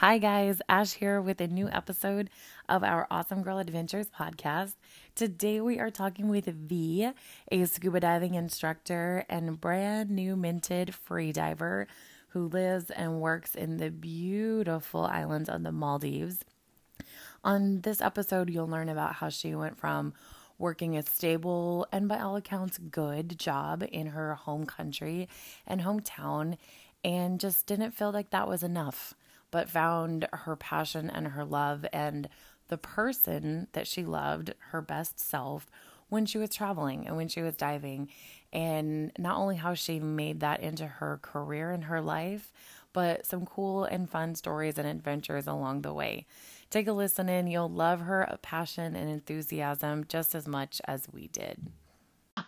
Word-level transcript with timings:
Hi, 0.00 0.16
guys. 0.16 0.62
Ash 0.66 0.94
here 0.94 1.20
with 1.20 1.42
a 1.42 1.46
new 1.46 1.68
episode 1.68 2.30
of 2.70 2.82
our 2.82 3.06
Awesome 3.10 3.42
Girl 3.42 3.58
Adventures 3.58 4.06
podcast. 4.08 4.72
Today, 5.14 5.60
we 5.60 5.78
are 5.78 5.90
talking 5.90 6.30
with 6.30 6.46
V, 6.46 7.10
a 7.52 7.64
scuba 7.66 8.00
diving 8.00 8.32
instructor 8.32 9.26
and 9.28 9.60
brand 9.60 10.08
new 10.08 10.36
minted 10.36 10.94
free 10.94 11.32
diver 11.32 11.86
who 12.28 12.48
lives 12.48 12.90
and 12.90 13.20
works 13.20 13.54
in 13.54 13.76
the 13.76 13.90
beautiful 13.90 15.04
islands 15.04 15.50
of 15.50 15.64
the 15.64 15.70
Maldives. 15.70 16.46
On 17.44 17.82
this 17.82 18.00
episode, 18.00 18.48
you'll 18.48 18.66
learn 18.66 18.88
about 18.88 19.16
how 19.16 19.28
she 19.28 19.54
went 19.54 19.76
from 19.76 20.14
working 20.56 20.96
a 20.96 21.02
stable 21.02 21.86
and, 21.92 22.08
by 22.08 22.20
all 22.20 22.36
accounts, 22.36 22.78
good 22.78 23.38
job 23.38 23.84
in 23.92 24.06
her 24.06 24.34
home 24.34 24.64
country 24.64 25.28
and 25.66 25.82
hometown 25.82 26.56
and 27.04 27.38
just 27.38 27.66
didn't 27.66 27.90
feel 27.90 28.12
like 28.12 28.30
that 28.30 28.48
was 28.48 28.62
enough 28.62 29.14
but 29.50 29.70
found 29.70 30.28
her 30.32 30.56
passion 30.56 31.10
and 31.10 31.28
her 31.28 31.44
love 31.44 31.84
and 31.92 32.28
the 32.68 32.78
person 32.78 33.66
that 33.72 33.86
she 33.86 34.04
loved, 34.04 34.54
her 34.70 34.80
best 34.80 35.18
self, 35.18 35.66
when 36.08 36.26
she 36.26 36.38
was 36.38 36.50
traveling 36.50 37.06
and 37.06 37.16
when 37.16 37.28
she 37.28 37.42
was 37.42 37.56
diving. 37.56 38.08
And 38.52 39.12
not 39.18 39.38
only 39.38 39.56
how 39.56 39.74
she 39.74 40.00
made 40.00 40.40
that 40.40 40.60
into 40.60 40.86
her 40.86 41.18
career 41.22 41.70
and 41.70 41.84
her 41.84 42.00
life, 42.00 42.52
but 42.92 43.24
some 43.26 43.46
cool 43.46 43.84
and 43.84 44.10
fun 44.10 44.34
stories 44.34 44.78
and 44.78 44.86
adventures 44.86 45.46
along 45.46 45.82
the 45.82 45.94
way. 45.94 46.26
Take 46.70 46.88
a 46.88 46.92
listen 46.92 47.28
in. 47.28 47.46
You'll 47.46 47.70
love 47.70 48.00
her 48.00 48.38
passion 48.42 48.96
and 48.96 49.10
enthusiasm 49.10 50.04
just 50.08 50.34
as 50.34 50.46
much 50.46 50.80
as 50.86 51.06
we 51.12 51.28
did. 51.28 51.68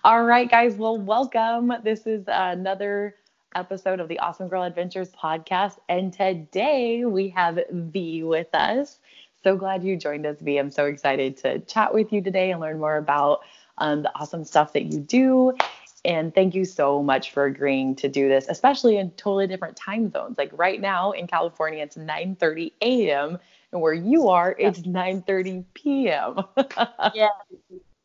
All 0.05 0.25
right, 0.25 0.51
guys. 0.51 0.75
Well, 0.75 0.97
welcome. 0.97 1.73
This 1.85 2.07
is 2.07 2.25
another 2.27 3.17
episode 3.55 4.01
of 4.01 4.09
the 4.09 4.19
Awesome 4.19 4.49
Girl 4.49 4.63
Adventures 4.63 5.11
podcast. 5.11 5.79
And 5.89 6.13
today 6.13 7.05
we 7.05 7.29
have 7.31 7.59
V 7.71 8.23
with 8.23 8.55
us. 8.55 8.99
So 9.43 9.57
glad 9.57 9.83
you 9.83 9.97
joined 9.97 10.27
us, 10.27 10.41
V. 10.41 10.57
I'm 10.59 10.71
so 10.71 10.87
excited 10.87 11.37
to 11.39 11.59
chat 11.61 11.93
with 11.93 12.13
you 12.13 12.23
today 12.23 12.51
and 12.51 12.61
learn 12.61 12.79
more 12.79 12.97
about 12.97 13.41
um, 13.79 14.03
the 14.03 14.13
awesome 14.15 14.45
stuff 14.45 14.73
that 14.75 14.85
you 14.85 15.01
do. 15.01 15.57
And 16.05 16.35
thank 16.35 16.55
you 16.55 16.65
so 16.65 17.03
much 17.03 17.31
for 17.31 17.45
agreeing 17.45 17.95
to 17.97 18.09
do 18.09 18.29
this, 18.29 18.47
especially 18.49 18.97
in 18.97 19.11
totally 19.13 19.47
different 19.47 19.77
time 19.77 20.11
zones. 20.11 20.37
Like 20.39 20.51
right 20.53 20.81
now 20.81 21.13
in 21.13 21.27
California, 21.27 21.83
it's 21.83 21.97
9:30 21.97 22.73
a.m. 22.81 23.39
and 23.73 23.81
where 23.81 23.95
you 23.95 24.29
are, 24.29 24.57
it's 24.59 24.81
9:30 24.81 25.65
p.m. 25.75 26.41
yeah. 27.15 27.29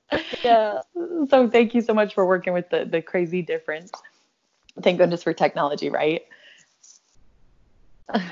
Yeah. 0.41 0.79
So 1.27 1.49
thank 1.49 1.75
you 1.75 1.81
so 1.81 1.93
much 1.93 2.13
for 2.13 2.25
working 2.25 2.53
with 2.53 2.69
the 2.69 2.85
the 2.85 3.01
crazy 3.01 3.41
difference 3.41 3.91
thank 4.81 4.97
goodness 4.97 5.23
for 5.23 5.33
technology, 5.33 5.89
right? 5.89 6.23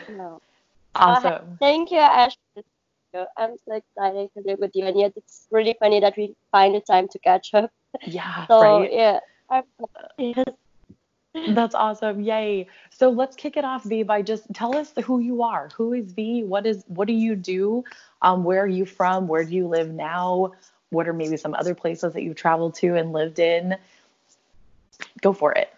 No. 0.09 0.41
awesome. 0.95 1.31
Uh, 1.33 1.55
thank 1.59 1.91
you, 1.91 1.99
Ash. 1.99 2.35
I'm 3.37 3.55
so 3.67 3.75
excited 3.75 4.29
to 4.35 4.43
live 4.45 4.59
with 4.59 4.71
you, 4.73 4.85
and 4.85 4.99
yet 4.99 5.13
it's 5.15 5.47
really 5.51 5.75
funny 5.79 6.01
that 6.01 6.17
we 6.17 6.35
find 6.51 6.75
the 6.75 6.81
time 6.81 7.07
to 7.09 7.19
catch 7.19 7.53
up. 7.53 7.71
Yeah, 8.05 8.45
so, 8.47 8.61
right. 8.61 8.91
Yeah. 10.17 10.43
That's 11.47 11.75
awesome. 11.75 12.21
Yay. 12.21 12.67
So 12.91 13.09
let's 13.09 13.35
kick 13.35 13.57
it 13.57 13.65
off, 13.65 13.83
V, 13.83 14.03
by 14.03 14.21
just 14.21 14.45
tell 14.53 14.75
us 14.75 14.93
who 15.03 15.19
you 15.19 15.43
are. 15.43 15.69
Who 15.75 15.93
is 15.93 16.11
V? 16.13 16.43
What 16.43 16.65
is 16.65 16.83
what 16.87 17.07
do 17.07 17.13
you 17.13 17.35
do? 17.35 17.83
Um, 18.21 18.43
where 18.43 18.63
are 18.63 18.67
you 18.67 18.85
from? 18.85 19.27
Where 19.27 19.43
do 19.43 19.53
you 19.53 19.67
live 19.67 19.91
now? 19.91 20.53
What 20.91 21.07
are 21.07 21.13
maybe 21.13 21.35
some 21.35 21.53
other 21.53 21.75
places 21.75 22.13
that 22.13 22.23
you've 22.23 22.37
traveled 22.37 22.75
to 22.75 22.95
and 22.95 23.11
lived 23.11 23.39
in? 23.39 23.75
Go 25.21 25.33
for 25.33 25.51
it. 25.51 25.73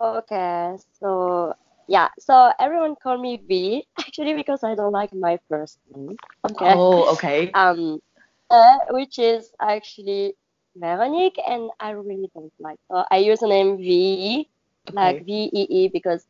Okay, 0.00 0.76
so 0.98 1.54
yeah, 1.86 2.08
so 2.18 2.52
everyone 2.58 2.96
call 2.96 3.18
me 3.18 3.42
V 3.46 3.84
actually 3.98 4.34
because 4.34 4.64
I 4.64 4.74
don't 4.74 4.92
like 4.92 5.12
my 5.12 5.38
first 5.48 5.78
name. 5.94 6.16
Okay. 6.48 6.72
Oh, 6.72 7.12
okay. 7.14 7.50
Um, 7.54 8.00
uh, 8.48 8.78
which 8.90 9.18
is 9.18 9.52
actually 9.60 10.34
Veronique, 10.76 11.38
and 11.46 11.70
I 11.80 11.90
really 11.90 12.30
don't 12.32 12.52
like. 12.58 12.78
So 12.88 13.04
I 13.10 13.18
use 13.18 13.40
the 13.40 13.48
name 13.48 13.76
V, 13.76 14.48
okay. 14.88 14.96
like 14.96 15.26
V 15.26 15.50
E 15.52 15.66
E, 15.68 15.88
because 15.88 16.24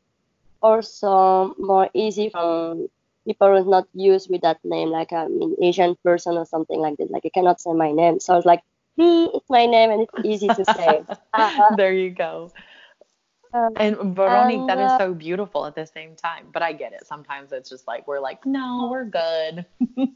also 0.63 1.55
more 1.59 1.89
easy 1.95 2.29
from 2.31 2.89
people 3.25 3.63
who 3.63 3.71
not 3.71 3.87
used 3.95 4.31
with 4.31 4.41
that 4.43 4.59
name, 4.65 4.89
like 4.89 5.13
I'm 5.13 5.41
an 5.43 5.57
Asian 5.63 5.95
person 6.03 6.37
or 6.37 6.47
something 6.47 6.81
like 6.81 6.97
this. 6.97 7.11
Like 7.11 7.25
I 7.25 7.31
cannot 7.31 7.61
say 7.61 7.73
my 7.73 7.93
name, 7.93 8.19
so 8.19 8.33
I 8.33 8.37
was 8.37 8.47
like, 8.47 8.63
V, 8.97 9.31
it's 9.35 9.49
my 9.49 9.67
name, 9.67 9.91
and 9.91 10.03
it's 10.03 10.13
easy 10.25 10.49
to 10.49 10.65
say. 10.65 11.05
Uh, 11.35 11.53
there 11.77 11.93
you 11.93 12.11
go. 12.11 12.51
Um, 13.53 13.73
and 13.77 14.17
Veronique, 14.17 14.67
that 14.69 14.79
is 14.79 14.93
uh, 14.93 14.99
so 14.99 15.15
beautiful 15.15 15.67
at 15.67 15.75
the 15.75 15.87
same 15.87 16.15
time. 16.15 16.47
But 16.53 16.63
I 16.63 16.73
get 16.73 16.93
it. 16.93 17.07
Sometimes 17.07 17.53
it's 17.53 17.69
just 17.69 17.87
like 17.87 18.07
we're 18.07 18.21
like, 18.21 18.47
no, 18.47 18.89
we're 18.91 19.05
good. 19.05 19.67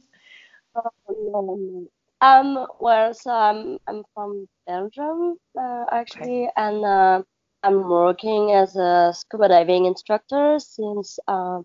um. 2.21 2.67
Well, 2.81 3.15
so 3.15 3.31
I'm 3.31 3.79
I'm 3.89 4.05
from 4.15 4.47
Belgium 4.67 5.37
uh, 5.59 5.85
actually, 5.91 6.45
okay. 6.45 6.51
and 6.57 6.85
uh, 6.85 7.23
I'm 7.63 7.89
working 7.89 8.53
as 8.53 8.77
a 8.77 9.13
scuba 9.15 9.49
diving 9.49 9.87
instructor 9.87 10.59
since 10.59 11.19
uh, 11.27 11.59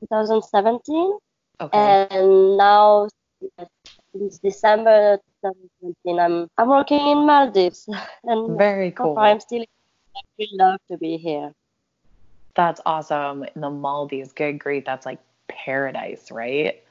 2017. 0.00 1.18
Okay. 1.60 2.06
And 2.10 2.56
now 2.56 3.08
since 4.12 4.38
December 4.38 5.18
2017, 5.42 6.20
I'm 6.20 6.48
I'm 6.58 6.68
working 6.68 7.00
in 7.00 7.26
Maldives. 7.26 7.88
and 8.24 8.56
very 8.56 8.92
cool. 8.92 9.18
I'm 9.18 9.40
still 9.40 9.64
we 10.38 10.48
love 10.52 10.78
to 10.90 10.98
be 10.98 11.16
here. 11.16 11.52
That's 12.54 12.80
awesome. 12.84 13.44
In 13.54 13.60
the 13.60 13.70
Maldives, 13.70 14.32
good 14.32 14.58
grief, 14.58 14.84
that's 14.84 15.06
like 15.06 15.20
paradise, 15.48 16.30
right? 16.30 16.82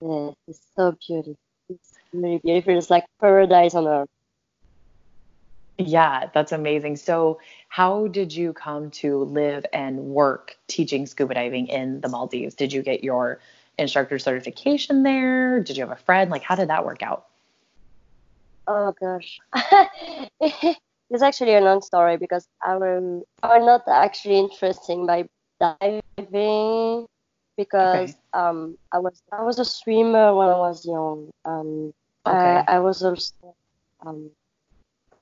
Yeah, 0.00 0.30
it's 0.46 0.60
so 0.76 0.94
beautiful. 1.06 1.36
It's 1.68 1.94
really 2.12 2.38
beautiful. 2.44 2.76
It's 2.76 2.90
like 2.90 3.04
paradise 3.20 3.74
on 3.74 3.86
earth. 3.86 4.08
Yeah, 5.78 6.30
that's 6.32 6.52
amazing. 6.52 6.96
So, 6.96 7.38
how 7.68 8.06
did 8.08 8.34
you 8.34 8.52
come 8.52 8.90
to 8.92 9.24
live 9.24 9.66
and 9.72 9.98
work 10.06 10.56
teaching 10.68 11.06
scuba 11.06 11.34
diving 11.34 11.66
in 11.66 12.00
the 12.00 12.08
Maldives? 12.08 12.54
Did 12.54 12.72
you 12.72 12.82
get 12.82 13.04
your 13.04 13.40
instructor 13.78 14.18
certification 14.18 15.02
there? 15.02 15.60
Did 15.60 15.76
you 15.76 15.82
have 15.86 15.92
a 15.92 16.00
friend? 16.02 16.30
Like, 16.30 16.42
how 16.42 16.54
did 16.54 16.68
that 16.68 16.84
work 16.86 17.02
out? 17.02 17.26
Oh 18.66 18.92
gosh, 18.98 19.38
it's 21.10 21.22
actually 21.22 21.54
a 21.54 21.60
long 21.60 21.82
story 21.82 22.16
because 22.16 22.46
I'm 22.62 23.22
I'm 23.42 23.64
not 23.64 23.82
actually 23.88 24.38
interesting 24.38 25.06
by 25.06 25.28
diving 25.60 27.06
because 27.56 28.10
okay. 28.10 28.14
um 28.32 28.76
I 28.92 28.98
was 28.98 29.22
I 29.32 29.42
was 29.42 29.58
a 29.58 29.64
swimmer 29.64 30.34
when 30.34 30.48
I 30.48 30.58
was 30.58 30.84
young. 30.84 31.30
Um 31.44 31.92
okay. 32.26 32.64
I, 32.66 32.76
I 32.76 32.78
was 32.80 33.02
also 33.02 33.54
um, 34.04 34.30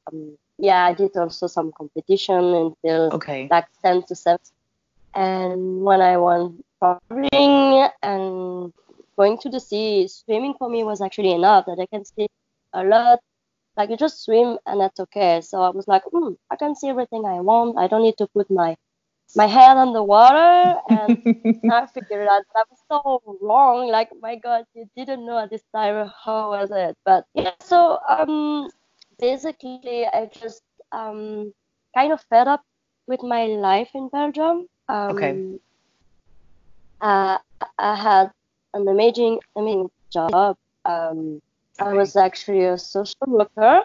um 0.06 0.36
yeah 0.58 0.84
I 0.86 0.94
did 0.94 1.16
also 1.16 1.46
some 1.46 1.72
competition 1.72 2.36
until 2.36 3.10
okay. 3.12 3.48
like 3.50 3.66
ten 3.82 4.02
to 4.04 4.14
seven. 4.14 4.40
And 5.14 5.82
when 5.82 6.00
I 6.00 6.16
went 6.16 6.64
traveling 6.80 7.88
and 8.02 8.72
going 9.16 9.38
to 9.38 9.48
the 9.48 9.60
sea, 9.60 10.08
swimming 10.08 10.54
for 10.58 10.68
me 10.68 10.82
was 10.82 11.00
actually 11.00 11.32
enough 11.32 11.66
that 11.66 11.78
I 11.78 11.86
can 11.86 12.04
see 12.04 12.26
a 12.72 12.82
lot 12.82 13.20
like 13.76 13.90
you 13.90 13.96
just 13.96 14.24
swim 14.24 14.58
and 14.66 14.80
that's 14.80 15.00
okay. 15.00 15.40
So 15.40 15.62
I 15.62 15.70
was 15.70 15.88
like, 15.88 16.02
hmm, 16.12 16.32
I 16.50 16.56
can 16.56 16.74
see 16.74 16.88
everything 16.88 17.24
I 17.24 17.40
want. 17.40 17.78
I 17.78 17.86
don't 17.86 18.02
need 18.02 18.16
to 18.18 18.26
put 18.28 18.50
my 18.50 18.76
my 19.36 19.46
head 19.46 19.76
on 19.76 19.92
the 19.92 20.02
water 20.02 20.78
and 20.88 21.18
I 21.70 21.86
figured 21.86 22.28
out 22.28 22.42
that 22.54 22.66
was 22.70 22.80
so 22.88 23.38
wrong. 23.40 23.90
Like 23.90 24.10
my 24.20 24.36
God, 24.36 24.64
you 24.74 24.88
didn't 24.96 25.26
know 25.26 25.38
at 25.38 25.50
this 25.50 25.64
time 25.74 26.10
how 26.24 26.50
was 26.50 26.70
it. 26.70 26.96
But 27.04 27.24
yeah, 27.34 27.54
so 27.60 27.98
um 28.08 28.70
basically 29.18 30.06
I 30.06 30.30
just 30.32 30.62
um 30.92 31.52
kind 31.96 32.12
of 32.12 32.20
fed 32.30 32.48
up 32.48 32.62
with 33.06 33.22
my 33.22 33.46
life 33.46 33.90
in 33.94 34.08
Belgium. 34.08 34.66
Um, 34.88 35.16
okay. 35.16 35.58
Uh, 37.00 37.38
I 37.78 37.94
had 37.94 38.30
an 38.72 38.88
amazing, 38.88 39.40
amazing 39.56 39.90
job. 40.12 40.56
Um. 40.84 41.40
I 41.80 41.92
was 41.92 42.16
actually 42.16 42.64
a 42.64 42.78
social 42.78 43.26
worker, 43.26 43.82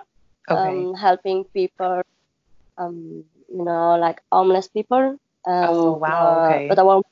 okay. 0.50 0.62
um, 0.62 0.94
helping 0.94 1.44
people, 1.46 2.02
um, 2.78 3.24
you 3.50 3.64
know, 3.64 3.98
like 3.98 4.22
homeless 4.32 4.68
people. 4.68 5.18
oh 5.48 5.94
wow! 5.94 6.28
Uh, 6.28 6.50
okay. 6.50 6.68
But 6.68 6.80
I 6.80 6.84
was, 6.84 7.04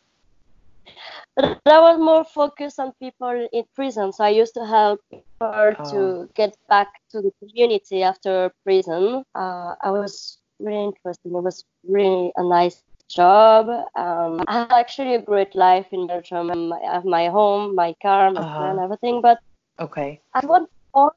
but 1.35 1.61
I 1.65 1.79
was 1.79 1.99
more 1.99 2.23
focused 2.23 2.79
on 2.79 2.93
people 2.99 3.47
in 3.51 3.63
prison. 3.75 4.13
So 4.13 4.23
I 4.23 4.29
used 4.29 4.53
to 4.53 4.65
help 4.65 5.01
people 5.09 5.25
oh. 5.41 5.91
to 5.91 6.29
get 6.35 6.55
back 6.69 6.87
to 7.11 7.21
the 7.21 7.31
community 7.39 8.03
after 8.03 8.51
prison. 8.63 9.23
Uh, 9.33 9.75
I 9.81 9.91
was 9.91 10.37
really 10.59 10.93
interested. 10.93 11.29
It 11.29 11.43
was 11.43 11.65
really 11.87 12.31
a 12.35 12.43
nice 12.43 12.83
job. 13.07 13.69
Um, 13.95 14.43
I 14.47 14.59
had 14.59 14.71
actually 14.71 15.15
a 15.15 15.21
great 15.21 15.55
life 15.55 15.87
in 15.91 16.07
Belgium. 16.07 16.73
I 16.73 16.93
have 16.93 17.05
my 17.05 17.29
home, 17.29 17.75
my 17.75 17.95
car, 18.01 18.31
my 18.31 18.41
uh-huh. 18.41 18.59
friend, 18.59 18.79
everything. 18.79 19.21
But 19.21 19.39
Okay. 19.79 20.21
At 20.33 20.45
one 20.45 20.67
point, 20.93 21.13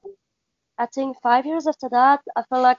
I 0.78 0.86
think 0.86 1.16
five 1.22 1.46
years 1.46 1.66
after 1.66 1.88
that, 1.90 2.20
I 2.36 2.42
felt 2.48 2.62
like, 2.62 2.78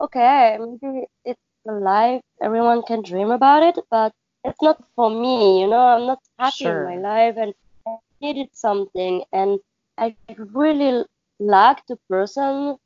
okay, 0.00 0.58
maybe 0.58 1.06
it's 1.24 1.40
a 1.68 1.72
life. 1.72 2.22
Everyone 2.42 2.82
can 2.82 3.02
dream 3.02 3.30
about 3.30 3.62
it, 3.62 3.78
but 3.90 4.12
it's 4.44 4.60
not 4.62 4.82
for 4.96 5.10
me, 5.10 5.60
you 5.62 5.68
know. 5.68 5.86
I'm 5.86 6.06
not 6.06 6.20
happy 6.38 6.64
Sure. 6.64 6.90
in 6.90 7.02
my 7.02 7.08
life, 7.10 7.36
and 7.38 7.54
I 7.86 7.96
needed 8.20 8.48
something, 8.54 9.24
and 9.32 9.58
I 9.98 10.16
really 10.36 11.04
like 11.40 11.84
the 11.88 11.98
person 12.08 12.76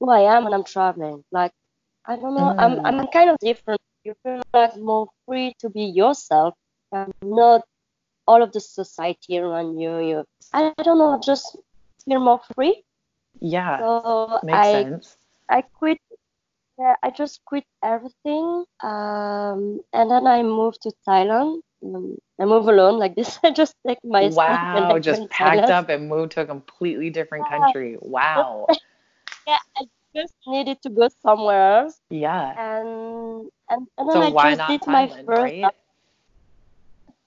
who 0.00 0.10
I 0.10 0.20
am 0.36 0.44
when 0.44 0.54
I'm 0.54 0.64
traveling. 0.64 1.24
Like, 1.32 1.52
I 2.06 2.16
don't 2.16 2.34
know, 2.34 2.54
I'm 2.58 2.76
Mm. 2.78 2.86
I'm 2.86 3.08
kind 3.08 3.30
of 3.30 3.38
different. 3.40 3.80
You 4.04 4.14
feel 4.22 4.42
like 4.54 4.76
more 4.76 5.08
free 5.26 5.54
to 5.60 5.70
be 5.70 5.84
yourself, 5.84 6.54
and 6.92 7.12
not 7.22 7.62
all 8.26 8.42
of 8.42 8.52
the 8.52 8.60
society 8.60 9.38
around 9.38 9.78
you. 9.78 9.98
You, 9.98 10.24
I 10.52 10.72
don't 10.82 10.98
know, 10.98 11.18
just 11.22 11.56
feel 12.04 12.20
more 12.20 12.40
free. 12.54 12.84
Yeah. 13.40 13.78
So 13.80 14.38
Makes 14.42 14.54
I 14.54 14.70
sense. 14.70 15.16
I 15.48 15.62
quit. 15.62 15.98
Yeah, 16.78 16.94
I 17.02 17.10
just 17.10 17.44
quit 17.44 17.64
everything. 17.82 18.64
Um, 18.82 19.80
and 19.92 20.10
then 20.10 20.26
I 20.26 20.42
moved 20.42 20.82
to 20.82 20.92
Thailand. 21.06 21.60
Um, 21.84 22.16
I 22.40 22.44
move 22.46 22.66
alone 22.68 22.98
like 22.98 23.14
this. 23.14 23.38
I 23.44 23.50
just 23.52 23.74
take 23.86 23.98
my 24.04 24.28
Wow, 24.30 24.98
just 24.98 25.28
packed 25.30 25.68
Thailand. 25.68 25.70
up 25.70 25.88
and 25.90 26.08
moved 26.08 26.32
to 26.32 26.42
a 26.42 26.46
completely 26.46 27.10
different 27.10 27.46
Yeah, 27.46 27.58
country. 27.60 27.96
Wow. 28.00 28.66
yeah, 29.46 29.58
I 29.76 29.84
just 30.14 30.34
needed 30.46 30.80
to 30.82 30.90
go 30.90 31.08
somewhere 31.22 31.82
else. 31.84 32.00
Yeah. 32.10 32.54
And 32.58 33.50
and 33.68 33.86
and 33.98 34.08
then 34.08 34.16
So 34.16 34.22
I 34.22 34.56
just 34.56 34.68
did 34.68 34.86
my 34.86 35.06
first. 35.08 35.28
right? 35.28 35.74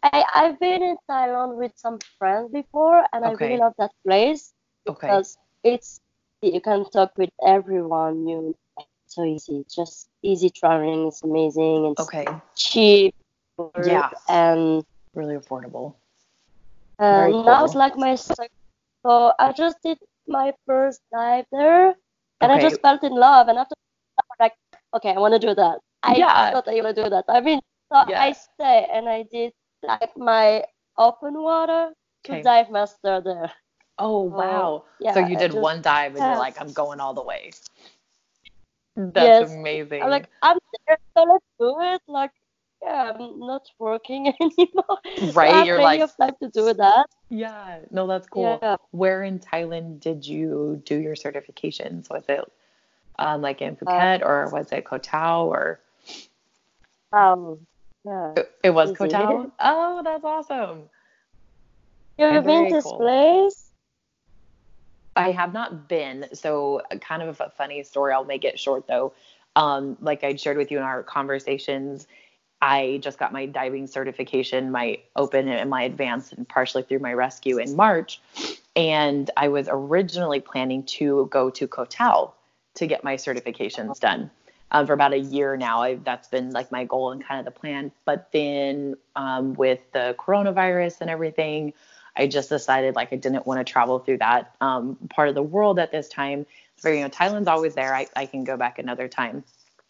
I 0.03 0.23
I've 0.35 0.59
been 0.59 0.83
in 0.83 0.97
Thailand 1.09 1.57
with 1.57 1.73
some 1.75 1.99
friends 2.17 2.51
before, 2.51 3.05
and 3.13 3.25
I 3.25 3.31
really 3.33 3.57
love 3.57 3.73
that 3.77 3.91
place 4.07 4.54
Okay. 4.87 5.07
because 5.07 5.37
it's 5.63 5.99
you 6.41 6.61
can 6.61 6.85
talk 6.89 7.11
with 7.17 7.29
everyone. 7.45 8.27
You 8.27 8.55
so 9.07 9.23
easy, 9.23 9.65
just 9.73 10.09
easy 10.21 10.49
traveling. 10.49 11.07
It's 11.07 11.23
amazing. 11.23 11.85
It's 11.91 12.01
Okay. 12.01 12.27
cheap, 12.55 13.13
Yeah. 13.83 14.09
and 14.27 14.83
Really 15.13 15.35
affordable. 15.35 15.95
And 16.99 17.15
Very 17.15 17.43
now 17.43 17.63
it's 17.63 17.75
like 17.75 17.95
my 17.97 18.15
second. 18.15 18.49
So 19.05 19.33
I 19.39 19.51
just 19.53 19.77
did 19.83 19.97
my 20.27 20.53
first 20.65 21.01
dive 21.11 21.45
there, 21.51 21.95
and 22.41 22.51
I 22.51 22.59
just 22.61 22.81
felt 22.81 23.03
in 23.03 23.13
love. 23.13 23.47
And 23.47 23.57
after 23.57 23.75
like, 24.39 24.53
okay, 24.93 25.11
I 25.11 25.19
want 25.19 25.33
to 25.33 25.39
do 25.39 25.55
that. 25.55 25.79
I 26.03 26.15
Yeah. 26.17 26.51
thought 26.51 26.67
I 26.67 26.81
want 26.81 26.95
to 26.95 27.03
do 27.03 27.09
that. 27.09 27.25
I 27.29 27.39
mean, 27.41 27.61
so 27.91 27.99
I 27.99 28.33
stay 28.33 28.87
and 28.91 29.07
I 29.07 29.23
did 29.31 29.53
like 29.83 30.15
my 30.17 30.65
open 30.97 31.41
water 31.41 31.93
to 32.25 32.31
Okay. 32.31 32.41
dive 32.41 32.69
master 32.69 33.21
there. 33.23 33.51
Oh, 33.97 34.23
wow. 34.23 34.85
So 35.13 35.19
yeah, 35.19 35.27
you 35.27 35.37
did 35.37 35.51
just 35.51 35.61
one 35.61 35.81
dive 35.81 36.15
and 36.15 36.25
you're 36.25 36.37
like, 36.37 36.59
I'm 36.59 36.71
going 36.73 36.99
all 36.99 37.13
the 37.13 37.23
way. 37.23 37.51
That's 38.97 39.41
yes. 39.41 39.51
I'm 40.01 40.09
like, 40.09 40.27
I'm 40.41 40.57
there, 40.87 40.97
so 41.17 41.23
let's 41.23 41.45
do 41.59 41.75
it. 41.81 42.01
Like, 42.07 42.31
yeah, 42.81 43.13
I'm 43.17 43.39
not 43.39 43.63
working 43.79 44.33
anymore, 44.41 45.33
Right? 45.33 45.53
have 45.55 45.67
You're 45.67 45.79
like, 45.79 46.01
of 46.01 46.11
time 46.19 46.33
to 46.41 46.49
do 46.49 46.73
that. 46.73 47.05
yeah, 47.29 47.79
no, 47.91 48.07
that's 48.07 48.27
cool. 48.27 48.59
Yeah. 48.61 48.75
Where 48.91 49.23
in 49.23 49.39
Thailand 49.39 49.99
did 50.01 50.25
you 50.25 50.81
do 50.85 50.97
your 50.97 51.15
certifications? 51.15 52.09
Was 52.09 52.23
it 52.29 52.45
um, 53.17 53.41
like 53.41 53.61
in 53.61 53.75
Uh, 53.75 53.89
Phuket 53.89 54.25
or 54.25 54.49
was 54.49 54.71
it 54.71 54.85
Koh 54.85 54.97
Tao 54.97 55.45
or 55.45 55.79
um, 57.11 57.65
yeah, 58.03 58.33
it, 58.35 58.51
it 58.63 58.69
was 58.71 58.91
easy. 58.91 58.97
Koh 58.97 59.07
Tao? 59.07 59.51
Oh, 59.59 60.01
that's 60.03 60.23
awesome. 60.23 60.83
You've 62.17 62.43
been 62.43 62.65
to 62.65 62.75
this 62.75 62.83
cool. 62.83 62.97
place? 62.97 63.64
I 65.15 65.31
have 65.31 65.53
not 65.53 65.87
been. 65.87 66.27
So, 66.33 66.81
uh, 66.91 66.97
kind 66.97 67.21
of 67.21 67.39
a 67.39 67.49
funny 67.49 67.83
story. 67.83 68.13
I'll 68.13 68.25
make 68.25 68.43
it 68.43 68.59
short 68.59 68.87
though. 68.87 69.13
Um, 69.55 69.97
like 70.01 70.23
I 70.23 70.35
shared 70.35 70.57
with 70.57 70.71
you 70.71 70.77
in 70.77 70.83
our 70.83 71.01
conversations, 71.03 72.07
I 72.61 72.99
just 73.01 73.19
got 73.19 73.31
my 73.31 73.45
diving 73.45 73.87
certification, 73.87 74.71
my 74.71 74.99
open 75.15 75.47
and 75.47 75.69
my 75.69 75.83
advanced, 75.83 76.33
and 76.33 76.47
partially 76.47 76.83
through 76.83 76.99
my 76.99 77.13
rescue 77.13 77.57
in 77.57 77.75
March. 77.75 78.21
And 78.75 79.29
I 79.37 79.49
was 79.49 79.69
originally 79.71 80.39
planning 80.39 80.83
to 80.83 81.27
go 81.31 81.49
to 81.51 81.67
Koh 81.67 81.85
Tao 81.85 82.33
to 82.75 82.87
get 82.87 83.03
my 83.03 83.15
certifications 83.15 83.99
done. 83.99 84.31
Um, 84.71 84.87
for 84.87 84.93
about 84.93 85.13
a 85.13 85.19
year 85.19 85.55
now, 85.55 85.83
I've, 85.83 86.03
that's 86.03 86.27
been 86.27 86.51
like 86.51 86.71
my 86.71 86.85
goal 86.85 87.11
and 87.11 87.23
kind 87.23 87.39
of 87.39 87.45
the 87.45 87.57
plan. 87.57 87.91
But 88.03 88.29
then 88.33 88.95
um, 89.15 89.53
with 89.53 89.79
the 89.93 90.15
coronavirus 90.17 91.01
and 91.01 91.09
everything, 91.09 91.73
I 92.17 92.27
just 92.27 92.49
decided 92.49 92.95
like 92.95 93.11
I 93.11 93.17
didn't 93.17 93.45
want 93.45 93.65
to 93.65 93.71
travel 93.71 93.99
through 93.99 94.19
that 94.19 94.55
um, 94.61 94.97
part 95.09 95.29
of 95.29 95.35
the 95.35 95.43
world 95.43 95.79
at 95.79 95.91
this 95.91 96.07
time. 96.07 96.45
So, 96.77 96.89
you 96.89 97.01
know, 97.01 97.09
Thailand's 97.09 97.47
always 97.47 97.75
there. 97.75 97.93
I, 97.95 98.07
I 98.15 98.25
can 98.25 98.43
go 98.43 98.57
back 98.57 98.79
another 98.79 99.07
time. 99.07 99.43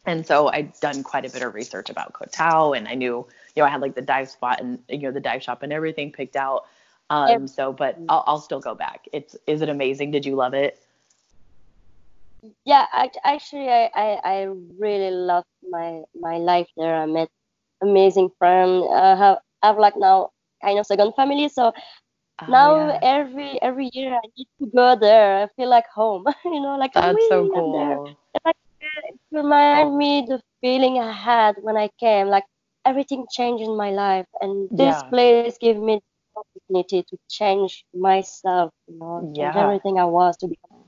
And 0.06 0.25
so 0.25 0.50
I'd 0.50 0.80
done 0.80 1.04
quite 1.04 1.25
a 1.25 1.30
bit 1.30 1.42
of 1.42 1.56
research 1.56 1.89
about 1.89 2.13
Koh 2.13 2.25
Tao 2.31 2.74
and 2.74 2.88
I 2.88 2.94
knew, 2.94 3.27
you 3.56 3.62
know, 3.62 3.66
I 3.66 3.69
had 3.69 3.81
like 3.81 3.95
the 3.95 4.01
dive 4.01 4.30
spot 4.30 4.62
and, 4.62 4.80
you 4.88 5.00
know, 5.00 5.12
the 5.12 5.19
dive 5.19 5.42
shop 5.42 5.63
and 5.63 5.74
everything 5.74 6.12
picked 6.12 6.36
out. 6.36 6.66
Um, 7.10 7.48
so, 7.48 7.74
but 7.74 7.98
I'll, 8.10 8.24
I'll 8.27 8.39
still 8.39 8.60
go 8.60 8.75
back. 8.75 9.07
It's, 9.12 9.36
is 9.48 9.62
it 9.62 9.69
amazing? 9.69 10.12
Did 10.12 10.25
you 10.25 10.36
love 10.36 10.54
it? 10.54 10.80
Yeah, 12.66 12.86
act- 12.94 13.18
actually, 13.24 13.69
I, 13.69 13.89
I, 13.95 14.19
I 14.24 14.48
really 14.77 15.12
loved 15.12 15.48
my 15.69 16.01
my 16.19 16.38
life 16.38 16.68
there. 16.77 16.95
I 16.95 17.06
met 17.06 17.30
amazing 17.81 18.30
friends. 18.38 18.86
I 18.94 19.16
have 19.16 19.38
I 19.63 19.68
have 19.68 19.77
like 19.80 19.95
now 19.98 20.30
kind 20.62 20.77
of 20.77 20.86
second 20.86 21.13
family. 21.16 21.50
So 21.50 21.74
Oh, 22.40 22.58
now 22.58 22.70
yeah. 22.70 23.02
every 23.02 23.62
every 23.62 23.90
year 23.94 24.14
I 24.16 24.22
need 24.38 24.48
to 24.60 24.68
go 24.76 24.96
there. 24.96 25.44
I 25.44 25.48
feel 25.56 25.70
like 25.70 25.86
home. 25.94 26.26
You 26.46 26.62
know, 26.62 26.78
like 26.78 26.94
That's 26.94 27.28
so 27.28 27.46
"Wee, 27.46 27.54
I'm 27.56 27.72
there. 27.72 28.00
cool. 28.00 28.18
Like 28.46 28.56
it 28.82 29.20
reminds 29.32 29.96
me 29.96 30.26
the 30.28 30.42
feeling 30.62 31.00
I 31.00 31.12
had 31.12 31.56
when 31.62 31.78
I 31.78 31.90
came. 32.00 32.28
Like 32.28 32.46
everything 32.86 33.26
changed 33.32 33.64
in 33.64 33.78
my 33.78 33.92
life, 33.92 34.28
and 34.42 34.70
this 34.78 35.04
Yeah. 35.04 35.14
place 35.14 35.58
gave 35.60 35.78
me 35.78 36.00
the 36.02 36.42
opportunity 36.42 37.04
to 37.10 37.18
change 37.30 37.86
myself. 37.94 38.72
You 38.88 38.98
know, 39.00 39.28
Yeah. 39.34 39.56
everything 39.56 40.00
I 40.00 40.06
was 40.06 40.38
to 40.38 40.48
become. 40.48 40.86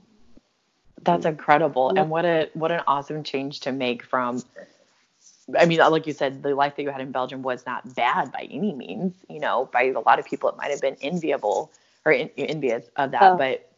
That's 1.02 1.24
incredible. 1.26 1.92
Yeah. 1.92 1.96
And 1.96 2.10
what 2.10 2.24
a 2.24 2.50
what 2.54 2.70
an 2.72 2.82
awesome 2.86 3.22
change 3.24 3.60
to 3.60 3.72
make 3.72 4.02
from 4.02 4.42
I 5.58 5.64
mean, 5.66 5.78
like 5.78 6.06
you 6.06 6.12
said, 6.12 6.42
the 6.42 6.54
life 6.54 6.76
that 6.76 6.82
you 6.82 6.90
had 6.90 7.00
in 7.00 7.12
Belgium 7.12 7.42
was 7.42 7.64
not 7.64 7.94
bad 7.94 8.32
by 8.32 8.48
any 8.50 8.72
means. 8.72 9.14
You 9.28 9.40
know, 9.40 9.68
by 9.72 9.84
a 9.84 10.00
lot 10.00 10.18
of 10.18 10.26
people, 10.26 10.48
it 10.48 10.56
might 10.56 10.70
have 10.70 10.80
been 10.80 10.96
enviable 11.00 11.70
or 12.04 12.12
en- 12.12 12.30
envious 12.36 12.86
of 12.96 13.12
that, 13.12 13.22
Oh. 13.22 13.36
but 13.36 13.70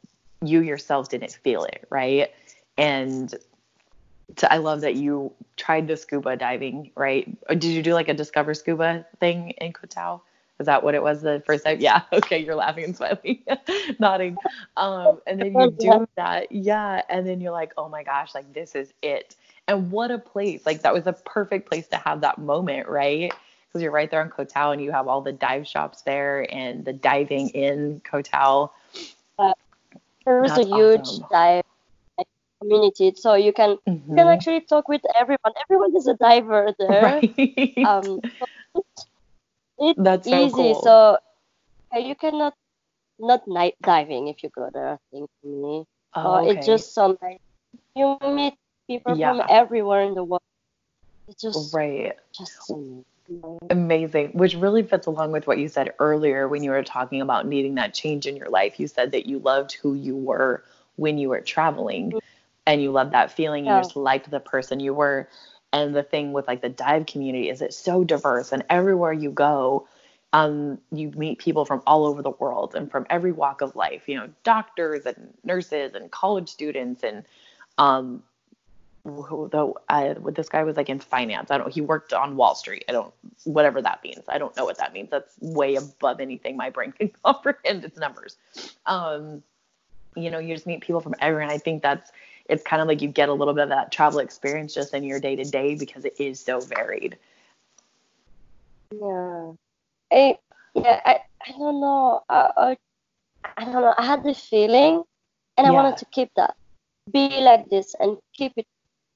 you 0.43 0.61
yourself 0.61 1.11
didn't 1.11 1.33
feel 1.33 1.65
it, 1.65 1.87
right? 1.91 2.33
And 2.79 3.35
to, 4.37 4.53
I 4.53 4.57
love 4.57 4.81
that 4.81 4.95
you 4.95 5.33
tried 5.57 5.87
the 5.87 5.97
scuba 5.97 6.37
diving, 6.37 6.91
right? 6.97 7.29
Or 7.49 7.55
did 7.55 7.71
you 7.71 7.83
do 7.83 7.95
like 7.95 8.09
a 8.09 8.15
discover 8.15 8.55
scuba 8.55 9.07
thing 9.19 9.51
in 9.51 9.73
Koh 9.73 9.87
Tao? 9.87 10.23
Is 10.59 10.67
that 10.67 10.83
what 10.83 10.95
it 10.95 11.03
was 11.03 11.23
the 11.23 11.43
first 11.47 11.65
time? 11.65 11.81
Yeah. 11.81 12.03
Okay. 12.13 12.39
You're 12.39 12.55
laughing 12.55 12.85
and 12.85 12.97
smiling, 12.97 13.43
nodding. 13.99 14.37
Um, 14.77 15.21
and 15.27 15.41
then 15.41 15.55
you 15.59 15.71
do 15.79 16.09
that. 16.17 16.53
Yeah. 16.53 17.03
And 17.09 17.27
then 17.27 17.41
you're 17.41 17.53
like, 17.53 17.73
oh 17.77 17.89
my 17.89 18.03
gosh, 18.03 18.35
like 18.35 18.53
this 18.53 18.75
is 18.75 18.93
it. 19.03 19.37
And 19.69 19.91
what 19.91 20.11
a 20.11 20.19
place. 20.19 20.67
Like 20.67 20.83
that 20.83 20.93
was 20.93 21.07
a 21.07 21.13
perfect 21.13 21.69
place 21.69 21.87
to 21.89 21.97
have 21.97 22.23
that 22.23 22.39
moment, 22.39 22.89
right? 22.89 23.33
Because 23.69 23.83
you're 23.83 23.93
right 23.93 24.11
there 24.11 24.21
on 24.21 24.31
Koh 24.31 24.45
Tao 24.45 24.73
and 24.73 24.83
you 24.83 24.91
have 24.91 25.07
all 25.07 25.21
the 25.21 25.33
dive 25.33 25.67
shops 25.67 26.03
there 26.03 26.47
and 26.53 26.85
the 26.85 26.93
diving 26.93 27.51
in 27.51 28.01
Kotel. 28.05 28.71
Tao. 29.39 29.55
There 30.27 30.45
is 30.45 30.53
a 30.53 30.55
That's 30.55 30.67
huge 30.67 31.01
awesome. 31.01 31.27
dive 31.31 31.63
community, 32.61 33.13
so 33.17 33.35
you 33.35 33.53
can 33.53 33.71
you 33.71 34.15
can 34.17 34.27
Mhm. 34.27 34.33
actually 34.33 34.61
talk 34.63 34.89
with 34.89 35.03
everyone. 35.19 35.53
Everyone 35.65 35.97
is 35.97 36.07
a 36.07 36.15
diver 36.15 36.75
there. 36.79 37.03
Right. 37.03 37.79
Um, 37.87 38.21
so 38.75 38.85
it's, 39.79 39.97
That's 39.97 40.29
so 40.29 40.45
easy. 40.45 40.53
cool. 40.53 40.75
So 40.75 41.19
uh, 41.95 41.99
you 41.99 42.15
cannot 42.15 42.55
not 43.19 43.47
night 43.47 43.75
diving 43.83 44.29
if 44.29 44.43
you 44.43 44.51
go 44.55 44.69
there. 44.73 44.91
I 44.95 44.99
think 45.11 45.31
for 45.41 45.49
me, 45.49 45.85
oh, 46.15 46.35
uh, 46.35 46.41
okay. 46.41 46.51
it's 46.53 46.67
just 46.67 46.95
so 46.95 47.17
nice. 47.23 47.39
You 47.95 48.19
meet 48.23 48.55
people 48.91 49.17
Yeah. 49.17 49.31
from 49.31 49.47
everywhere 49.49 50.03
in 50.03 50.15
the 50.15 50.25
world. 50.25 50.43
It's 51.29 51.41
just 51.41 51.73
right. 51.73 52.17
just. 52.33 52.73
Amazing, 53.71 54.31
which 54.31 54.57
really 54.57 54.83
fits 54.83 55.07
along 55.07 55.31
with 55.31 55.47
what 55.47 55.59
you 55.59 55.69
said 55.69 55.95
earlier 56.01 56.49
when 56.49 56.65
you 56.65 56.73
were 56.73 56.83
talking 56.83 57.21
about 57.21 57.47
needing 57.47 57.77
that 57.77 57.95
change 57.95 58.27
in 58.27 58.37
your 58.37 58.49
life. 58.49 58.81
You 58.81 58.89
said 58.89 59.13
that 59.13 59.27
you 59.27 59.39
loved 59.39 59.75
who 59.75 59.95
you 59.95 60.17
were 60.17 60.65
when 60.97 61.17
you 61.17 61.29
were 61.29 61.41
traveling 61.41 62.15
and 62.67 62.83
you 62.83 62.91
loved 62.91 63.13
that 63.13 63.31
feeling. 63.31 63.67
You 63.67 63.71
just 63.71 63.95
liked 63.95 64.29
the 64.29 64.41
person 64.41 64.81
you 64.81 64.93
were. 64.95 65.29
And 65.73 65.95
the 65.95 66.03
thing 66.03 66.33
with 66.33 66.49
like 66.49 66.61
the 66.61 66.69
dive 66.69 67.07
community 67.07 67.49
is 67.49 67.63
it's 67.63 67.77
so 67.77 68.03
diverse 68.03 68.51
and 68.51 68.65
everywhere 68.69 69.13
you 69.13 69.31
go, 69.31 69.87
um, 70.33 70.79
you 70.91 71.13
meet 71.13 71.39
people 71.39 71.65
from 71.65 71.83
all 71.87 72.07
over 72.07 72.23
the 72.23 72.31
world 72.31 72.75
and 72.75 72.91
from 72.91 73.07
every 73.09 73.31
walk 73.31 73.61
of 73.61 73.77
life, 73.77 74.09
you 74.09 74.17
know, 74.17 74.29
doctors 74.43 75.07
and 75.07 75.33
nurses 75.45 75.95
and 75.95 76.11
college 76.11 76.49
students 76.49 77.05
and 77.05 77.25
um, 77.79 78.25
who 79.05 79.49
though 79.51 79.79
I 79.89 80.15
this 80.33 80.49
guy 80.49 80.63
was 80.65 80.77
like 80.77 80.89
in 80.89 81.01
finance. 81.01 81.51
I 81.51 81.59
don't 81.59 81.73
he 81.73 81.81
worked 81.81 82.13
on 82.13 82.37
Wall 82.37 82.55
Street. 82.55 82.85
I 82.89 82.93
don't 82.93 83.13
whatever 83.45 83.81
that 83.83 84.03
means. 84.05 84.25
I 84.29 84.39
don't 84.39 84.57
know 84.57 84.65
what 84.65 84.79
that 84.79 84.93
means. 84.93 85.11
That's 85.11 85.35
way 85.41 85.77
above 85.77 86.21
anything 86.21 86.57
my 86.57 86.71
brain 86.71 86.93
can 86.99 87.11
comprehend. 87.25 87.85
It's 87.85 87.99
numbers. 87.99 88.37
Um, 88.87 89.43
you 90.17 90.31
know, 90.31 90.39
you 90.39 90.55
just 90.55 90.67
meet 90.67 90.81
people 90.81 91.01
from 91.01 91.15
everywhere. 91.21 91.43
And 91.43 91.53
I 91.53 91.59
think 91.59 91.83
that's 91.83 92.11
it's 92.47 92.63
kind 92.65 92.83
of 92.83 92.89
like 92.89 93.01
you 93.01 93.09
get 93.09 93.29
a 93.29 93.33
little 93.33 93.55
bit 93.55 93.65
of 93.65 93.69
that 93.71 93.93
travel 93.93 94.19
experience 94.19 94.75
just 94.75 94.93
in 94.93 95.05
your 95.05 95.21
day 95.21 95.37
to 95.37 95.45
day 95.45 95.77
because 95.77 96.05
it 96.05 96.15
is 96.19 96.41
so 96.41 96.61
varied. 96.61 97.17
Yeah. 98.93 99.53
I, 100.13 100.39
yeah, 100.75 101.01
I, 101.05 101.21
I 101.47 101.53
don't 101.53 101.81
know. 101.81 102.23
I, 102.29 102.51
I, 102.57 102.77
I 103.57 103.65
don't 103.65 103.75
know. 103.75 103.95
I 103.97 104.05
had 104.05 104.25
the 104.25 104.35
feeling, 104.35 105.05
and 105.57 105.67
I 105.67 105.71
Yeah. 105.71 105.77
wanted 105.77 105.99
to 105.99 106.05
keep 106.07 106.31
that, 106.35 106.55
be 107.11 107.29
like 107.41 107.71
this, 107.71 107.95
and 108.01 108.19
keep 108.35 108.53
it 108.57 108.67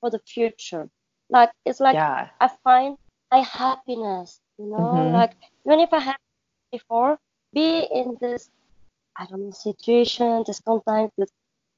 for 0.05 0.11
the 0.13 0.21
future. 0.35 0.91
Like 1.31 1.51
it's 1.65 1.81
like 1.81 1.97
yeah. 1.97 2.31
I 2.41 2.49
find 2.63 2.99
my 3.33 3.41
happiness, 3.41 4.41
you 4.59 4.67
know, 4.67 5.09
Mhm. 5.09 5.13
like 5.15 5.35
even 5.67 5.81
if 5.81 5.93
I 5.93 6.01
had 6.01 6.17
before, 6.73 7.19
be 7.55 7.81
in 7.93 8.17
this, 8.21 8.51
I 9.17 9.27
don't 9.27 9.47
know, 9.47 9.51
situation, 9.51 10.45
this 10.47 10.61
contact, 10.61 11.13
this 11.19 11.31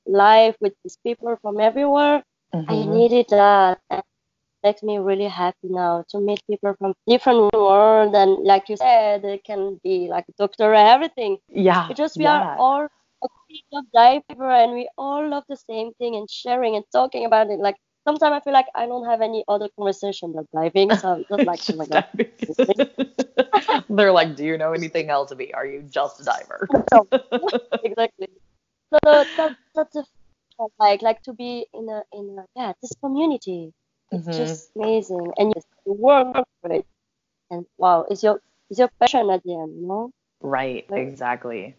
life 0.06 0.56
with 0.60 0.74
these 0.84 0.98
people 1.04 1.36
from 1.42 1.60
everywhere. 1.60 2.22
I 2.68 2.74
Mhm. 2.74 2.94
needed 2.94 3.26
that. 3.30 3.80
And 3.90 4.00
it 4.00 4.66
makes 4.66 4.82
me 4.82 4.98
really 4.98 5.28
happy 5.28 5.68
now 5.68 6.04
to 6.10 6.20
meet 6.20 6.40
people 6.48 6.74
from 6.78 6.94
different 7.06 7.52
world 7.54 8.14
and 8.14 8.44
like 8.44 8.68
you 8.68 8.76
said, 8.76 9.24
it 9.24 9.44
can 9.44 9.80
be 9.84 10.08
like 10.08 10.26
doctor 10.38 10.74
and 10.74 10.88
everything. 10.88 11.38
Yeah. 11.48 11.88
It's 11.88 11.98
just 11.98 12.18
we 12.18 12.26
yeah. 12.26 12.38
are 12.40 12.46
all 12.58 12.88
a 13.24 13.28
team 13.48 13.64
of 13.74 13.84
diver 13.92 14.50
and 14.50 14.72
we 14.74 14.88
all 14.98 15.28
love 15.28 15.44
the 15.48 15.56
same 15.56 15.92
thing 15.98 16.16
and 16.16 16.30
sharing 16.30 16.76
and 16.76 16.84
talking 16.92 17.26
about 17.26 17.50
it. 17.50 17.60
Like 17.60 17.76
sometimes 18.06 18.32
I 18.32 18.40
feel 18.40 18.52
like 18.52 18.66
I 18.74 18.86
don't 18.86 19.04
have 19.06 19.20
any 19.20 19.44
other 19.48 19.68
conversation 19.76 20.32
than 20.32 20.46
diving, 20.54 20.96
so 20.96 21.08
I'm 21.12 21.24
just 21.28 21.44
like, 21.46 21.60
oh 21.70 21.76
my 21.76 21.86
Just 22.46 22.60
god. 22.66 23.86
They're 23.90 24.12
like, 24.12 24.36
do 24.36 24.44
you 24.44 24.56
know 24.56 24.72
anything 24.72 25.10
else 25.10 25.30
of 25.32 25.38
me? 25.38 25.52
Are 25.52 25.66
you 25.66 25.82
just 25.82 26.20
a 26.20 26.24
diver? 26.24 26.68
No, 26.92 27.06
exactly. 27.82 28.28
So 28.92 28.98
that, 29.36 29.52
that's 29.74 29.92
the 29.94 30.04
like 30.78 31.02
like 31.02 31.20
to 31.22 31.32
be 31.34 31.66
in 31.74 31.88
a 31.88 32.02
in 32.12 32.38
a 32.38 32.44
yeah 32.56 32.72
this 32.80 32.92
community. 33.02 33.72
It's 34.12 34.26
Mhm. 34.26 34.36
just 34.36 34.70
amazing, 34.76 35.32
and 35.38 35.52
you 35.84 35.92
work 35.92 36.32
for 36.62 36.72
it, 36.72 36.86
and 37.50 37.66
wow, 37.76 38.06
it's 38.08 38.22
your 38.22 38.40
it's 38.70 38.78
your 38.78 38.90
passion 39.00 39.28
at 39.30 39.42
the 39.42 39.52
end, 39.54 39.80
you 39.80 39.86
know. 39.88 40.10
Right, 40.40 40.88
Like- 40.90 41.02
exactly. 41.02 41.74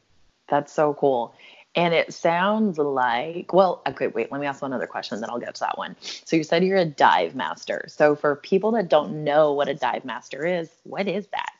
That's 0.50 0.72
so 0.72 0.93
cool. 0.93 1.34
And 1.76 1.94
it 1.94 2.14
sounds 2.14 2.80
like, 2.80 3.54
well, 3.54 3.84
okay, 3.88 4.08
wait, 4.08 4.32
let 4.32 4.42
me 4.42 4.48
ask 4.48 4.62
one 4.62 4.74
other 4.74 4.88
question, 4.88 5.22
then 5.22 5.30
I'll 5.30 5.40
get 5.40 5.54
to 5.56 5.60
that 5.62 5.78
one. 5.78 5.96
So 6.02 6.36
you 6.36 6.44
said 6.44 6.64
you're 6.64 6.78
a 6.78 6.86
dive 6.86 7.36
master. 7.36 7.86
So 7.88 8.16
for 8.16 8.36
people 8.36 8.72
that 8.72 8.90
don't 8.90 9.24
know 9.24 9.54
what 9.54 9.68
a 9.68 9.76
dive 9.76 10.04
master 10.04 10.46
is, 10.46 10.70
what 10.84 11.08
is 11.08 11.28
that? 11.28 11.52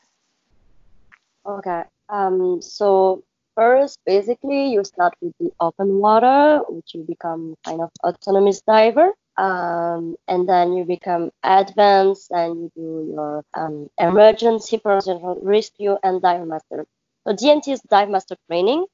Okay. 1.46 1.82
Um. 2.08 2.60
So 2.60 3.22
first, 3.54 3.98
basically, 4.04 4.72
you 4.72 4.84
start 4.84 5.14
with 5.20 5.34
the 5.38 5.50
open 5.60 5.98
water, 5.98 6.62
which 6.68 6.94
you 6.94 7.04
become 7.04 7.54
kind 7.64 7.80
of 7.80 7.90
autonomous 8.04 8.60
diver. 8.62 9.12
Um, 9.38 10.16
and 10.26 10.48
then 10.48 10.72
you 10.72 10.84
become 10.84 11.30
advanced 11.44 12.32
and 12.32 12.56
you 12.62 12.72
do 12.74 13.12
your 13.14 13.44
um, 13.54 13.88
emergency 13.96 14.78
personal 14.78 15.38
rescue 15.40 15.96
and 16.02 16.20
dive 16.20 16.44
master. 16.44 16.86
So 17.24 17.34
DMT 17.34 17.68
is 17.68 17.80
dive 17.82 18.10
master 18.10 18.36
training. 18.48 18.86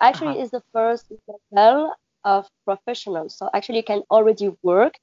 Actually 0.00 0.38
Uh-huh. 0.38 0.42
is 0.42 0.50
the 0.50 0.62
first 0.72 1.06
level 1.50 1.94
of 2.24 2.48
professional. 2.64 3.28
So 3.28 3.48
actually, 3.52 3.78
you 3.78 3.84
can 3.84 4.02
already 4.10 4.50
work 4.62 4.94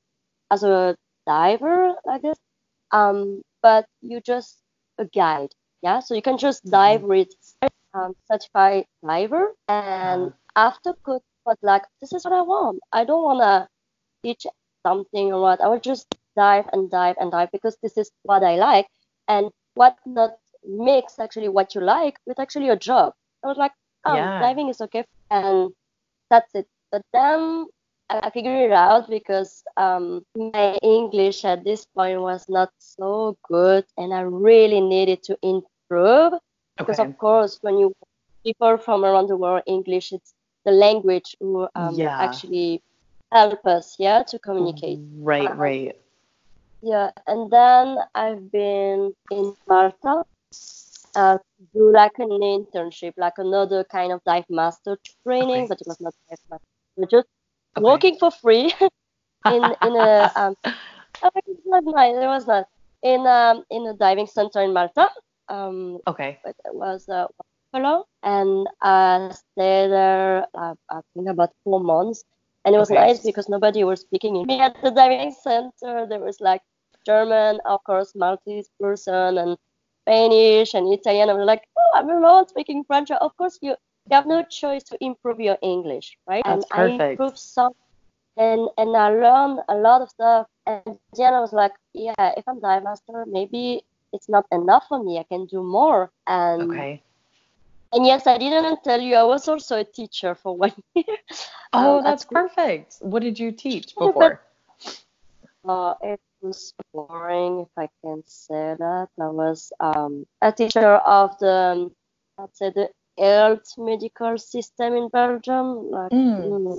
as 0.51 0.63
a 0.63 0.95
diver 1.27 1.93
like 2.05 2.21
this. 2.21 2.37
Um, 2.91 3.41
but 3.61 3.85
you 4.01 4.21
just 4.21 4.59
a 4.97 5.05
guide. 5.05 5.51
Yeah, 5.81 5.99
so 5.99 6.13
you 6.15 6.21
can 6.21 6.37
just 6.37 6.63
dive 6.69 7.03
with 7.03 7.29
um, 7.93 8.15
certified 8.31 8.85
diver, 9.05 9.53
and 9.67 10.31
Uh-huh. 10.31 10.37
after 10.55 10.93
could 11.03 11.21
but 11.45 11.57
like 11.61 11.83
this 12.01 12.13
is 12.13 12.23
what 12.25 12.33
I 12.33 12.41
want. 12.41 12.79
I 12.91 13.03
don't 13.05 13.23
wanna 13.23 13.67
teach 14.23 14.45
something 14.85 15.33
or 15.33 15.41
what. 15.41 15.61
I 15.61 15.67
will 15.67 15.79
just 15.79 16.07
dive 16.35 16.67
and 16.73 16.89
dive 16.89 17.15
and 17.19 17.31
dive 17.31 17.49
because 17.51 17.77
this 17.81 17.97
is 17.97 18.11
what 18.23 18.43
I 18.43 18.55
like, 18.55 18.87
and 19.27 19.51
what 19.75 19.97
not 20.05 20.37
makes 20.65 21.19
actually 21.19 21.49
what 21.49 21.75
you 21.75 21.81
like 21.81 22.17
with 22.25 22.39
actually 22.39 22.65
your 22.67 22.75
job. 22.77 23.13
I 23.43 23.47
was 23.47 23.57
like, 23.57 23.73
oh, 24.05 24.15
Yeah. 24.15 24.39
diving 24.39 24.69
is 24.69 24.81
okay, 24.81 25.05
and 25.29 25.71
that's 26.29 26.53
it. 26.55 26.67
But 26.91 27.03
then 27.13 27.67
I 28.09 28.29
figured 28.31 28.69
it 28.69 28.71
out 28.73 29.09
because 29.09 29.63
um, 29.77 30.23
my 30.35 30.77
English 30.81 31.43
at 31.45 31.63
this 31.63 31.85
point 31.85 32.21
was 32.21 32.45
not 32.49 32.69
so 32.79 33.37
good, 33.47 33.85
and 33.97 34.13
I 34.13 34.21
really 34.21 34.81
needed 34.81 35.23
to 35.23 35.37
improve. 35.43 36.33
Because 36.79 36.99
Okay. 36.99 37.09
of 37.09 37.17
course, 37.17 37.57
when 37.61 37.77
you 37.77 37.93
people 38.45 38.77
from 38.77 39.03
around 39.05 39.27
the 39.27 39.37
world, 39.37 39.63
English 39.67 40.11
it's 40.11 40.33
the 40.65 40.71
language 40.71 41.35
who 41.39 41.67
um, 41.75 41.95
Yeah. 41.95 42.15
actually 42.19 42.81
help 43.31 43.65
us, 43.65 43.95
yeah, 43.99 44.23
to 44.23 44.39
communicate. 44.39 44.99
Right, 45.19 45.49
Uh, 45.49 45.55
right. 45.55 45.95
Yeah, 46.81 47.11
and 47.27 47.49
then 47.51 47.97
I've 48.15 48.51
been 48.51 49.13
in 49.31 49.55
Malta 49.67 50.23
uh, 51.19 51.37
do 51.73 51.91
like 51.93 52.17
an 52.19 52.29
internship, 52.29 53.13
like 53.17 53.37
another 53.37 53.83
kind 53.91 54.11
of 54.13 54.21
dive 54.25 54.45
master 54.49 54.97
training, 55.23 55.55
Okay. 55.57 55.69
but 55.69 55.81
it 55.81 55.87
was 55.87 55.99
not 56.01 56.13
dive 56.29 56.39
master. 56.49 56.65
We're 56.97 57.07
just 57.17 57.27
Okay. 57.77 57.99
working 57.99 58.17
for 58.19 58.31
free 58.31 58.73
in 59.47 59.73
in 59.81 59.95
a 59.95 60.31
um, 60.35 60.55
oh, 61.23 61.31
it 61.35 61.59
was 61.65 61.83
nice. 61.85 62.15
It 62.15 62.27
was 62.27 62.47
nice 62.47 62.65
in 63.03 63.25
um 63.27 63.63
in 63.69 63.87
a 63.87 63.93
diving 63.93 64.27
center 64.27 64.61
in 64.61 64.73
Malta. 64.73 65.09
Um, 65.49 65.99
okay. 66.07 66.39
but 66.43 66.55
it 66.65 66.75
was 66.75 67.07
uh, 67.09 67.27
fellow, 67.71 68.05
and 68.23 68.67
I 68.81 69.29
stayed 69.33 69.89
there. 69.91 70.45
Uh, 70.53 70.75
I 70.89 71.01
think 71.13 71.29
about 71.29 71.51
four 71.63 71.79
months, 71.81 72.23
and 72.65 72.75
it 72.75 72.79
was 72.79 72.91
Okay. 72.91 73.01
nice 73.01 73.19
because 73.21 73.49
nobody 73.49 73.83
was 73.83 74.01
speaking 74.01 74.35
in 74.37 74.47
me 74.47 74.59
at 74.59 74.75
the 74.81 74.91
diving 74.91 75.31
center. 75.31 76.05
There 76.07 76.19
was 76.19 76.39
like 76.41 76.61
German, 77.05 77.59
of 77.65 77.83
course, 77.85 78.13
Maltese 78.15 78.69
person, 78.79 79.37
and 79.37 79.57
Spanish 80.03 80.73
and 80.73 80.91
Italian. 80.93 81.29
I 81.29 81.33
was 81.33 81.45
like, 81.45 81.63
oh, 81.77 81.91
I'm 81.95 82.09
alone 82.09 82.47
speaking 82.47 82.83
French. 82.83 83.11
Of 83.11 83.35
course, 83.37 83.59
you 83.61 83.75
you 84.09 84.15
have 84.15 84.25
no 84.25 84.43
choice 84.43 84.83
to 84.85 84.97
improve 85.03 85.39
your 85.39 85.57
English, 85.61 86.17
right? 86.27 86.43
That's 86.45 86.65
and 86.71 86.81
I 86.81 86.91
perfect. 86.91 87.11
improved 87.11 87.37
some, 87.37 87.73
and 88.37 88.69
and 88.77 88.95
I 88.95 89.09
learned 89.09 89.59
a 89.69 89.75
lot 89.75 90.01
of 90.01 90.09
stuff. 90.09 90.47
And 90.65 90.97
then 91.15 91.33
I 91.33 91.39
was 91.39 91.53
like, 91.53 91.73
yeah, 91.93 92.33
if 92.37 92.47
I'm 92.47 92.59
dive 92.59 92.83
master, 92.83 93.25
maybe 93.27 93.83
it's 94.13 94.29
not 94.29 94.45
enough 94.51 94.85
for 94.87 95.03
me. 95.03 95.19
I 95.19 95.23
can 95.23 95.45
do 95.45 95.63
more. 95.63 96.11
And 96.27 96.71
Okay. 96.71 97.03
and 97.91 98.05
yes, 98.05 98.27
I 98.27 98.37
didn't 98.37 98.83
tell 98.83 99.01
you 99.01 99.15
I 99.15 99.23
was 99.23 99.47
also 99.47 99.77
a 99.77 99.83
teacher 99.83 100.35
for 100.35 100.55
one 100.65 100.73
year. 100.95 101.17
Oh, 101.73 101.97
um, 101.97 102.03
that's 102.03 102.25
perfect. 102.25 102.97
What 103.01 103.21
did 103.21 103.39
you 103.39 103.51
teach 103.51 103.95
before? 103.99 104.41
Uh, 105.67 105.93
it 106.01 106.19
was 106.41 106.73
boring, 106.93 107.61
if 107.61 107.67
I 107.77 107.87
can 108.03 108.23
say 108.25 108.75
that. 108.77 109.07
I 109.19 109.27
was 109.27 109.71
um, 109.79 110.25
a 110.41 110.51
teacher 110.51 110.95
of 110.95 111.37
the, 111.39 111.53
um, 111.53 111.91
let's 112.37 112.59
say, 112.59 112.71
the 112.71 112.89
health 113.17 113.73
medical 113.77 114.37
system 114.37 114.93
in 114.95 115.07
Belgium. 115.09 115.89
Like, 115.91 116.11
Mm. 116.11 116.77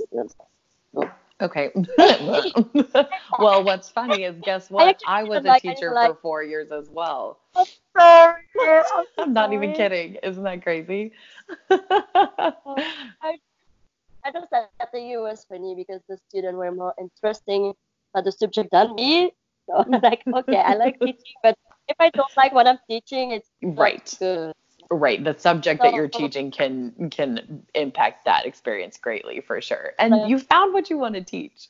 mm, 0.94 1.10
Okay. 1.42 1.72
well, 3.38 3.64
what's 3.64 3.88
funny 3.88 4.24
is 4.24 4.36
guess 4.44 4.70
what? 4.70 4.88
actually 4.88 5.06
I 5.08 5.22
was 5.24 5.42
a 5.44 5.48
like- 5.48 5.62
teacher 5.62 5.90
like- 5.92 6.10
for 6.10 6.14
four 6.16 6.42
years 6.42 6.70
as 6.70 6.88
well. 6.90 7.38
sorry, 7.96 8.42
I'm 8.58 9.06
I'm 9.18 9.32
not 9.32 9.52
even 9.54 9.72
kidding. 9.72 10.16
Isn't 10.22 10.42
that 10.44 10.62
crazy? 10.62 11.12
I 11.70 12.52
just 14.32 14.50
thought 14.50 14.68
that 14.78 14.92
the 14.92 15.00
year 15.00 15.20
was 15.22 15.44
funny 15.48 15.74
because 15.74 16.02
the 16.08 16.18
students 16.28 16.56
were 16.56 16.70
more 16.72 16.94
interesting 17.00 17.72
about 18.14 18.24
the 18.24 18.32
subject 18.32 18.70
than 18.70 18.94
me. 18.94 19.32
So 19.70 19.84
I'm 19.86 20.00
like, 20.02 20.24
okay, 20.34 20.58
I 20.58 20.74
like 20.74 20.96
teaching, 21.04 21.36
but 21.42 21.56
if 21.88 21.96
I 22.00 22.10
don't 22.10 22.32
like 22.36 22.52
what 22.52 22.66
I'm 22.66 22.78
teaching, 22.88 23.32
it's 23.32 23.50
Right. 23.62 24.14
good. 24.18 24.54
Right. 24.90 25.22
The 25.22 25.38
subject 25.38 25.82
that 25.82 25.94
you're 25.94 26.08
teaching 26.08 26.50
can 26.50 27.10
can 27.10 27.64
impact 27.74 28.24
that 28.24 28.46
experience 28.46 28.98
greatly 28.98 29.40
for 29.40 29.60
sure. 29.60 29.92
And 29.98 30.28
you 30.28 30.38
found 30.38 30.74
what 30.74 30.90
you 30.90 30.98
want 30.98 31.14
to 31.14 31.22
teach. 31.22 31.68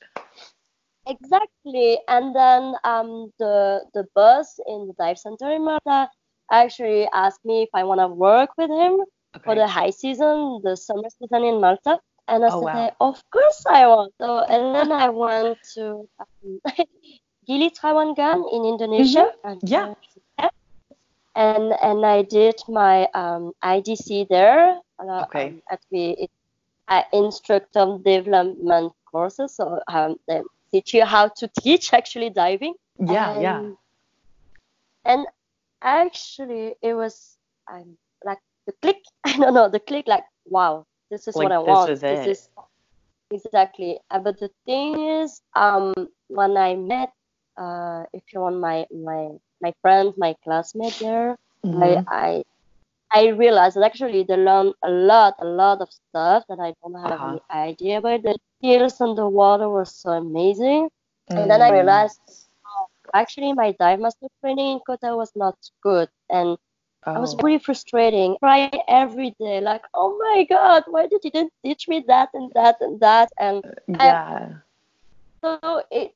Exactly. 1.06 1.98
And 2.08 2.34
then 2.34 2.74
um, 2.84 3.32
the 3.38 3.84
the 3.94 4.06
boss 4.14 4.58
in 4.66 4.86
the 4.88 4.94
dive 4.98 5.18
center 5.18 5.50
in 5.52 5.64
Malta 5.64 6.08
actually 6.52 7.08
asked 7.12 7.44
me 7.44 7.62
if 7.62 7.70
I 7.74 7.84
want 7.84 8.00
to 8.00 8.08
work 8.08 8.50
with 8.56 8.70
him 8.70 9.00
for 9.44 9.54
the 9.54 9.66
high 9.66 9.90
season, 9.90 10.60
the 10.62 10.76
summer 10.76 11.08
season 11.20 11.44
in 11.44 11.60
Malta. 11.60 11.98
And 12.28 12.44
I 12.44 12.50
Oh, 12.50 12.60
said, 12.60 12.64
wow. 12.64 12.96
of 13.00 13.22
course 13.32 13.64
I 13.68 13.86
want. 13.86 14.14
So, 14.20 14.38
and 14.40 14.74
then 14.74 14.92
I 14.92 15.08
went 15.08 15.58
to 15.74 16.08
um, 16.20 16.60
Gili 17.50 17.70
Trawangan 17.74 18.46
in 18.54 18.62
Indonesia. 18.62 19.34
And, 19.42 19.58
Yeah. 19.66 19.98
uh, 20.38 20.54
And 21.34 21.74
and 21.82 22.06
I 22.06 22.22
did 22.22 22.62
my 22.70 23.10
um, 23.14 23.50
IDC 23.58 24.30
there. 24.30 24.78
Uh, 25.02 25.26
Okay. 25.26 25.58
Um, 25.58 25.62
at 25.70 25.80
the 25.90 26.30
uh, 26.86 27.02
instructor 27.10 27.98
development 28.02 28.92
courses. 29.10 29.54
So 29.58 29.82
um, 29.90 30.14
they 30.30 30.42
teach 30.70 30.94
you 30.94 31.02
how 31.06 31.26
to 31.42 31.50
teach 31.62 31.90
actually 31.98 32.30
diving. 32.30 32.74
Yeah, 33.02 33.34
yeah. 33.42 33.58
And- 33.66 33.76
And 35.00 35.24
actually, 35.80 36.76
it 36.84 36.92
was 36.92 37.40
um, 37.72 37.96
like 38.20 38.38
the 38.68 38.74
click. 38.84 39.00
I 39.24 39.32
don't 39.40 39.56
know 39.56 39.66
the 39.72 39.80
click. 39.80 40.04
Like 40.06 40.28
wow, 40.44 40.84
this 41.08 41.24
is 41.26 41.32
Like, 41.34 41.48
what 41.48 41.52
I 41.56 41.58
want. 41.64 41.88
this 41.88 42.04
want. 42.04 42.20
is 42.20 42.26
it. 42.26 42.30
is 42.36 42.40
exactly. 43.32 43.96
Uh, 44.12 44.20
but 44.20 44.36
the 44.38 44.50
thing 44.68 45.00
is, 45.24 45.40
um, 45.56 45.94
when 46.28 46.60
I 46.60 46.76
met, 46.76 47.16
uh, 47.56 48.04
if 48.12 48.22
you 48.32 48.40
want 48.40 48.58
my 48.58 48.86
my 48.92 49.30
my 49.60 49.74
friend, 49.82 50.14
my 50.16 50.34
classmate 50.44 50.98
there, 51.00 51.36
mm-hmm. 51.64 51.82
I, 51.82 52.04
I 52.08 52.44
I 53.12 53.28
realized 53.28 53.76
that 53.76 53.84
actually 53.84 54.22
they 54.22 54.36
learn 54.36 54.72
a 54.84 54.90
lot, 54.90 55.34
a 55.40 55.44
lot 55.44 55.80
of 55.80 55.90
stuff 55.90 56.44
that 56.48 56.60
I 56.60 56.74
don't 56.80 56.94
have 56.94 57.12
uh-huh. 57.12 57.38
any 57.50 57.70
idea 57.70 57.98
about. 57.98 58.22
The 58.22 58.38
skills 58.58 59.00
on 59.00 59.16
the 59.16 59.28
water 59.28 59.68
were 59.68 59.84
so 59.84 60.10
amazing. 60.10 60.90
Mm. 61.30 61.42
And 61.42 61.50
then 61.50 61.60
I 61.60 61.70
mm. 61.70 61.74
realized 61.74 62.20
oh, 62.64 62.86
actually 63.12 63.52
my 63.52 63.72
dive 63.72 63.98
master 63.98 64.28
training 64.40 64.74
in 64.74 64.80
Koh 64.86 64.96
Tao 64.96 65.16
was 65.16 65.32
not 65.34 65.58
good. 65.82 66.08
And 66.28 66.56
oh. 67.06 67.12
I 67.12 67.18
was 67.18 67.34
oh. 67.34 67.38
really 67.42 67.58
frustrating. 67.58 68.36
Crying 68.38 68.80
every 68.86 69.34
day, 69.40 69.60
like, 69.60 69.82
oh 69.92 70.16
my 70.16 70.46
god, 70.48 70.84
why 70.86 71.08
did 71.08 71.24
you 71.24 71.32
didn't 71.32 71.52
teach 71.64 71.88
me 71.88 72.04
that 72.06 72.28
and 72.32 72.52
that 72.54 72.76
and 72.80 73.00
that? 73.00 73.32
And 73.40 73.64
yeah. 73.88 74.54
I, 75.42 75.58
so 75.58 75.82
it 75.90 76.14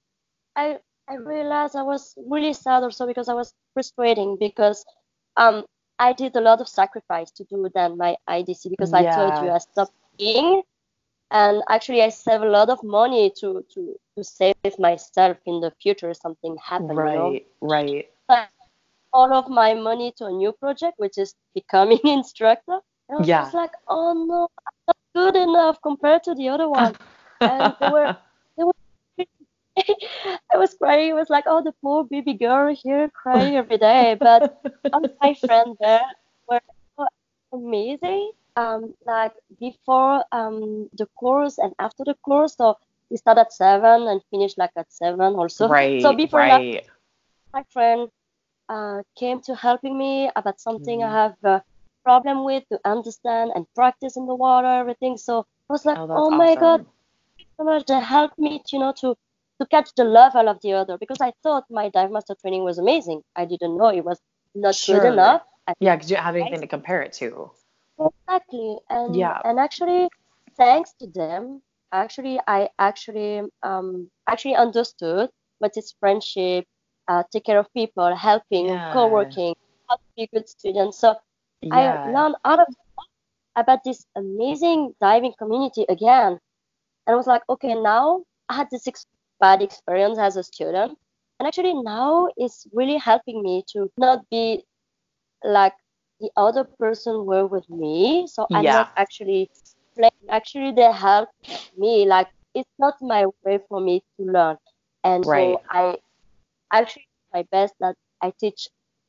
I 0.54 0.78
I 1.08 1.16
realized 1.16 1.76
I 1.76 1.82
was 1.82 2.14
really 2.26 2.52
sad 2.52 2.82
also 2.82 3.06
because 3.06 3.28
I 3.28 3.34
was 3.34 3.54
frustrating 3.74 4.36
because 4.38 4.84
um 5.36 5.64
I 5.98 6.12
did 6.12 6.34
a 6.36 6.40
lot 6.40 6.60
of 6.60 6.68
sacrifice 6.68 7.30
to 7.32 7.44
do 7.44 7.68
then 7.74 7.96
my 7.96 8.16
IDC 8.28 8.70
because 8.70 8.92
yeah. 8.92 8.98
I 8.98 9.14
told 9.14 9.44
you 9.44 9.50
I 9.50 9.58
stopped 9.58 9.92
eating 10.18 10.62
and 11.30 11.62
actually 11.68 12.02
I 12.02 12.08
save 12.08 12.42
a 12.42 12.48
lot 12.48 12.70
of 12.70 12.82
money 12.82 13.32
to 13.40 13.64
to 13.74 13.96
to 14.16 14.24
save 14.24 14.78
myself 14.78 15.36
in 15.46 15.60
the 15.60 15.72
future 15.82 16.10
if 16.10 16.18
something 16.18 16.56
happens. 16.62 16.96
Right, 16.96 17.14
you 17.14 17.18
know? 17.18 17.68
right. 17.74 18.08
all 19.12 19.32
of 19.32 19.48
my 19.48 19.74
money 19.74 20.12
to 20.18 20.26
a 20.26 20.32
new 20.32 20.52
project, 20.52 20.98
which 20.98 21.18
is 21.18 21.34
becoming 21.54 22.00
instructor. 22.04 22.78
And 23.08 23.16
I 23.16 23.18
was 23.18 23.28
yeah. 23.28 23.42
just 23.42 23.54
like, 23.54 23.72
oh 23.88 24.12
no, 24.14 24.48
I'm 24.66 24.78
not 24.88 24.96
good 25.14 25.36
enough 25.36 25.78
compared 25.82 26.22
to 26.24 26.34
the 26.34 26.48
other 26.48 26.68
one. 26.68 26.94
and 27.40 27.74
they 27.80 27.88
were 27.90 28.16
I 30.52 30.56
was 30.56 30.74
crying. 30.74 31.10
It 31.10 31.14
was 31.14 31.30
like, 31.30 31.44
oh, 31.46 31.62
the 31.62 31.72
poor 31.82 32.04
baby 32.04 32.34
girl 32.34 32.74
here 32.74 33.08
crying 33.10 33.56
every 33.56 33.78
day. 33.78 34.16
But 34.18 34.60
all 34.92 35.02
my 35.22 35.34
friends 35.34 35.76
there 35.80 36.02
were 36.48 36.60
amazing. 37.52 38.32
Um, 38.56 38.94
like 39.04 39.32
before 39.58 40.24
um, 40.30 40.88
the 40.96 41.06
course 41.16 41.58
and 41.58 41.74
after 41.78 42.04
the 42.04 42.14
course. 42.14 42.56
So 42.56 42.76
we 43.10 43.16
start 43.16 43.38
at 43.38 43.52
seven 43.52 44.06
and 44.06 44.20
finish 44.30 44.56
like 44.56 44.70
at 44.76 44.92
seven 44.92 45.34
also. 45.34 45.68
Right. 45.68 46.00
So 46.00 46.14
before 46.14 46.40
right. 46.40 46.84
that, 46.84 46.84
my 47.52 47.64
friend 47.72 48.08
uh, 48.68 49.02
came 49.16 49.40
to 49.42 49.54
helping 49.54 49.98
me 49.98 50.30
about 50.36 50.60
something 50.60 51.00
mm. 51.00 51.06
I 51.06 51.12
have 51.22 51.36
a 51.42 51.62
problem 52.04 52.44
with 52.44 52.64
to 52.68 52.78
understand 52.84 53.52
and 53.54 53.66
practice 53.74 54.16
in 54.16 54.26
the 54.26 54.34
water, 54.34 54.68
everything. 54.68 55.16
So 55.16 55.46
I 55.68 55.72
was 55.72 55.84
like, 55.84 55.98
oh, 55.98 56.08
oh 56.10 56.30
my 56.30 56.50
awesome. 56.50 56.60
god, 56.60 56.86
so 57.56 57.64
much. 57.64 57.86
They 57.86 58.00
helped 58.00 58.38
me, 58.38 58.62
you 58.72 58.78
know, 58.78 58.92
to 59.00 59.16
to 59.60 59.66
catch 59.66 59.90
the 59.96 60.04
level 60.04 60.48
of 60.48 60.60
the 60.62 60.72
other 60.72 60.98
because 60.98 61.18
I 61.20 61.32
thought 61.42 61.64
my 61.70 61.88
dive 61.88 62.10
master 62.10 62.34
training 62.40 62.64
was 62.64 62.78
amazing. 62.78 63.22
I 63.36 63.44
didn't 63.44 63.76
know 63.76 63.88
it 63.88 64.04
was 64.04 64.20
not 64.54 64.74
sure. 64.74 65.00
good 65.00 65.12
enough. 65.12 65.42
yeah, 65.80 65.96
because 65.96 66.10
you 66.10 66.16
have 66.16 66.36
anything 66.36 66.60
to 66.60 66.66
compare 66.66 67.02
it 67.02 67.12
to. 67.14 67.50
Exactly, 67.98 68.78
and 68.90 69.14
yeah, 69.14 69.38
and 69.44 69.58
actually, 69.58 70.08
thanks 70.56 70.92
to 71.00 71.06
them, 71.06 71.62
actually, 71.92 72.40
I 72.46 72.68
actually 72.78 73.42
um 73.62 74.10
actually 74.28 74.56
understood 74.56 75.30
what 75.58 75.76
is 75.76 75.94
friendship, 76.00 76.66
uh, 77.08 77.22
take 77.32 77.44
care 77.44 77.58
of 77.58 77.72
people, 77.72 78.14
helping, 78.16 78.66
yeah. 78.66 78.92
co-working, 78.92 79.54
how 79.88 79.96
to 79.96 80.02
be 80.16 80.24
a 80.24 80.26
good 80.34 80.48
student. 80.48 80.94
So 80.94 81.14
yeah. 81.62 81.76
I 81.76 82.10
learned 82.10 82.34
out 82.44 82.60
of 82.60 82.66
about 83.56 83.84
this 83.84 84.04
amazing 84.16 84.94
diving 85.00 85.34
community 85.38 85.86
again, 85.88 86.38
and 87.06 87.14
I 87.14 87.14
was 87.14 87.28
like, 87.28 87.42
okay, 87.48 87.74
now 87.74 88.24
I 88.48 88.56
had 88.56 88.68
this 88.72 88.88
bad 89.40 89.62
experience 89.62 90.18
as 90.18 90.36
a 90.36 90.42
student. 90.42 90.98
And 91.38 91.48
actually 91.48 91.74
now 91.74 92.28
it's 92.36 92.66
really 92.72 92.96
helping 92.96 93.42
me 93.42 93.64
to 93.72 93.90
not 93.98 94.28
be 94.30 94.64
like 95.42 95.74
the 96.20 96.30
other 96.36 96.64
person 96.64 97.26
were 97.26 97.46
with 97.46 97.68
me. 97.68 98.26
So 98.26 98.46
I'm 98.52 98.64
yeah. 98.64 98.72
not 98.72 98.92
actually 98.96 99.50
like 99.96 100.12
actually 100.28 100.72
they 100.72 100.90
help 100.92 101.28
me. 101.76 102.06
Like 102.06 102.28
it's 102.54 102.70
not 102.78 102.94
my 103.00 103.26
way 103.44 103.58
for 103.68 103.80
me 103.80 104.02
to 104.16 104.26
learn. 104.26 104.56
And 105.02 105.26
right. 105.26 105.56
so 105.56 105.62
I 105.70 105.96
actually 106.72 107.06
my 107.32 107.44
best 107.50 107.74
that 107.80 107.96
I 108.22 108.32
teach 108.38 108.68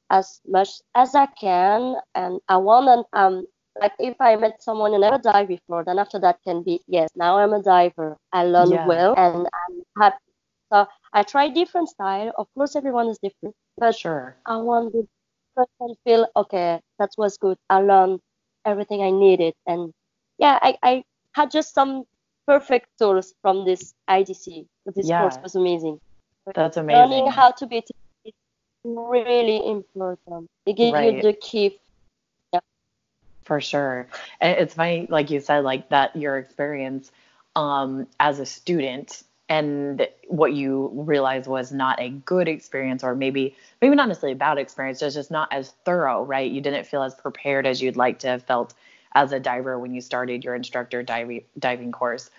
as 0.10 0.42
much 0.48 0.70
as 0.96 1.16
I 1.16 1.28
can 1.40 1.96
and 2.14 2.40
I 2.50 2.58
want 2.58 2.86
to 2.88 3.20
um 3.20 3.46
like 3.80 3.94
if 4.00 4.16
I 4.20 4.36
met 4.36 4.62
someone 4.64 4.94
who 4.94 5.00
never 5.00 5.18
dived 5.18 5.50
before, 5.50 5.84
then 5.84 6.00
after 6.00 6.20
that 6.20 6.40
can 6.44 6.64
be 6.64 6.82
yes, 6.88 7.10
now 7.16 7.38
I'm 7.38 7.54
a 7.54 7.62
diver. 7.62 8.18
I 8.32 8.44
learn 8.46 8.72
yeah. 8.72 8.88
well 8.88 9.14
and 9.18 9.48
I'm 9.48 10.02
happy. 10.02 10.18
So 10.72 10.88
I 11.14 11.24
try 11.24 11.50
different 11.50 11.90
style. 11.90 12.32
Of 12.38 12.48
course, 12.56 12.76
everyone 12.76 13.08
is 13.08 13.20
different, 13.20 13.56
but 13.78 13.96
sure, 13.96 14.36
I 14.46 14.58
want 14.58 14.94
the 14.94 15.08
person 15.56 15.96
feel 16.04 16.28
okay. 16.36 16.80
That 17.00 17.12
was 17.18 17.38
good. 17.38 17.58
I 17.70 17.82
learned 17.82 18.20
everything 18.66 19.04
I 19.04 19.12
needed, 19.12 19.54
and 19.68 19.94
yeah, 20.38 20.58
I, 20.62 20.78
I 20.82 21.04
had 21.34 21.52
just 21.52 21.74
some 21.74 22.06
perfect 22.48 22.88
tools 23.00 23.34
from 23.42 23.66
this 23.66 23.94
IDC. 24.10 24.68
This 24.96 25.08
yeah. 25.08 25.22
course 25.22 25.38
was 25.42 25.56
amazing. 25.56 26.00
That's 26.54 26.78
amazing. 26.78 27.02
Learning 27.02 27.32
how 27.32 27.52
to 27.52 27.66
be 27.66 27.84
is 28.24 28.34
really 28.84 29.68
important. 29.68 30.50
It 30.66 30.78
gives 30.78 30.94
right. 30.94 31.16
you 31.16 31.22
the 31.22 31.34
key 31.34 31.80
for 33.46 33.62
sure. 33.62 34.08
It's 34.42 34.74
funny, 34.74 35.08
like 35.10 35.30
you 35.30 35.40
said, 35.40 35.64
like 35.64 35.90
that 35.90 36.16
your 36.16 36.38
experience 36.38 37.12
um, 37.56 38.08
as 38.20 38.40
a 38.40 38.46
student 38.46 39.24
and 39.48 40.08
what 40.28 40.54
you 40.54 40.90
realized 40.94 41.48
was 41.48 41.72
not 41.72 42.00
a 42.02 42.10
good 42.10 42.48
experience 42.48 43.04
or 43.04 43.16
maybe 43.16 43.56
maybe 43.82 43.96
not 43.96 44.08
necessarily 44.08 44.34
a 44.34 44.38
bad 44.38 44.58
experience 44.58 45.02
it's 45.04 45.14
just 45.14 45.30
not 45.30 45.48
as 45.54 45.74
thorough 45.86 46.24
right? 46.24 46.52
You 46.52 46.62
didn't 46.62 46.88
feel 46.88 47.04
as 47.04 47.14
prepared 47.14 47.68
as 47.68 47.82
you'd 47.82 47.96
like 47.96 48.20
to 48.20 48.28
have 48.28 48.44
felt 48.44 48.74
as 49.14 49.32
a 49.32 49.40
diver 49.40 49.80
when 49.80 49.94
you 49.94 50.02
started 50.02 50.44
your 50.44 50.56
instructor 50.56 51.04
diving 51.04 51.44
diving 51.58 51.92
course. 51.92 52.30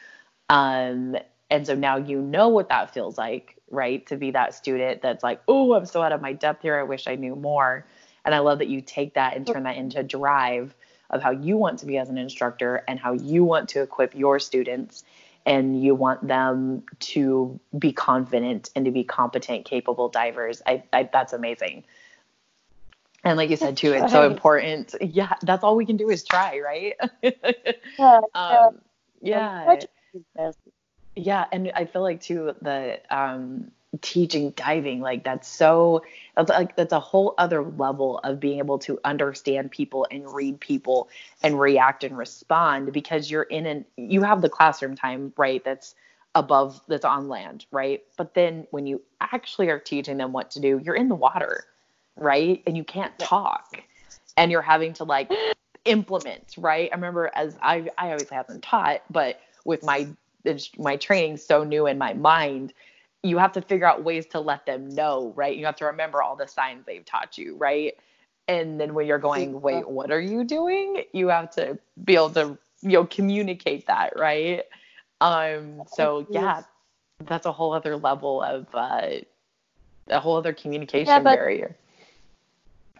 Um, 0.49 1.17
and 1.49 1.65
so 1.67 1.75
now 1.75 1.97
you 1.97 2.21
know 2.21 2.49
what 2.49 2.69
that 2.69 2.93
feels 2.93 3.17
like 3.17 3.57
right? 3.71 4.07
To 4.07 4.17
be 4.17 4.33
that 4.33 4.55
student 4.55 5.03
that's 5.03 5.23
like 5.23 5.41
oh 5.47 5.75
i'm 5.75 5.87
so 5.87 6.03
out 6.03 6.13
of 6.13 6.21
my 6.21 6.33
depth 6.33 6.63
here. 6.63 6.79
I 6.79 6.83
wish 6.83 7.07
i 7.07 7.15
knew 7.15 7.37
more. 7.37 7.87
And 8.25 8.35
i 8.35 8.41
love 8.41 8.59
that 8.59 8.69
you 8.69 8.81
take 8.81 9.15
that 9.15 9.37
and 9.37 9.47
turn 9.47 9.63
that 9.63 9.77
into 9.77 10.03
drive 10.03 10.75
of 11.11 11.23
how 11.23 11.31
you 11.31 11.57
want 11.57 11.79
to 11.81 11.87
be 11.87 11.99
as 11.99 12.09
an 12.09 12.19
instructor 12.19 12.83
and 12.89 12.99
how 12.99 13.13
you 13.13 13.45
want 13.45 13.69
to 13.71 13.83
equip 13.83 14.15
your 14.15 14.39
students 14.39 15.05
and 15.45 15.83
you 15.83 15.95
want 15.95 16.27
them 16.27 16.83
to 16.99 17.59
be 17.79 17.93
confident 17.93 18.71
and 18.75 18.85
to 18.85 18.91
be 18.91 19.05
competent, 19.05 19.65
capable 19.65 20.09
divers. 20.09 20.61
I, 20.67 20.83
I 20.93 21.09
that's 21.13 21.33
amazing. 21.33 21.85
And 23.23 23.37
like 23.37 23.51
you 23.51 23.57
said 23.57 23.77
too, 23.77 23.93
it's 23.93 24.13
so 24.13 24.27
important. 24.27 24.95
Yeah, 25.01 25.33
that's 25.43 25.65
all 25.65 25.77
we 25.77 25.87
can 25.87 25.97
do 25.97 26.11
is 26.11 26.25
try, 26.25 26.61
right? 26.61 26.95
yeah. 27.99 28.21
um, 28.35 28.81
yeah. 29.21 29.77
Yeah, 31.17 31.45
and 31.51 31.73
I 31.75 31.87
feel 31.87 32.03
like 32.03 32.21
too 32.21 32.55
the 32.61 33.01
um, 33.11 33.73
teaching 34.01 34.51
diving 34.51 35.01
like 35.01 35.25
that's 35.25 35.49
so 35.49 36.03
that's 36.37 36.51
like 36.51 36.77
that's 36.77 36.93
a 36.93 37.01
whole 37.01 37.35
other 37.39 37.63
level 37.63 38.19
of 38.25 38.41
being 38.41 38.59
able 38.59 38.79
to 38.79 38.99
understand 39.05 39.71
people 39.71 40.07
and 40.11 40.33
read 40.35 40.61
people 40.61 41.09
and 41.43 41.59
react 41.59 42.05
and 42.05 42.17
respond 42.17 42.93
because 42.93 43.31
you're 43.31 43.45
in 43.45 43.67
an 43.67 43.85
you 43.97 44.23
have 44.23 44.43
the 44.43 44.49
classroom 44.49 44.97
time 44.97 45.33
right 45.37 45.65
that's 45.65 45.95
above 46.35 46.81
that's 46.89 47.05
on 47.05 47.29
land 47.29 47.65
right? 47.71 48.03
But 48.17 48.35
then 48.35 48.67
when 48.71 48.87
you 48.87 49.01
actually 49.21 49.71
are 49.71 49.79
teaching 49.79 50.19
them 50.19 50.33
what 50.33 50.51
to 50.53 50.61
do 50.61 50.81
you're 50.85 50.95
in 50.95 51.09
the 51.09 51.15
water 51.15 51.65
right? 52.17 52.63
And 52.67 52.77
you 52.77 52.85
can't 52.85 53.19
talk. 53.19 53.83
And 54.39 54.51
you're 54.51 54.63
having 54.63 54.93
to 54.95 55.05
like 55.05 55.31
implement 55.85 56.55
right? 56.59 56.91
I 56.93 56.95
remember 56.95 57.31
as 57.35 57.57
i 57.63 57.89
i 57.97 58.11
always 58.11 58.29
haven't 58.29 58.63
taught 58.63 59.03
but 59.11 59.41
with 59.65 59.83
my 59.83 60.07
my 60.79 60.97
training 60.97 61.39
so 61.39 61.65
new 61.65 61.87
in 61.87 61.99
my 61.99 62.13
mind 62.13 62.73
you 63.27 63.39
have 63.39 63.53
to 63.53 63.63
figure 63.63 63.87
out 63.87 64.05
ways 64.05 64.27
to 64.27 64.41
let 64.41 64.67
them 64.67 64.89
know, 64.89 65.33
right? 65.37 65.57
You 65.57 65.67
have 65.67 65.77
to 65.77 65.87
remember 65.87 66.23
all 66.23 66.37
the 66.37 66.47
signs 66.47 66.85
they've 66.87 67.05
taught 67.05 67.37
you, 67.37 67.57
right? 67.57 67.97
And 68.49 68.81
then 68.81 68.95
when 68.95 69.07
you're 69.07 69.19
going, 69.19 69.61
wait, 69.61 69.89
what 69.89 70.11
are 70.11 70.21
you 70.21 70.45
doing? 70.45 71.03
You 71.13 71.29
have 71.29 71.51
to 71.53 71.79
be 72.05 72.15
able 72.15 72.31
to, 72.31 72.59
you 72.83 72.93
know, 72.93 73.05
communicate 73.05 73.87
that, 73.87 74.13
right? 74.17 74.63
Um, 75.21 75.83
so 75.89 76.27
yeah, 76.31 76.63
that's 77.25 77.47
a 77.47 77.53
whole 77.53 77.73
other 77.73 77.97
level 77.97 78.43
of 78.43 78.67
uh, 78.75 79.09
a 80.09 80.21
whole 80.21 80.37
other 80.37 80.53
communication 80.53 81.07
yeah, 81.07 81.19
but, 81.19 81.37
barrier. 81.37 81.77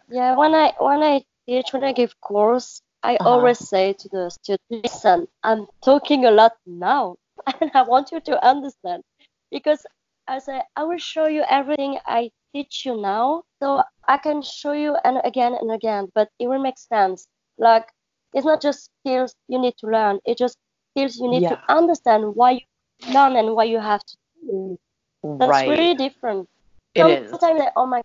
Yeah, 0.09 0.37
when 0.37 0.55
I 0.55 0.73
when 0.79 1.03
I 1.03 1.25
teach, 1.47 1.73
when 1.73 1.85
I 1.85 1.93
give 1.93 2.19
course, 2.21 2.81
I 3.03 3.17
uh-huh. 3.17 3.29
always 3.29 3.59
say 3.59 3.93
to 3.93 4.09
the 4.09 4.31
student, 4.31 4.61
listen, 4.71 5.29
I'm 5.43 5.67
talking 5.85 6.25
a 6.25 6.31
lot 6.31 6.53
now, 6.67 7.17
and 7.61 7.71
I 7.75 7.83
want 7.83 8.13
you 8.13 8.21
to 8.21 8.45
understand 8.45 9.05
because 9.51 9.85
I 10.29 10.39
said, 10.39 10.63
I 10.75 10.85
will 10.85 10.99
show 10.99 11.27
you 11.27 11.45
everything 11.49 11.99
I 12.07 12.31
teach 12.55 12.85
you 12.85 13.01
now. 13.01 13.45
So 13.63 13.83
I 14.09 14.19
can 14.19 14.43
show 14.43 14.73
you 14.73 14.97
and 15.05 15.19
again 15.25 15.55
and 15.55 15.71
again, 15.71 16.09
but 16.15 16.29
it 16.39 16.49
will 16.49 16.61
make 16.61 16.79
sense. 16.79 17.27
Like 17.59 17.89
it's 18.35 18.47
not 18.47 18.61
just 18.61 18.91
skills 19.01 19.35
you 19.49 19.59
need 19.59 19.75
to 19.79 19.87
learn. 19.87 20.21
It's 20.25 20.39
just 20.39 20.57
skills 20.93 21.17
you 21.17 21.29
need 21.29 21.43
yeah. 21.43 21.51
to 21.51 21.61
understand 21.69 22.35
why 22.35 22.53
you 22.53 23.13
learn 23.13 23.37
and 23.37 23.55
why 23.55 23.65
you 23.65 23.79
have 23.79 24.05
to 24.05 24.17
do. 24.43 24.79
That's 25.23 25.51
right. 25.51 25.69
really 25.69 25.95
different. 25.95 26.49
It 26.95 27.03
Sometimes 27.31 27.59
is. 27.61 27.65
Like, 27.65 27.73
oh 27.77 27.87
my 27.87 28.03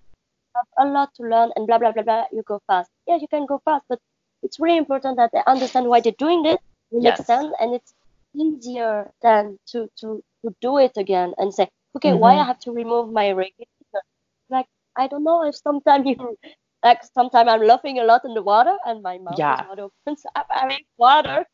have 0.56 0.88
a 0.88 0.92
lot 0.92 1.10
to 1.16 1.24
learn 1.24 1.52
and 1.56 1.68
blah 1.68 1.78
blah 1.78 1.92
blah 1.92 2.04
blah. 2.04 2.26
You 2.32 2.44
go 2.44 2.60
fast. 2.68 2.90
Yeah, 3.08 3.18
you 3.18 3.28
can 3.28 3.46
go 3.46 3.62
fast, 3.64 3.86
but 3.90 4.00
it's 4.44 4.60
really 4.60 4.78
important 4.78 5.18
that 5.18 5.32
they 5.34 5.42
understand 5.48 5.88
why 5.88 6.02
they're 6.02 6.14
doing 6.18 6.44
this. 6.44 6.58
It 6.92 7.02
Yes. 7.02 7.20
makes 7.20 7.28
sense, 7.28 7.54
and 7.60 7.74
it's 7.74 7.94
easier 8.36 9.12
than 9.22 9.60
to 9.68 9.88
to 10.00 10.24
to 10.44 10.56
do 10.62 10.78
it 10.78 10.98
again 10.98 11.34
and 11.38 11.54
say, 11.54 11.70
okay, 11.96 12.14
why 12.14 12.34
I 12.36 12.44
Mhm. 12.44 12.46
have 12.46 12.60
to 12.62 12.72
remove 12.72 13.12
my 13.12 13.32
regulator? 13.32 14.02
Like 14.50 14.68
I 14.98 15.08
don't 15.08 15.24
know 15.24 15.44
if 15.48 15.56
sometimes 15.56 16.06
you 16.08 16.38
like 16.84 17.04
sometimes 17.14 17.50
I'm 17.50 17.62
laughing 17.62 18.00
a 18.00 18.04
lot 18.04 18.24
in 18.26 18.34
the 18.34 18.44
water 18.44 18.76
and 18.86 19.02
my 19.04 19.18
mouth 19.18 19.38
Yeah. 19.38 19.54
is 19.54 19.62
not 19.62 19.80
open, 19.80 20.18
so 20.18 20.30
I'm 20.36 20.46
having 20.50 20.86
water 20.98 21.46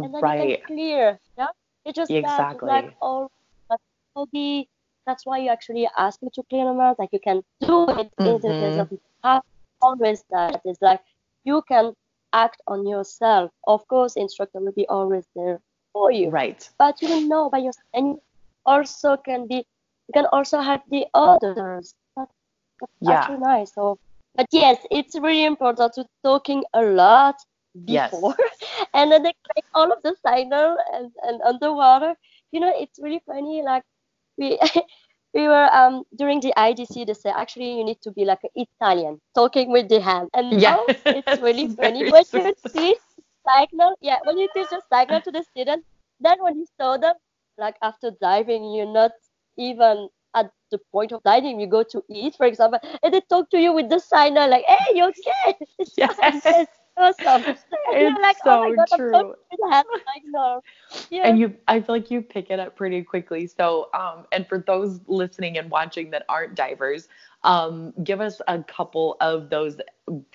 and 0.00 0.14
then 0.14 0.26
you 0.26 0.32
Right. 0.32 0.40
can 0.40 0.56
clear. 0.66 1.18
Yeah, 1.38 1.48
it's 1.84 1.96
just 1.96 2.14
that. 2.22 2.48
Exactly. 2.50 2.68
like 2.68 2.86
oh, 3.02 3.30
but 3.68 3.80
maybe 4.16 4.68
that's 5.06 5.26
why 5.26 5.38
you 5.38 5.50
actually 5.50 5.88
ask 5.96 6.22
me 6.22 6.30
to 6.34 6.42
clean 6.50 6.66
the 6.66 6.74
mouth. 6.74 6.96
Like 6.98 7.10
you 7.12 7.20
can 7.20 7.42
do 7.66 7.86
it 7.98 8.12
in 8.24 8.40
the 8.40 8.78
of 8.80 8.90
have 9.22 9.42
always 9.82 10.24
that. 10.30 10.60
It's 10.64 10.80
like 10.82 11.00
you 11.44 11.62
can 11.68 11.94
act 12.32 12.60
on 12.66 12.86
yourself. 12.86 13.50
Of 13.66 13.86
course, 13.88 14.16
instructor 14.16 14.60
will 14.60 14.72
be 14.72 14.86
always 14.88 15.26
there 15.34 15.60
for 15.92 16.10
you, 16.10 16.30
Right. 16.30 16.68
but 16.78 17.00
you 17.02 17.08
don't 17.08 17.28
know 17.28 17.50
by 17.50 17.58
yourself, 17.58 17.86
and 17.94 18.06
you 18.08 18.20
also 18.66 19.16
can 19.16 19.46
be. 19.46 19.66
You 20.08 20.12
can 20.14 20.26
also 20.32 20.60
have 20.60 20.82
the 20.90 21.06
others. 21.14 21.94
That's, 22.16 22.32
that's 22.80 22.92
Yeah. 23.00 23.08
actually 23.08 23.38
nice. 23.38 23.72
So, 23.74 23.98
but 24.34 24.46
yes, 24.52 24.78
it's 24.90 25.14
really 25.18 25.44
important 25.44 25.94
to 25.94 26.06
talking 26.24 26.64
a 26.74 26.82
lot 26.82 27.36
Yes. 27.86 28.12
before, 28.12 28.34
and 28.94 29.10
then 29.12 29.22
they 29.22 29.32
make 29.56 29.64
all 29.74 29.92
of 29.92 29.98
the 30.02 30.14
signal 30.26 30.76
and, 30.92 31.10
and 31.22 31.40
underwater. 31.42 32.14
You 32.52 32.60
know, 32.60 32.72
it's 32.74 32.98
really 33.00 33.22
funny. 33.26 33.62
Like 33.64 33.82
we 34.38 34.58
we 35.34 35.48
were 35.48 35.68
um 35.74 36.04
during 36.16 36.40
the 36.40 36.52
IDC, 36.56 37.04
they 37.04 37.14
say 37.14 37.30
actually 37.30 37.76
you 37.78 37.84
need 37.84 38.00
to 38.02 38.12
be 38.12 38.24
like 38.24 38.40
an 38.44 38.50
Italian, 38.54 39.20
talking 39.34 39.70
with 39.70 39.88
the 39.88 40.00
hand, 40.00 40.28
and 40.34 40.60
Yeah. 40.60 40.62
now 40.62 40.78
it's 41.12 41.38
really 41.38 41.68
funny 41.76 42.04
when 42.04 42.24
you 42.32 42.54
teach 42.74 42.98
signal. 43.48 43.96
Yeah, 44.00 44.18
when 44.24 44.38
you 44.38 44.48
teach 44.54 44.72
a 44.72 44.80
signal 44.92 45.20
to 45.22 45.30
the 45.32 45.42
student, 45.42 45.84
then 46.20 46.36
when 46.42 46.58
you 46.58 46.66
show 46.80 46.98
them, 46.98 47.14
like 47.58 47.76
after 47.82 48.10
diving, 48.20 48.72
you're 48.74 48.92
not 48.92 49.12
even 49.56 50.08
at 50.34 50.50
the 50.70 50.78
point 50.92 51.12
of 51.12 51.22
dining, 51.22 51.60
You 51.60 51.66
go 51.66 51.82
to 51.84 52.02
eat, 52.10 52.34
for 52.36 52.46
example, 52.46 52.80
and 53.02 53.12
they 53.14 53.20
talk 53.28 53.50
to 53.50 53.58
you 53.60 53.72
with 53.72 53.88
the 53.90 53.98
signal, 54.00 54.48
like, 54.50 54.64
"Hey, 54.66 54.96
you 54.96 55.04
okay?" 55.06 55.56
It's 55.78 55.96
Yes. 55.96 56.66
awesome. 56.96 57.46
It's 57.90 58.18
like, 58.22 58.36
so 58.42 58.50
"Oh 58.50 58.72
god, 58.76 58.86
true. 58.96 59.12
talking 59.12 59.34
with 59.50 59.60
the 59.60 59.70
hand 59.70 59.86
signal." 60.14 60.62
Yeah. 61.10 61.28
and 61.28 61.38
you 61.38 61.54
i 61.68 61.80
feel 61.80 61.94
like 61.94 62.10
you 62.10 62.20
pick 62.22 62.50
it 62.50 62.58
up 62.58 62.76
pretty 62.76 63.02
quickly 63.02 63.46
so 63.46 63.88
um 63.94 64.26
and 64.32 64.46
for 64.48 64.58
those 64.58 65.00
listening 65.06 65.58
and 65.58 65.70
watching 65.70 66.10
that 66.10 66.24
aren't 66.28 66.54
divers 66.54 67.08
um 67.44 67.92
give 68.02 68.20
us 68.20 68.40
a 68.48 68.62
couple 68.62 69.16
of 69.20 69.50
those 69.50 69.80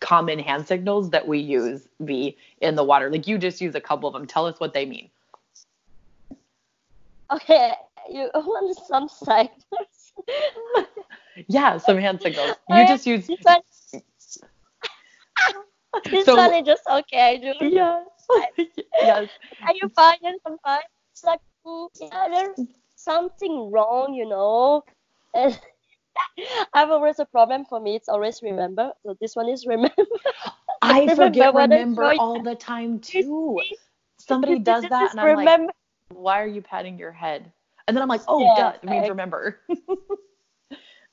common 0.01 0.39
hand 0.39 0.67
signals 0.67 1.09
that 1.11 1.27
we 1.27 1.39
use 1.39 1.87
v 2.01 2.35
in 2.61 2.75
the 2.75 2.83
water 2.83 3.09
like 3.09 3.27
you 3.27 3.37
just 3.37 3.61
use 3.61 3.75
a 3.75 3.81
couple 3.81 4.07
of 4.07 4.13
them 4.13 4.25
tell 4.25 4.45
us 4.45 4.59
what 4.59 4.73
they 4.73 4.85
mean 4.85 5.09
Okay, 7.31 7.73
you 8.09 8.29
want 8.35 8.77
some 8.87 9.07
signals? 9.07 10.13
yeah 11.47 11.77
some 11.77 11.97
hand 11.97 12.21
signals 12.21 12.55
you 12.69 12.87
just 12.87 13.05
use 13.05 13.27
This 13.27 13.39
one. 13.43 13.61
this 16.11 16.25
So- 16.25 16.35
one 16.35 16.53
is 16.53 16.65
just 16.65 16.83
okay, 16.89 17.37
dude. 17.39 17.71
yeah 17.73 18.03
yes 19.01 19.27
Are 19.67 19.73
you 19.73 19.89
fine? 19.95 20.17
Yes, 20.21 20.37
I'm 20.45 20.57
fine. 20.63 20.81
It's 21.11 21.23
like, 21.23 21.39
yeah, 21.99 22.27
there's 22.29 22.67
something 22.95 23.71
wrong, 23.71 24.13
you 24.13 24.27
know. 24.27 24.83
And 25.33 25.57
I 26.73 26.79
have 26.79 26.89
always 26.91 27.19
a 27.19 27.25
problem 27.25 27.65
for 27.65 27.79
me. 27.79 27.95
It's 27.95 28.09
always 28.09 28.41
remember. 28.41 28.91
So 29.03 29.15
this 29.21 29.35
one 29.35 29.49
is 29.49 29.65
remember. 29.65 30.05
i 30.81 31.07
forget 31.15 31.53
I 31.55 31.63
remember 31.63 32.13
all 32.17 32.41
the 32.41 32.55
time 32.55 32.99
too 32.99 33.59
somebody 34.17 34.59
does 34.59 34.83
that 34.89 35.11
and 35.11 35.19
i'm 35.19 35.35
like 35.35 35.69
why 36.13 36.41
are 36.41 36.47
you 36.47 36.61
patting 36.61 36.97
your 36.97 37.11
head 37.11 37.51
and 37.89 37.97
then 37.97 38.03
i'm 38.05 38.09
like 38.09 38.21
oh 38.29 38.39
Yeah, 38.39 38.55
duh 38.57 38.73
it 38.83 38.89
means 38.89 39.05
I- 39.05 39.09
remember 39.17 39.59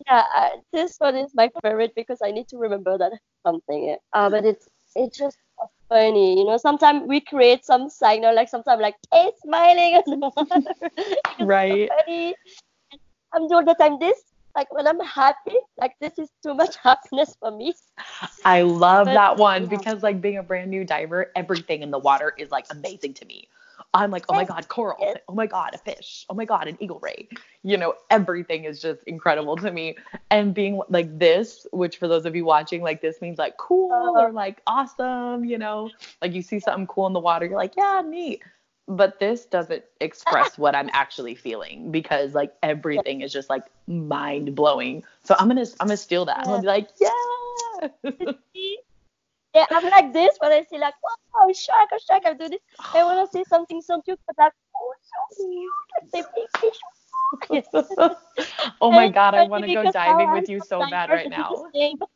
Yeah, 0.07 0.23
uh, 0.37 0.49
this 0.73 0.97
one 0.99 1.17
is 1.17 1.33
my 1.35 1.51
favorite 1.62 1.93
because 1.97 2.21
I 2.23 2.31
need 2.31 2.49
to 2.49 2.59
remember 2.59 2.99
that 2.99 3.12
something. 3.45 3.97
Uh, 4.12 4.31
but 4.31 4.45
it's 4.45 4.69
it's 4.95 5.19
just 5.19 5.39
funny, 5.89 6.39
you 6.39 6.45
know. 6.45 6.59
Sometimes 6.59 7.09
we 7.09 7.21
create 7.21 7.65
some 7.65 7.89
signal, 7.89 8.35
like 8.35 8.49
sometimes 8.49 8.81
like 8.81 8.95
hey, 9.12 9.31
smiling 9.43 9.95
on 9.97 10.05
the 10.07 10.17
water. 10.21 10.62
It's 11.41 11.41
right 11.41 11.89
funny. 11.89 12.35
I'm 13.33 13.49
doing 13.49 13.65
the 13.65 13.75
time 13.75 13.99
this, 13.99 14.23
like 14.55 14.73
when 14.73 14.87
I'm 14.87 15.01
happy, 15.01 15.57
like 15.79 15.93
this 16.01 16.19
is 16.19 16.29
too 16.43 16.55
much 16.55 16.77
happiness 16.83 17.35
for 17.41 17.51
me. 17.51 17.75
I 18.45 18.62
love 18.62 19.07
But- 19.07 19.15
that 19.15 19.37
one 19.39 19.62
yeah. 19.62 19.69
because 19.69 20.03
like 20.03 20.21
being 20.21 20.37
a 20.39 20.43
brand 20.43 20.71
new 20.71 20.85
diver, 20.85 21.33
everything 21.35 21.83
in 21.83 21.91
the 21.91 21.99
water 21.99 22.35
is 22.39 22.51
like 22.51 22.67
amazing 22.71 23.15
to 23.15 23.25
me. 23.27 23.49
I'm 23.94 24.11
like, 24.11 24.25
oh 24.29 24.35
my 24.35 24.44
god, 24.44 24.68
coral. 24.68 25.14
Oh 25.29 25.35
my 25.35 25.46
god, 25.46 25.70
a 25.75 25.79
fish. 25.79 26.27
Oh 26.29 26.35
my 26.35 26.44
god, 26.44 26.68
an 26.68 26.77
eagle 26.81 26.99
ray. 27.01 27.29
You 27.62 27.77
know, 27.77 27.94
everything 28.11 28.64
is 28.64 28.81
just 28.81 29.03
incredible 29.05 29.57
to 29.57 29.70
me. 29.70 29.96
And 30.31 30.53
being 30.55 30.81
like 30.88 31.18
this, 31.18 31.66
which 31.72 31.96
for 31.96 32.07
those 32.09 32.27
of 32.27 32.37
you 32.37 32.44
watching, 32.44 32.83
like 32.83 33.01
this 33.01 33.20
means 33.22 33.38
like 33.38 33.57
cool 33.57 33.92
Uh-huh. 33.92 34.27
or 34.27 34.33
like 34.33 34.61
awesome, 34.66 35.44
you 35.44 35.57
know, 35.59 35.90
like 36.20 36.33
you 36.35 36.42
see 36.42 36.61
something 36.61 36.87
cool 36.87 37.07
in 37.07 37.12
the 37.14 37.20
water, 37.20 37.46
you're 37.46 37.57
like, 37.57 37.77
yeah, 37.77 38.03
neat. 38.05 38.42
But 38.88 39.18
this 39.18 39.46
doesn't 39.46 39.83
express 40.01 40.57
what 40.59 40.77
I'm 40.77 40.90
actually 40.92 41.35
feeling 41.35 41.90
because 41.90 42.35
like 42.35 42.55
everything 42.62 43.22
is 43.22 43.33
just 43.33 43.49
like 43.51 43.64
mind 43.88 44.55
blowing. 44.55 45.03
So 45.25 45.35
I'm 45.38 45.49
gonna 45.49 45.66
I'm 45.81 45.88
gonna 45.88 45.96
steal 45.96 46.25
that. 46.27 46.38
I'm 46.40 46.44
gonna 46.44 46.61
be 46.61 46.66
like, 46.68 46.90
yeah. 47.01 47.88
Yeah, 49.57 49.64
I'm 49.71 49.85
like 49.85 50.12
this 50.12 50.37
when 50.40 50.53
I 50.53 50.64
see 50.69 50.79
like, 50.79 50.92
wow, 51.03 51.51
shark, 51.51 51.88
a 51.90 51.99
shark, 51.99 52.25
I 52.27 52.35
do 52.35 52.47
this. 52.51 52.61
I 52.92 53.03
want 53.05 53.27
to 53.27 53.38
see 53.38 53.42
something 53.45 53.81
so 53.81 54.03
cute, 54.03 54.21
but 54.27 54.37
like, 54.38 54.53
oh, 54.77 54.92
so 55.01 55.19
cute, 55.35 55.73
like 55.95 56.11
the 56.12 56.23
big 56.37 56.49
fish. 56.61 56.79
oh 58.83 58.92
my 58.92 59.09
god, 59.09 59.35
I 59.35 59.45
want 59.45 59.64
to 59.64 59.73
go 59.73 59.90
diving 59.90 60.31
with 60.31 60.51
you 60.51 60.61
so 60.61 60.81
bad 60.90 61.09
right 61.09 61.31
now. 61.31 61.64
same. 61.75 61.97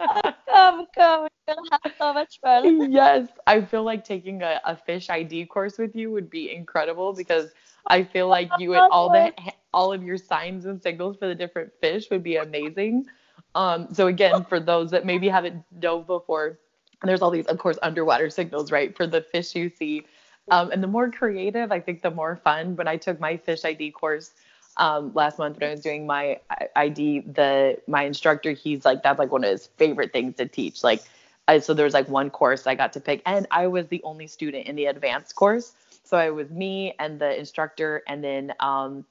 Oh, 0.00 0.20
come, 0.48 0.86
come, 0.96 1.20
we're 1.22 1.54
gonna 1.54 1.68
have 1.72 1.92
so 1.98 2.12
much 2.12 2.40
fun. 2.40 2.90
yes, 2.90 3.28
I 3.46 3.60
feel 3.60 3.84
like 3.84 4.04
taking 4.04 4.42
a, 4.42 4.60
a 4.64 4.76
fish 4.76 5.10
ID 5.10 5.46
course 5.46 5.78
with 5.78 5.94
you 5.94 6.10
would 6.10 6.30
be 6.30 6.54
incredible 6.54 7.12
because 7.12 7.52
I 7.86 8.02
feel 8.02 8.28
like 8.28 8.50
you 8.58 8.74
and 8.74 8.82
all 8.90 9.08
the 9.10 9.32
all 9.74 9.92
of 9.92 10.02
your 10.02 10.18
signs 10.18 10.66
and 10.66 10.80
signals 10.80 11.16
for 11.16 11.26
the 11.26 11.34
different 11.34 11.72
fish 11.80 12.10
would 12.10 12.22
be 12.22 12.36
amazing. 12.36 13.06
Um, 13.54 13.88
so 13.92 14.06
again, 14.06 14.44
for 14.44 14.60
those 14.60 14.90
that 14.90 15.04
maybe 15.04 15.28
haven't 15.28 15.64
dove 15.80 16.06
before, 16.06 16.58
there's 17.02 17.22
all 17.22 17.30
these, 17.30 17.46
of 17.46 17.58
course, 17.58 17.78
underwater 17.82 18.30
signals, 18.30 18.70
right, 18.70 18.96
for 18.96 19.06
the 19.06 19.20
fish 19.20 19.54
you 19.54 19.68
see. 19.68 20.06
Um, 20.50 20.70
and 20.70 20.82
the 20.82 20.88
more 20.88 21.10
creative, 21.10 21.70
I 21.70 21.80
think, 21.80 22.02
the 22.02 22.10
more 22.10 22.36
fun. 22.36 22.76
When 22.76 22.88
I 22.88 22.96
took 22.96 23.20
my 23.20 23.36
fish 23.36 23.64
ID 23.64 23.92
course 23.92 24.32
um, 24.76 25.12
last 25.14 25.38
month, 25.38 25.60
when 25.60 25.68
I 25.68 25.72
was 25.72 25.80
doing 25.80 26.06
my 26.06 26.40
ID, 26.74 27.20
the 27.20 27.78
my 27.86 28.04
instructor, 28.04 28.52
he's 28.52 28.84
like, 28.84 29.02
that's 29.02 29.18
like 29.18 29.30
one 29.30 29.44
of 29.44 29.50
his 29.50 29.68
favorite 29.76 30.12
things 30.12 30.36
to 30.36 30.46
teach. 30.46 30.82
Like, 30.82 31.02
I, 31.48 31.58
so 31.58 31.74
there 31.74 31.84
was 31.84 31.94
like 31.94 32.08
one 32.08 32.30
course 32.30 32.66
I 32.66 32.74
got 32.74 32.92
to 32.94 33.00
pick, 33.00 33.22
and 33.26 33.46
I 33.50 33.66
was 33.66 33.88
the 33.88 34.00
only 34.04 34.26
student 34.26 34.66
in 34.66 34.76
the 34.76 34.86
advanced 34.86 35.34
course. 35.34 35.72
So 36.04 36.18
it 36.18 36.34
was 36.34 36.50
me 36.50 36.94
and 36.98 37.20
the 37.20 37.38
instructor, 37.38 38.02
and 38.08 38.22
then 38.22 38.52
um, 38.60 39.04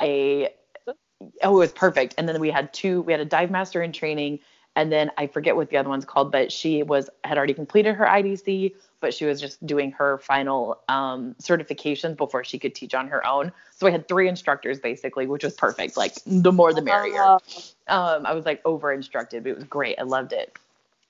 a 0.00 0.50
oh, 1.20 1.56
it 1.56 1.58
was 1.58 1.72
perfect. 1.72 2.14
And 2.18 2.28
then 2.28 2.40
we 2.40 2.50
had 2.50 2.72
two, 2.72 3.02
we 3.02 3.12
had 3.12 3.20
a 3.20 3.24
dive 3.24 3.50
master 3.50 3.82
in 3.82 3.92
training, 3.92 4.40
and 4.76 4.92
then 4.92 5.10
I 5.18 5.26
forget 5.26 5.56
what 5.56 5.70
the 5.70 5.76
other 5.76 5.88
one's 5.88 6.04
called, 6.04 6.30
but 6.30 6.52
she 6.52 6.82
was 6.82 7.10
had 7.24 7.36
already 7.36 7.54
completed 7.54 7.96
her 7.96 8.04
IDC, 8.06 8.74
but 9.00 9.12
she 9.12 9.24
was 9.24 9.40
just 9.40 9.64
doing 9.66 9.90
her 9.92 10.18
final 10.18 10.78
um, 10.88 11.34
certifications 11.42 12.16
before 12.16 12.44
she 12.44 12.58
could 12.58 12.74
teach 12.74 12.94
on 12.94 13.08
her 13.08 13.26
own. 13.26 13.50
So 13.76 13.86
we 13.86 13.92
had 13.92 14.06
three 14.06 14.28
instructors 14.28 14.78
basically, 14.78 15.26
which 15.26 15.42
was 15.42 15.54
perfect. 15.54 15.96
Like 15.96 16.14
the 16.26 16.52
more 16.52 16.72
the 16.72 16.82
merrier. 16.82 17.20
Uh, 17.22 17.38
Um, 17.88 18.26
I 18.26 18.34
was 18.34 18.44
like 18.44 18.60
over 18.64 18.92
instructed, 18.92 19.42
but 19.42 19.50
it 19.50 19.56
was 19.56 19.64
great. 19.64 19.98
I 19.98 20.02
loved 20.02 20.32
it. 20.32 20.56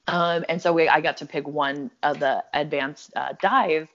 Um, 0.07 0.45
and 0.49 0.63
so 0.63 0.73
we, 0.73 0.89
I 0.89 1.03
got 1.03 1.19
to 1.19 1.27
pick 1.27 1.47
one 1.47 1.91
of 2.03 2.21
the 2.21 2.43
advanced 2.55 3.13
uh, 3.15 3.35
dives, 3.43 3.89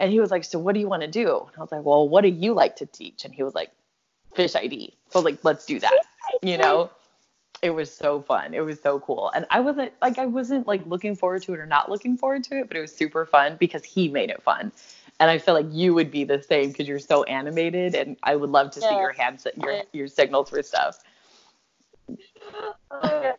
and 0.00 0.10
he 0.10 0.18
was 0.18 0.32
like, 0.32 0.42
"So 0.42 0.58
what 0.58 0.74
do 0.74 0.80
you 0.80 0.88
want 0.88 1.02
to 1.02 1.08
do?" 1.08 1.28
And 1.28 1.56
I 1.56 1.60
was 1.60 1.70
like, 1.70 1.84
"Well, 1.84 2.08
what 2.08 2.22
do 2.22 2.28
you 2.28 2.54
like 2.54 2.76
to 2.76 2.86
teach?" 2.86 3.24
And 3.24 3.32
he 3.32 3.44
was 3.44 3.54
like, 3.54 3.70
"Fish 4.34 4.54
ID." 4.56 4.94
So 5.10 5.20
like, 5.20 5.38
"Let's 5.42 5.64
do 5.64 5.78
that." 5.80 5.92
You 6.42 6.58
know, 6.58 6.90
it 7.62 7.70
was 7.70 7.92
so 7.92 8.20
fun. 8.20 8.54
It 8.54 8.60
was 8.60 8.80
so 8.80 9.00
cool, 9.00 9.30
and 9.34 9.46
I 9.50 9.60
wasn't 9.60 9.92
like 10.02 10.18
I 10.18 10.26
wasn't 10.26 10.66
like 10.66 10.84
looking 10.86 11.16
forward 11.16 11.42
to 11.44 11.54
it 11.54 11.60
or 11.60 11.66
not 11.66 11.90
looking 11.90 12.16
forward 12.16 12.44
to 12.44 12.58
it, 12.58 12.68
but 12.68 12.76
it 12.76 12.80
was 12.80 12.94
super 12.94 13.24
fun 13.26 13.56
because 13.58 13.84
he 13.84 14.08
made 14.08 14.30
it 14.30 14.42
fun. 14.42 14.72
And 15.20 15.30
I 15.30 15.38
feel 15.38 15.54
like 15.54 15.66
you 15.70 15.94
would 15.94 16.10
be 16.10 16.24
the 16.24 16.42
same 16.42 16.70
because 16.70 16.88
you're 16.88 16.98
so 16.98 17.22
animated, 17.24 17.94
and 17.94 18.16
I 18.22 18.36
would 18.36 18.50
love 18.50 18.70
to 18.72 18.80
see 18.80 18.96
your 18.96 19.12
hands, 19.12 19.46
your 19.62 19.82
your 19.92 20.08
signals 20.08 20.50
for 20.50 20.62
stuff. 20.62 20.98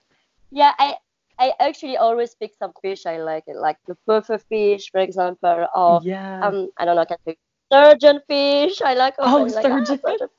Yeah, 0.51 0.71
I 0.79 0.95
I 1.38 1.53
actually 1.60 1.97
always 1.97 2.34
pick 2.36 2.53
some 2.58 2.71
fish 2.81 3.05
I 3.05 3.17
like 3.17 3.43
it, 3.47 3.58
like 3.58 3.77
the 3.88 3.95
puffer 4.08 4.38
fish, 4.38 4.89
for 4.91 5.01
example, 5.01 5.67
or 5.75 5.99
yeah. 6.03 6.47
um 6.47 6.69
I 6.77 6.86
don't 6.86 6.95
know, 6.95 7.01
I 7.01 7.05
can 7.05 7.17
pick 7.25 7.39
surgeon 7.71 8.21
fish. 8.27 8.81
I 8.81 8.93
like 8.93 9.15
Oh, 9.19 9.39
I 9.39 9.49
like, 9.49 9.65
ah, 9.65 9.84
sturgeon. 9.84 10.29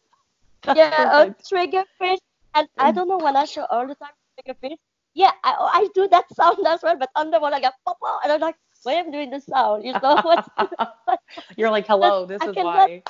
Yeah, 0.75 0.91
a 1.23 1.27
perfect. 1.27 1.49
trigger 1.49 1.85
fish. 1.99 2.19
And 2.55 2.69
I 2.79 2.91
don't 2.93 3.09
know 3.09 3.19
when 3.19 3.37
I 3.37 3.45
show 3.45 3.65
all 3.69 3.87
the 3.87 3.95
time 3.95 4.13
trigger 4.41 4.59
fish, 4.61 4.79
yeah, 5.15 5.31
I, 5.45 5.53
I 5.53 5.89
do 5.95 6.09
that 6.09 6.25
sound 6.35 6.67
as 6.67 6.81
well, 6.83 6.97
but 6.99 7.11
underwater 7.15 7.57
I 7.57 7.61
go 7.61 7.71
papa, 7.85 8.19
and 8.23 8.33
I'm 8.33 8.41
like, 8.41 8.57
why 8.83 8.95
am 8.95 9.09
I 9.09 9.11
doing 9.11 9.31
the 9.31 9.41
sound? 9.41 9.85
You 9.85 9.93
know 10.03 10.17
what? 10.23 10.47
You're 11.57 11.71
like, 11.71 11.87
hello, 11.87 12.27
this 12.27 12.43
I 12.43 12.47
is 12.47 12.57
why. 12.57 13.03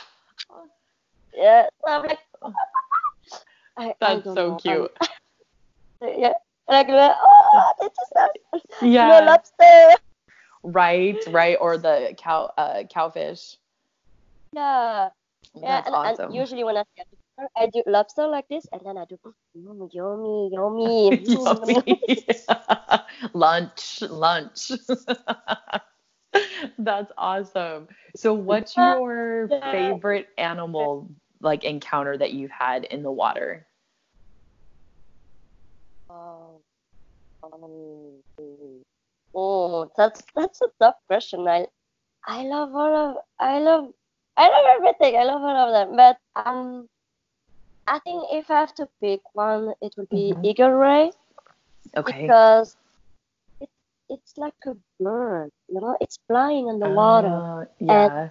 yeah, 1.34 1.66
so 1.84 1.92
I'm 1.92 2.02
like, 2.02 2.18
I, 3.76 3.84
I 3.88 3.94
That's 4.00 4.24
don't 4.24 4.34
so 4.34 4.50
know. 4.50 4.58
cute. 4.58 4.90
I'm- 5.00 5.08
yeah, 6.18 6.32
and 6.68 6.76
I 6.76 6.82
go, 6.84 7.14
oh, 7.22 7.72
that 7.80 7.86
is 7.86 7.98
so, 8.14 8.86
Yeah. 8.86 9.08
no 9.20 9.26
lobster. 9.26 9.96
Right, 10.62 11.16
right, 11.28 11.56
or 11.60 11.78
the 11.78 12.14
cow, 12.18 12.52
uh, 12.58 12.82
cowfish. 12.92 13.56
Yeah, 14.52 15.10
yeah, 15.54 15.60
That's 15.62 15.86
and, 15.86 15.94
awesome. 15.94 16.26
and 16.26 16.34
usually 16.34 16.64
when 16.64 16.76
I 16.76 16.82
see 16.96 17.02
I 17.56 17.66
do 17.66 17.82
lobster 17.86 18.26
like 18.26 18.48
this, 18.48 18.66
and 18.72 18.80
then 18.84 18.96
I 18.96 19.04
do 19.04 19.18
mm, 19.56 19.88
yummy, 19.92 20.50
yummy. 20.52 21.18
Yummy. 21.26 22.26
lunch, 23.34 24.02
lunch. 24.02 24.72
That's 26.78 27.12
awesome. 27.18 27.88
So, 28.14 28.34
what's 28.34 28.76
your 28.76 29.50
favorite 29.70 30.28
animal 30.38 31.10
like 31.40 31.64
encounter 31.64 32.16
that 32.16 32.32
you've 32.32 32.50
had 32.50 32.84
in 32.84 33.02
the 33.02 33.12
water? 33.12 33.66
Oh, 36.08 36.62
um, 37.42 38.22
oh, 39.34 39.90
that's 39.96 40.22
that's 40.34 40.60
a 40.62 40.68
tough 40.80 40.96
question. 41.08 41.46
I 41.48 41.66
I 42.26 42.42
love 42.44 42.74
all 42.74 42.94
of 42.94 43.16
I 43.38 43.58
love 43.58 43.92
I 44.36 44.48
love 44.48 44.64
everything. 44.76 45.16
I 45.16 45.24
love 45.24 45.42
all 45.42 45.66
of 45.66 45.72
them. 45.72 45.96
But 45.96 46.18
um, 46.36 46.88
I 47.86 47.98
think 48.00 48.24
if 48.32 48.50
I 48.50 48.60
have 48.60 48.74
to 48.76 48.88
pick 49.00 49.20
one, 49.34 49.74
it 49.80 49.94
would 49.96 50.08
be 50.10 50.32
Mhm. 50.32 50.44
eagle 50.44 50.72
ray 50.72 51.12
Okay. 51.96 52.26
because 52.26 52.76
it, 53.60 53.68
it's 54.08 54.36
like 54.38 54.54
a 54.66 54.74
bird. 55.00 55.50
You 55.68 55.80
know, 55.80 55.96
it's 56.00 56.18
flying 56.28 56.68
in 56.68 56.78
the 56.80 56.88
water. 56.88 57.28
Uh, 57.28 57.64
yeah. 57.80 58.30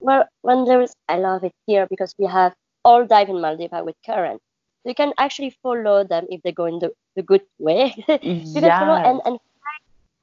Well, 0.00 0.24
when 0.42 0.64
there 0.64 0.80
is, 0.82 0.94
I 1.08 1.18
love 1.18 1.44
it 1.44 1.52
here 1.66 1.86
because 1.88 2.14
we 2.18 2.26
have 2.26 2.54
all 2.84 3.06
dive 3.06 3.28
in 3.28 3.40
Maldives 3.40 3.72
with 3.84 3.96
current. 4.04 4.40
You 4.84 4.94
can 4.94 5.12
actually 5.18 5.50
follow 5.62 6.04
them 6.04 6.26
if 6.30 6.42
they 6.42 6.52
go 6.52 6.66
in 6.66 6.78
the, 6.78 6.92
the 7.16 7.22
good 7.22 7.42
way. 7.58 7.94
you 8.22 8.60
can 8.60 8.72
follow 8.72 8.98
and, 9.04 9.20
and 9.24 9.38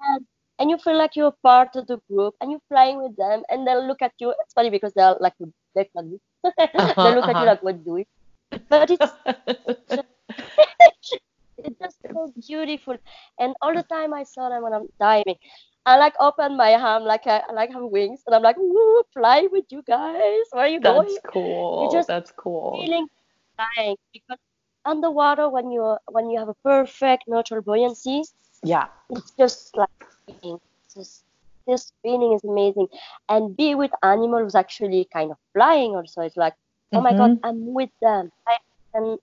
and 0.02 0.26
and 0.60 0.70
you 0.70 0.78
feel 0.78 0.98
like 0.98 1.16
you're 1.16 1.34
part 1.44 1.76
of 1.76 1.88
the 1.88 2.00
group 2.10 2.36
and 2.42 2.52
you're 2.52 2.62
flying 2.70 3.02
with 3.02 3.16
them 3.18 3.44
and 3.50 3.68
they'll 3.68 3.86
look 3.88 4.02
at 4.02 4.14
you. 4.20 4.30
It's 4.40 4.54
funny 4.54 4.70
because 4.70 4.94
they're 4.94 5.16
like 5.20 5.34
they 5.76 5.90
at 6.46 6.56
they 6.56 7.16
look 7.16 7.28
at 7.28 7.36
uh-huh. 7.36 7.40
you 7.40 7.46
like 7.46 7.64
what 7.64 7.84
do 7.84 7.98
you? 7.98 8.06
But 8.70 8.92
it's 8.92 9.12
it's 11.58 11.80
just 11.80 11.98
so 12.02 12.34
beautiful. 12.48 12.98
And 13.40 13.56
all 13.62 13.74
the 13.74 13.84
time 13.84 14.14
I 14.14 14.24
saw 14.24 14.50
them 14.50 14.64
when 14.64 14.74
I'm 14.74 14.88
diving, 15.00 15.38
I 15.86 15.98
like 15.98 16.14
open 16.20 16.58
my 16.58 16.74
arm 16.74 17.04
like 17.04 17.28
I 17.28 17.42
like 17.54 17.72
have 17.72 17.84
wings 17.84 18.22
and 18.26 18.36
I'm 18.36 18.42
like, 18.42 18.58
woo, 18.58 19.04
fly 19.14 19.48
with 19.52 19.66
you 19.70 19.82
guys. 19.84 20.46
Where 20.52 20.66
are 20.66 20.68
you 20.68 20.80
That's 20.80 20.94
going? 20.94 21.08
That's 21.08 21.34
cool. 21.34 21.92
just 21.92 22.08
That's 22.08 22.32
cool. 22.32 22.82
Feeling 22.82 23.08
flying 23.56 23.98
because 24.12 24.40
underwater 24.86 25.50
when 25.50 25.72
you 25.72 25.98
when 26.12 26.30
you 26.30 26.40
have 26.40 26.50
a 26.50 26.56
perfect 26.64 27.24
neutral 27.28 27.62
buoyancy, 27.62 28.24
Yeah. 28.64 28.88
it's 29.10 29.32
just 29.32 29.76
like. 29.76 29.90
It's 30.28 30.94
just 30.96 31.26
this 31.67 31.91
feeling 32.02 32.34
is 32.34 32.43
amazing. 32.43 32.88
And 33.30 33.56
be 33.56 33.76
with 33.76 33.91
animals 34.04 34.56
actually 34.56 35.08
kind 35.12 35.32
of 35.32 35.38
flying 35.54 35.95
also. 35.95 36.21
It's 36.21 36.38
like, 36.38 36.54
oh 36.93 37.02
my 37.02 37.13
god, 37.13 37.32
Mhm. 37.32 37.39
I'm 37.43 37.73
with 37.73 37.89
them. 38.02 38.32
I 38.47 38.58
can 38.93 39.17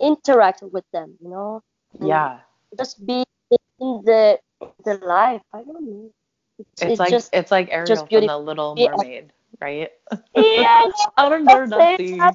interact 0.00 0.62
with 0.62 0.84
them, 0.92 1.16
you 1.20 1.28
know? 1.30 1.62
And 2.00 2.08
Yeah. 2.08 2.40
Just 2.78 3.04
be 3.06 3.24
in 3.50 4.02
the 4.04 4.40
the 4.84 4.94
life. 5.04 5.42
I 5.52 5.62
don't 5.62 5.84
know. 5.84 6.10
It's, 6.58 6.82
It's, 6.82 7.00
like 7.00 7.10
just 7.10 7.34
it's 7.34 7.50
like 7.50 7.68
Ariel 7.70 8.06
from 8.06 8.26
the. 8.26 8.38
Little 8.38 8.74
Yeah. 8.76 8.90
Mermaid, 8.96 9.32
right? 9.60 9.90
yeah, 10.34 10.86
Out 11.18 11.32
under 11.32 11.66
the 11.66 12.32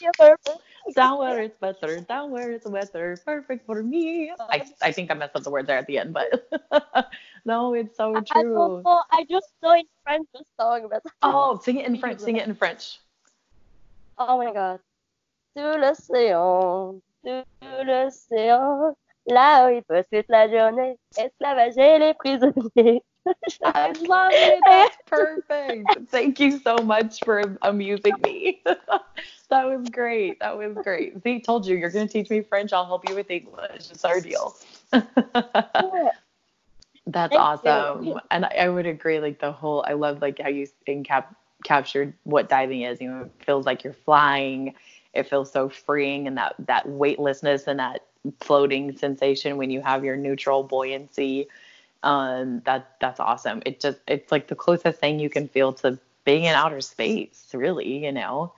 that's 0.00 0.69
sea, 0.86 0.90
it. 0.90 0.96
You're 0.96 0.96
perfect. 0.96 0.96
down 0.96 1.18
where 1.18 1.42
it's 1.42 1.58
better, 1.58 2.00
down 2.00 2.30
where 2.30 2.52
it's 2.52 2.66
wetter, 2.66 3.16
perfect 3.24 3.66
for 3.66 3.82
me. 3.82 4.32
I, 4.38 4.64
I 4.82 4.92
think 4.92 5.10
I 5.10 5.14
messed 5.14 5.36
up 5.36 5.42
the 5.42 5.50
words 5.50 5.66
there 5.66 5.78
at 5.78 5.86
the 5.86 5.98
end, 5.98 6.14
but 6.14 6.48
no, 7.44 7.74
it's 7.74 7.96
so 7.96 8.12
true. 8.14 8.22
don't 8.42 8.84
know. 8.84 9.02
I 9.10 9.24
just 9.28 9.48
know 9.62 9.74
in 9.74 9.84
French 10.02 10.26
the 10.32 10.44
song, 10.58 10.88
but 10.90 11.02
Oh, 11.22 11.58
sing 11.62 11.78
it 11.78 11.86
in 11.86 11.98
French. 11.98 12.20
Sing 12.20 12.36
it 12.36 12.46
in 12.46 12.54
French. 12.54 12.98
oh 14.18 14.38
my 14.38 14.52
god. 14.52 14.80
Sous 15.56 15.76
l'océan, 15.78 17.00
sous 17.24 17.44
l'océan, 17.84 18.94
là 19.26 19.66
où 19.66 19.70
il 19.70 19.82
peut 19.82 20.04
toute 20.12 20.28
la 20.28 20.48
journée 20.48 20.96
esclavager 21.16 21.98
les 21.98 22.14
prisonniers. 22.14 23.02
I 23.64 23.92
love 24.06 24.32
it. 24.32 24.60
That's 24.66 24.96
perfect. 25.06 26.08
Thank 26.08 26.40
you 26.40 26.58
so 26.60 26.76
much 26.78 27.20
for 27.24 27.58
amusing 27.62 28.14
me. 28.22 28.62
That 29.50 29.64
was 29.64 29.88
great. 29.90 30.40
That 30.40 30.56
was 30.56 30.76
great. 30.82 31.22
See, 31.22 31.40
told 31.40 31.66
you 31.66 31.76
you're 31.76 31.90
gonna 31.90 32.08
teach 32.08 32.30
me 32.30 32.40
French. 32.40 32.72
I'll 32.72 32.86
help 32.86 33.08
you 33.08 33.14
with 33.14 33.30
English. 33.30 33.90
It's 33.90 34.04
our 34.04 34.20
deal. 34.20 34.56
That's 37.06 37.34
Thank 37.34 37.64
you. 37.64 37.70
awesome. 37.70 38.20
And 38.30 38.44
I, 38.44 38.48
I 38.60 38.68
would 38.68 38.86
agree. 38.86 39.20
Like 39.20 39.40
the 39.40 39.52
whole, 39.52 39.84
I 39.86 39.94
love 39.94 40.22
like 40.22 40.38
how 40.38 40.48
you 40.48 40.66
in 40.86 41.02
cap 41.02 41.34
captured 41.64 42.14
what 42.24 42.48
diving 42.48 42.82
is. 42.82 43.00
You 43.00 43.10
know, 43.10 43.20
it 43.22 43.32
feels 43.44 43.66
like 43.66 43.84
you're 43.84 43.92
flying. 43.92 44.74
It 45.12 45.28
feels 45.28 45.50
so 45.50 45.68
freeing, 45.68 46.26
and 46.28 46.36
that 46.38 46.54
that 46.60 46.88
weightlessness 46.88 47.66
and 47.66 47.80
that 47.80 48.04
floating 48.40 48.96
sensation 48.96 49.56
when 49.56 49.70
you 49.70 49.80
have 49.80 50.04
your 50.04 50.16
neutral 50.16 50.62
buoyancy. 50.62 51.48
Um, 52.02 52.62
that 52.64 52.96
that's 53.00 53.18
awesome. 53.18 53.62
It 53.66 53.80
just 53.80 53.98
it's 54.06 54.30
like 54.30 54.46
the 54.48 54.54
closest 54.54 55.00
thing 55.00 55.18
you 55.18 55.28
can 55.30 55.48
feel 55.48 55.72
to 55.74 55.98
being 56.24 56.44
in 56.44 56.54
outer 56.54 56.80
space. 56.80 57.48
Really, 57.52 58.04
you 58.04 58.12
know. 58.12 58.52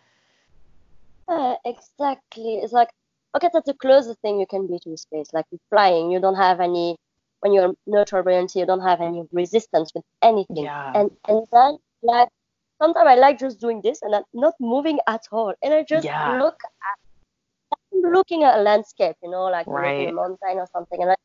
Yeah, 1.33 1.55
exactly. 1.65 2.57
It's 2.63 2.73
like, 2.73 2.89
okay, 3.37 3.49
that's 3.53 3.67
the 3.67 3.75
closest 3.75 4.21
thing 4.21 4.39
you 4.41 4.47
can 4.47 4.67
be 4.67 4.79
to 4.81 4.97
space. 4.97 5.29
Like 5.33 5.47
flying, 5.71 6.11
you 6.11 6.21
don't 6.21 6.35
have 6.37 6.61
any, 6.61 6.97
when 7.41 7.53
you're 7.53 7.75
neutral 7.87 8.23
buoyancy, 8.23 8.59
you 8.61 8.67
don't 8.67 8.83
have 8.83 9.01
any 9.01 9.23
resistance 9.33 9.93
with 9.95 10.05
anything. 10.23 10.65
Yeah. 10.65 10.93
And 10.95 11.11
and 11.29 11.47
then 11.53 11.79
like 12.03 12.29
sometimes 12.81 13.09
I 13.09 13.15
like 13.15 13.39
just 13.39 13.61
doing 13.61 13.81
this 13.83 14.03
and 14.03 14.15
I'm 14.15 14.25
not 14.35 14.55
moving 14.61 14.99
at 15.09 15.23
all, 15.33 15.55
and 15.63 15.73
I 15.75 15.83
just 15.85 16.05
Yeah. 16.05 16.39
look 16.39 16.59
at, 16.65 16.99
I'm 17.73 18.13
looking 18.13 18.45
at 18.45 18.59
a 18.59 18.63
landscape, 18.63 19.17
you 19.23 19.31
know, 19.31 19.45
like 19.45 19.67
Right. 19.67 20.09
a 20.09 20.13
mountain 20.13 20.59
or 20.59 20.67
something, 20.73 21.03
and 21.03 21.13
I 21.13 21.17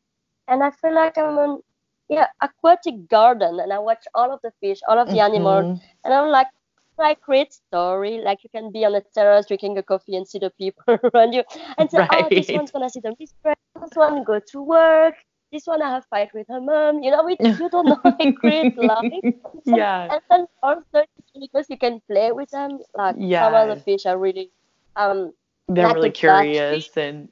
and 0.48 0.62
I 0.64 0.70
feel 0.70 0.94
like 0.94 1.18
I'm 1.18 1.38
on 1.38 1.60
yeah 2.08 2.28
aquatic 2.40 3.08
garden, 3.08 3.60
and 3.60 3.72
I 3.72 3.78
watch 3.78 4.04
all 4.14 4.32
of 4.32 4.40
the 4.42 4.52
fish, 4.60 4.80
all 4.88 4.98
of 4.98 5.10
the 5.10 5.20
animals, 5.20 5.66
Mhm. 5.66 5.80
and 6.04 6.14
I'm 6.14 6.28
like, 6.30 6.48
like 6.98 7.20
create 7.20 7.52
story. 7.52 8.20
Like 8.24 8.42
you 8.42 8.50
can 8.50 8.72
be 8.72 8.84
on 8.84 8.94
a 8.94 9.02
terrace 9.14 9.46
drinking 9.46 9.78
a 9.78 9.82
coffee 9.82 10.16
and 10.16 10.26
see 10.26 10.38
the 10.38 10.50
people 10.50 10.98
around 11.14 11.32
you, 11.32 11.44
and 11.76 11.90
say, 11.90 12.06
oh, 12.10 12.26
this 12.30 12.48
one's 12.50 12.70
gonna 12.70 12.90
see 12.90 13.00
the 13.00 13.14
mistress. 13.18 13.56
This 13.80 13.90
one 13.94 14.24
go 14.24 14.40
to 14.40 14.62
work. 14.62 15.14
This 15.52 15.66
one 15.66 15.80
I 15.80 15.90
have 15.90 16.04
fight 16.10 16.30
with 16.34 16.46
her 16.48 16.60
mom. 16.60 17.02
You 17.02 17.10
know, 17.10 17.26
it, 17.28 17.38
you 17.40 17.70
don't 17.70 17.86
know. 17.86 18.00
I 18.04 18.32
create 18.32 18.76
life. 18.76 19.12
Yeah. 19.64 20.08
And 20.12 20.20
then 20.30 20.46
also 20.62 21.04
because 21.38 21.66
you 21.68 21.78
can 21.78 22.00
play 22.06 22.32
with 22.32 22.50
them. 22.50 22.80
Like 22.94 23.16
some 23.16 23.54
of 23.54 23.68
the 23.68 23.82
fish 23.82 24.06
are 24.06 24.18
really 24.18 24.50
um 24.96 25.32
They're 25.68 25.86
like 25.86 25.94
really 25.94 26.10
curious 26.10 26.96
and 26.96 27.28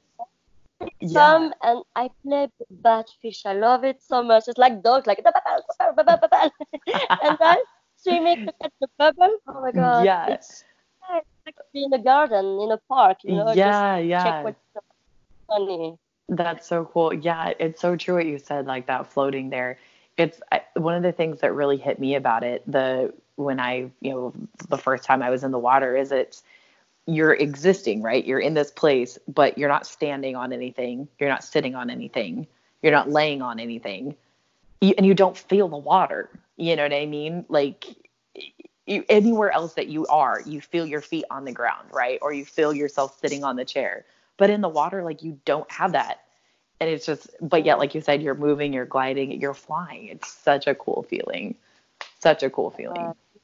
yeah. 1.01 1.09
some 1.09 1.53
and 1.63 1.83
I 1.95 2.09
play 2.23 2.47
batfish. 2.83 3.45
I 3.45 3.53
love 3.53 3.83
it 3.83 4.01
so 4.01 4.23
much. 4.23 4.43
It's 4.47 4.57
like 4.57 4.81
dogs, 4.83 5.07
like 5.07 5.21
and 5.23 7.37
then 7.39 7.57
swimming 7.97 8.45
to 8.45 8.53
catch 8.61 8.73
the 8.79 8.87
bubble. 8.97 9.37
Oh 9.47 9.61
my 9.61 9.71
god! 9.71 10.05
Yeah. 10.05 10.27
It's, 10.33 10.63
yeah, 11.09 11.17
it's 11.17 11.27
like 11.45 11.55
being 11.73 11.89
in 11.91 11.99
a 11.99 12.03
garden, 12.03 12.59
in 12.61 12.71
a 12.71 12.77
park. 12.89 13.19
You 13.23 13.35
know, 13.35 13.53
yeah, 13.53 13.97
just 13.97 14.07
yeah. 14.07 14.23
check 14.23 14.43
what's 14.43 14.59
funny. 15.47 15.97
That's 16.29 16.67
so 16.67 16.85
cool. 16.85 17.13
Yeah, 17.13 17.53
it's 17.59 17.81
so 17.81 17.95
true 17.95 18.15
what 18.15 18.25
you 18.25 18.37
said, 18.37 18.65
like 18.65 18.87
that 18.87 19.11
floating 19.11 19.49
there. 19.49 19.79
It's 20.17 20.41
I, 20.51 20.61
one 20.75 20.95
of 20.95 21.03
the 21.03 21.11
things 21.11 21.41
that 21.41 21.53
really 21.53 21.77
hit 21.77 21.99
me 21.99 22.15
about 22.15 22.43
it. 22.43 22.63
The 22.67 23.13
when 23.35 23.59
I, 23.59 23.91
you 24.01 24.11
know, 24.11 24.33
the 24.67 24.77
first 24.77 25.03
time 25.03 25.21
I 25.21 25.29
was 25.29 25.43
in 25.43 25.51
the 25.51 25.59
water 25.59 25.95
is 25.95 26.11
it's 26.11 26.43
you're 27.05 27.33
existing, 27.33 28.01
right? 28.01 28.25
You're 28.25 28.39
in 28.39 28.53
this 28.53 28.71
place, 28.71 29.17
but 29.27 29.57
you're 29.57 29.69
not 29.69 29.87
standing 29.87 30.35
on 30.35 30.51
anything. 30.51 31.07
You're 31.19 31.29
not 31.29 31.43
sitting 31.43 31.75
on 31.75 31.89
anything. 31.89 32.47
You're 32.81 32.91
not 32.91 33.09
laying 33.09 33.41
on 33.41 33.59
anything, 33.59 34.15
you, 34.81 34.93
and 34.97 35.05
you 35.05 35.13
don't 35.13 35.37
feel 35.37 35.67
the 35.67 35.77
water. 35.77 36.29
You 36.57 36.75
know 36.75 36.83
what 36.83 36.93
I 36.93 37.05
mean? 37.05 37.45
Like 37.49 37.85
you, 38.85 39.03
anywhere 39.09 39.51
else 39.51 39.75
that 39.75 39.87
you 39.87 40.07
are, 40.07 40.41
you 40.45 40.61
feel 40.61 40.85
your 40.85 41.01
feet 41.01 41.25
on 41.31 41.45
the 41.45 41.51
ground, 41.53 41.89
right? 41.93 42.19
Or 42.21 42.33
you 42.33 42.45
feel 42.45 42.73
yourself 42.73 43.17
sitting 43.19 43.43
on 43.43 43.55
the 43.57 43.65
chair. 43.65 44.05
But 44.37 44.49
in 44.49 44.61
the 44.61 44.69
water, 44.69 45.03
like 45.03 45.23
you 45.23 45.39
don't 45.45 45.69
have 45.71 45.93
that. 45.93 46.19
And 46.79 46.89
it's 46.89 47.05
just, 47.05 47.29
but 47.41 47.65
yet, 47.65 47.79
like 47.79 47.95
you 47.95 48.01
said, 48.01 48.21
you're 48.21 48.35
moving, 48.35 48.73
you're 48.73 48.85
gliding, 48.85 49.39
you're 49.41 49.53
flying. 49.53 50.07
It's 50.07 50.31
such 50.31 50.67
a 50.67 50.75
cool 50.75 51.03
feeling. 51.09 51.55
Such 52.19 52.43
a 52.43 52.49
cool 52.49 52.71
feeling. 52.71 53.13
Uh, 53.15 53.37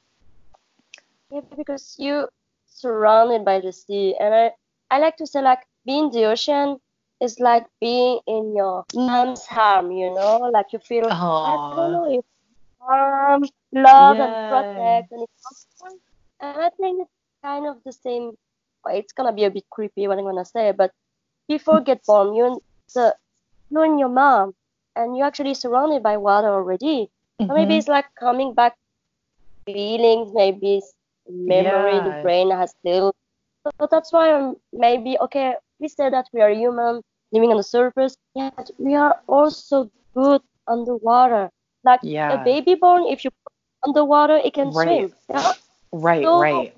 Yeah, 1.30 1.42
because 1.50 1.96
you 1.98 2.28
surrounded 2.66 3.44
by 3.44 3.60
the 3.60 3.72
sea, 3.72 4.16
and 4.18 4.34
I 4.34 4.52
I 4.90 4.98
like 4.98 5.16
to 5.16 5.26
say 5.26 5.40
like 5.42 5.66
being 5.84 6.10
the 6.10 6.24
ocean 6.24 6.80
is 7.20 7.38
like 7.40 7.66
being 7.80 8.20
in 8.26 8.54
your 8.56 8.84
mom's 8.94 9.46
arm, 9.50 9.90
you 9.92 10.12
know, 10.14 10.38
like 10.52 10.72
you 10.72 10.78
feel, 10.78 11.16
I 11.42 11.58
don't 11.70 11.90
Oh, 11.90 12.02
know, 12.02 12.06
if 12.18 12.24
arm, 12.88 13.42
love 13.72 14.20
and 14.20 14.38
protect, 14.48 15.10
and 15.12 15.22
it's 15.22 15.66
and 16.40 16.62
I 16.62 16.70
think 16.80 17.02
it's 17.02 17.10
kind 17.42 17.66
of 17.66 17.76
the 17.84 17.92
same. 17.92 18.32
It's 18.86 19.12
gonna 19.12 19.32
be 19.32 19.44
a 19.44 19.50
bit 19.50 19.64
creepy 19.70 20.06
what 20.08 20.18
I'm 20.18 20.24
gonna 20.24 20.44
say, 20.44 20.72
but 20.72 20.90
before 21.48 21.80
get 21.80 22.04
born, 22.06 22.34
you 22.34 22.46
and 22.46 22.60
the 22.94 23.16
you 23.70 23.80
and 23.82 23.98
your 23.98 24.08
mom, 24.10 24.54
and 24.96 25.16
you're 25.16 25.26
actually 25.26 25.54
surrounded 25.54 26.02
by 26.02 26.16
water 26.16 26.48
already. 26.48 27.10
So 27.48 27.54
maybe 27.54 27.74
Mhm. 27.74 27.78
it's 27.78 27.88
like 27.88 28.06
coming 28.18 28.54
back 28.54 28.74
feelings, 29.66 30.32
maybe 30.34 30.82
memory 31.28 32.00
the 32.00 32.12
brain 32.22 32.50
has 32.50 32.70
still. 32.80 33.12
So 33.80 33.88
that's 33.90 34.12
why 34.12 34.32
I'm 34.32 34.56
maybe 34.72 35.18
okay. 35.20 35.54
We 35.80 35.88
say 35.88 36.10
that 36.10 36.28
we 36.32 36.40
are 36.40 36.50
human 36.50 37.02
living 37.32 37.50
on 37.50 37.56
the 37.56 37.62
surface, 37.64 38.16
yet 38.34 38.70
we 38.78 38.94
are 38.94 39.20
also 39.26 39.90
good 40.14 40.42
underwater. 40.68 41.50
Like 41.84 42.00
a 42.32 42.38
baby 42.44 42.74
born, 42.74 43.04
if 43.06 43.24
you 43.24 43.30
put 43.30 43.52
it 43.52 43.88
underwater, 43.88 44.36
it 44.36 44.54
can 44.54 44.70
Right. 44.70 45.10
swim. 45.10 45.12
Yeah? 45.30 45.52
Right, 45.92 46.24
So 46.24 46.40
right. 46.40 46.74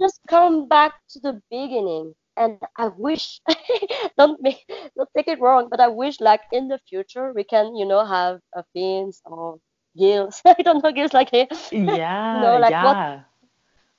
just 0.00 0.20
come 0.28 0.66
back 0.68 0.94
to 1.10 1.20
the 1.20 1.40
beginning. 1.50 2.14
And 2.36 2.58
I 2.76 2.88
wish, 2.88 3.40
don't 4.18 4.40
make, 4.42 4.64
don't 4.96 5.08
take 5.16 5.28
it 5.28 5.40
wrong, 5.40 5.68
but 5.70 5.80
I 5.80 5.88
wish 5.88 6.20
like 6.20 6.42
in 6.52 6.68
the 6.68 6.78
future 6.88 7.32
we 7.32 7.44
can, 7.44 7.76
you 7.76 7.86
know, 7.86 8.04
have 8.04 8.40
a 8.54 8.62
fins 8.74 9.22
or 9.24 9.58
gills. 9.96 10.42
I 10.46 10.54
don't 10.62 10.82
know 10.84 10.92
gills 10.92 11.14
like 11.14 11.30
here. 11.36 11.46
Yeah, 11.72 12.58
like 12.58 12.60
what- 12.60 12.70
yeah. 12.70 13.20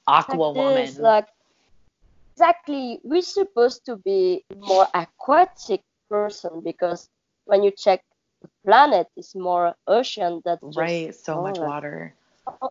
like 0.08 0.30
Aqua 0.30 0.54
this, 0.54 0.98
woman. 0.98 1.04
like 1.04 1.28
exactly. 2.36 3.00
We're 3.04 3.22
supposed 3.22 3.86
to 3.86 3.98
be 3.98 4.44
more 4.56 4.88
aquatic 4.94 5.82
person 6.10 6.62
because 6.64 7.10
when 7.46 7.64
you 7.64 7.72
check 7.72 8.04
the 8.42 8.50
planet, 8.66 9.08
is 9.16 9.36
more 9.36 9.76
ocean 9.88 10.42
that 10.46 10.60
just 10.64 10.78
Right, 10.78 11.16
so 11.16 11.40
oh, 11.40 11.44
much 11.44 11.60
water. 11.60 12.14
Oh, 12.48 12.70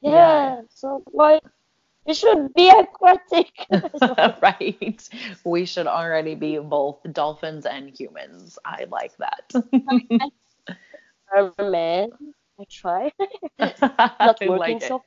yeah. 0.00 0.10
Yeah. 0.10 0.60
So 0.70 1.02
why 1.10 1.40
it 2.06 2.14
should 2.14 2.54
be 2.54 2.70
aquatic? 2.70 3.52
Right. 4.42 5.08
We 5.44 5.64
should 5.64 5.86
already 5.86 6.34
be 6.34 6.58
both 6.58 7.00
dolphins 7.12 7.66
and 7.66 7.90
humans. 7.90 8.58
I 8.64 8.86
like 8.90 9.16
that. 9.18 9.52
man 11.58 12.08
I 12.60 12.64
try. 12.68 13.12
Not 13.58 14.40
working 14.40 14.80
like 14.80 14.82
so. 14.82 15.02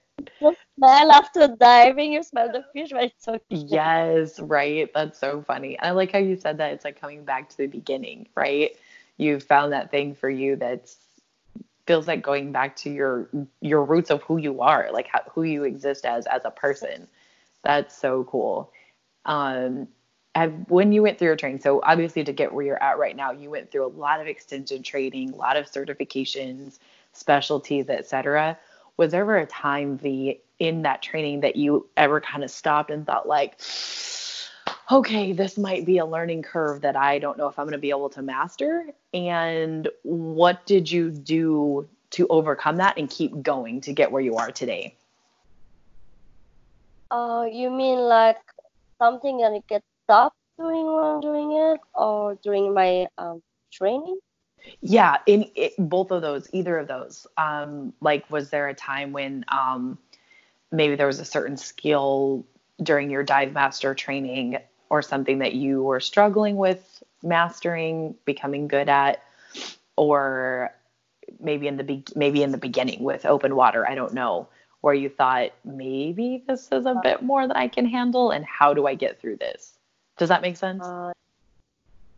Smell 0.77 1.11
after 1.11 1.47
diving. 1.47 2.13
You 2.13 2.23
smell 2.23 2.51
the 2.51 2.63
fish, 2.73 2.91
but 2.91 3.05
it's 3.05 3.27
okay. 3.27 3.41
Yes, 3.49 4.39
right. 4.39 4.89
That's 4.93 5.19
so 5.19 5.41
funny. 5.41 5.77
I 5.79 5.91
like 5.91 6.11
how 6.11 6.19
you 6.19 6.37
said 6.37 6.57
that 6.59 6.73
it's 6.73 6.85
like 6.85 6.99
coming 6.99 7.25
back 7.25 7.49
to 7.49 7.57
the 7.57 7.67
beginning, 7.67 8.27
right? 8.35 8.75
You 9.21 9.39
found 9.39 9.71
that 9.71 9.91
thing 9.91 10.15
for 10.15 10.29
you 10.29 10.55
that 10.57 10.89
feels 11.85 12.07
like 12.07 12.21
going 12.21 12.51
back 12.51 12.75
to 12.77 12.89
your 12.89 13.29
your 13.61 13.83
roots 13.83 14.09
of 14.09 14.23
who 14.23 14.37
you 14.37 14.61
are, 14.61 14.89
like 14.91 15.07
how, 15.07 15.21
who 15.31 15.43
you 15.43 15.63
exist 15.63 16.05
as 16.05 16.25
as 16.25 16.41
a 16.45 16.51
person. 16.51 17.07
That's 17.63 17.95
so 17.95 18.23
cool. 18.23 18.71
Um, 19.25 19.87
have, 20.33 20.53
when 20.69 20.91
you 20.91 21.03
went 21.03 21.19
through 21.19 21.27
your 21.27 21.35
training, 21.35 21.59
so 21.59 21.81
obviously 21.83 22.23
to 22.23 22.33
get 22.33 22.53
where 22.53 22.65
you're 22.65 22.81
at 22.81 22.97
right 22.97 23.15
now, 23.15 23.31
you 23.31 23.49
went 23.49 23.69
through 23.69 23.85
a 23.85 23.93
lot 23.93 24.21
of 24.21 24.27
extension 24.27 24.81
training, 24.81 25.33
a 25.33 25.35
lot 25.35 25.57
of 25.57 25.69
certifications, 25.69 26.79
specialties, 27.11 27.89
etc. 27.89 28.57
Was 28.97 29.11
there 29.11 29.21
ever 29.21 29.37
a 29.37 29.45
time, 29.45 29.97
the 29.97 30.39
in 30.59 30.83
that 30.83 31.01
training 31.01 31.41
that 31.41 31.55
you 31.55 31.87
ever 31.97 32.21
kind 32.21 32.43
of 32.43 32.51
stopped 32.51 32.91
and 32.91 33.05
thought 33.05 33.27
like, 33.27 33.55
okay, 34.91 35.31
this 35.31 35.57
might 35.57 35.85
be 35.85 35.97
a 35.97 36.05
learning 36.05 36.43
curve 36.43 36.81
that 36.81 36.95
I 36.95 37.17
don't 37.17 37.37
know 37.37 37.47
if 37.47 37.57
I'm 37.57 37.65
going 37.65 37.73
to 37.73 37.79
be 37.79 37.91
able 37.91 38.09
to 38.09 38.21
master? 38.21 38.87
And 39.13 39.87
what 40.03 40.65
did 40.65 40.91
you 40.91 41.11
do 41.11 41.87
to 42.11 42.27
overcome 42.27 42.77
that 42.77 42.97
and 42.97 43.09
keep 43.09 43.41
going 43.41 43.81
to 43.81 43.93
get 43.93 44.11
where 44.11 44.21
you 44.21 44.35
are 44.35 44.51
today? 44.51 44.95
Uh, 47.09 47.45
you 47.51 47.69
mean 47.69 47.99
like 47.99 48.37
something 48.99 49.37
that 49.37 49.51
I 49.51 49.61
get 49.67 49.83
stopped 50.03 50.35
doing 50.57 50.85
while 50.85 51.21
doing 51.21 51.51
it, 51.53 51.79
or 51.93 52.37
during 52.43 52.73
my 52.73 53.07
um 53.17 53.41
training? 53.71 54.19
Yeah, 54.81 55.17
in 55.25 55.49
it, 55.55 55.73
both 55.77 56.11
of 56.11 56.21
those, 56.21 56.47
either 56.53 56.77
of 56.77 56.87
those. 56.87 57.25
Um, 57.37 57.93
like, 57.99 58.29
was 58.29 58.49
there 58.49 58.67
a 58.67 58.73
time 58.73 59.11
when 59.11 59.43
um, 59.47 59.97
maybe 60.71 60.95
there 60.95 61.07
was 61.07 61.19
a 61.19 61.25
certain 61.25 61.57
skill 61.57 62.45
during 62.83 63.09
your 63.09 63.23
dive 63.23 63.53
master 63.53 63.95
training 63.95 64.57
or 64.91 65.01
something 65.01 65.39
that 65.39 65.53
you 65.53 65.81
were 65.81 66.01
struggling 66.01 66.57
with 66.57 67.01
mastering, 67.23 68.13
becoming 68.25 68.67
good 68.67 68.89
at, 68.89 69.23
or 69.95 70.69
maybe 71.39 71.65
in 71.65 71.77
the 71.77 71.83
be- 71.85 72.03
maybe 72.13 72.43
in 72.43 72.51
the 72.51 72.57
beginning 72.57 73.01
with 73.01 73.25
open 73.25 73.55
water, 73.55 73.87
I 73.87 73.95
don't 73.95 74.13
know, 74.13 74.49
where 74.81 74.93
you 74.93 75.07
thought 75.07 75.51
maybe 75.63 76.43
this 76.45 76.67
is 76.73 76.85
a 76.85 76.99
bit 77.01 77.23
more 77.23 77.47
than 77.47 77.55
I 77.55 77.69
can 77.69 77.85
handle, 77.85 78.31
and 78.31 78.43
how 78.43 78.73
do 78.73 78.85
I 78.85 78.95
get 78.95 79.21
through 79.21 79.37
this? 79.37 79.79
Does 80.17 80.27
that 80.27 80.41
make 80.41 80.57
sense? 80.57 80.83
Uh, 80.83 81.13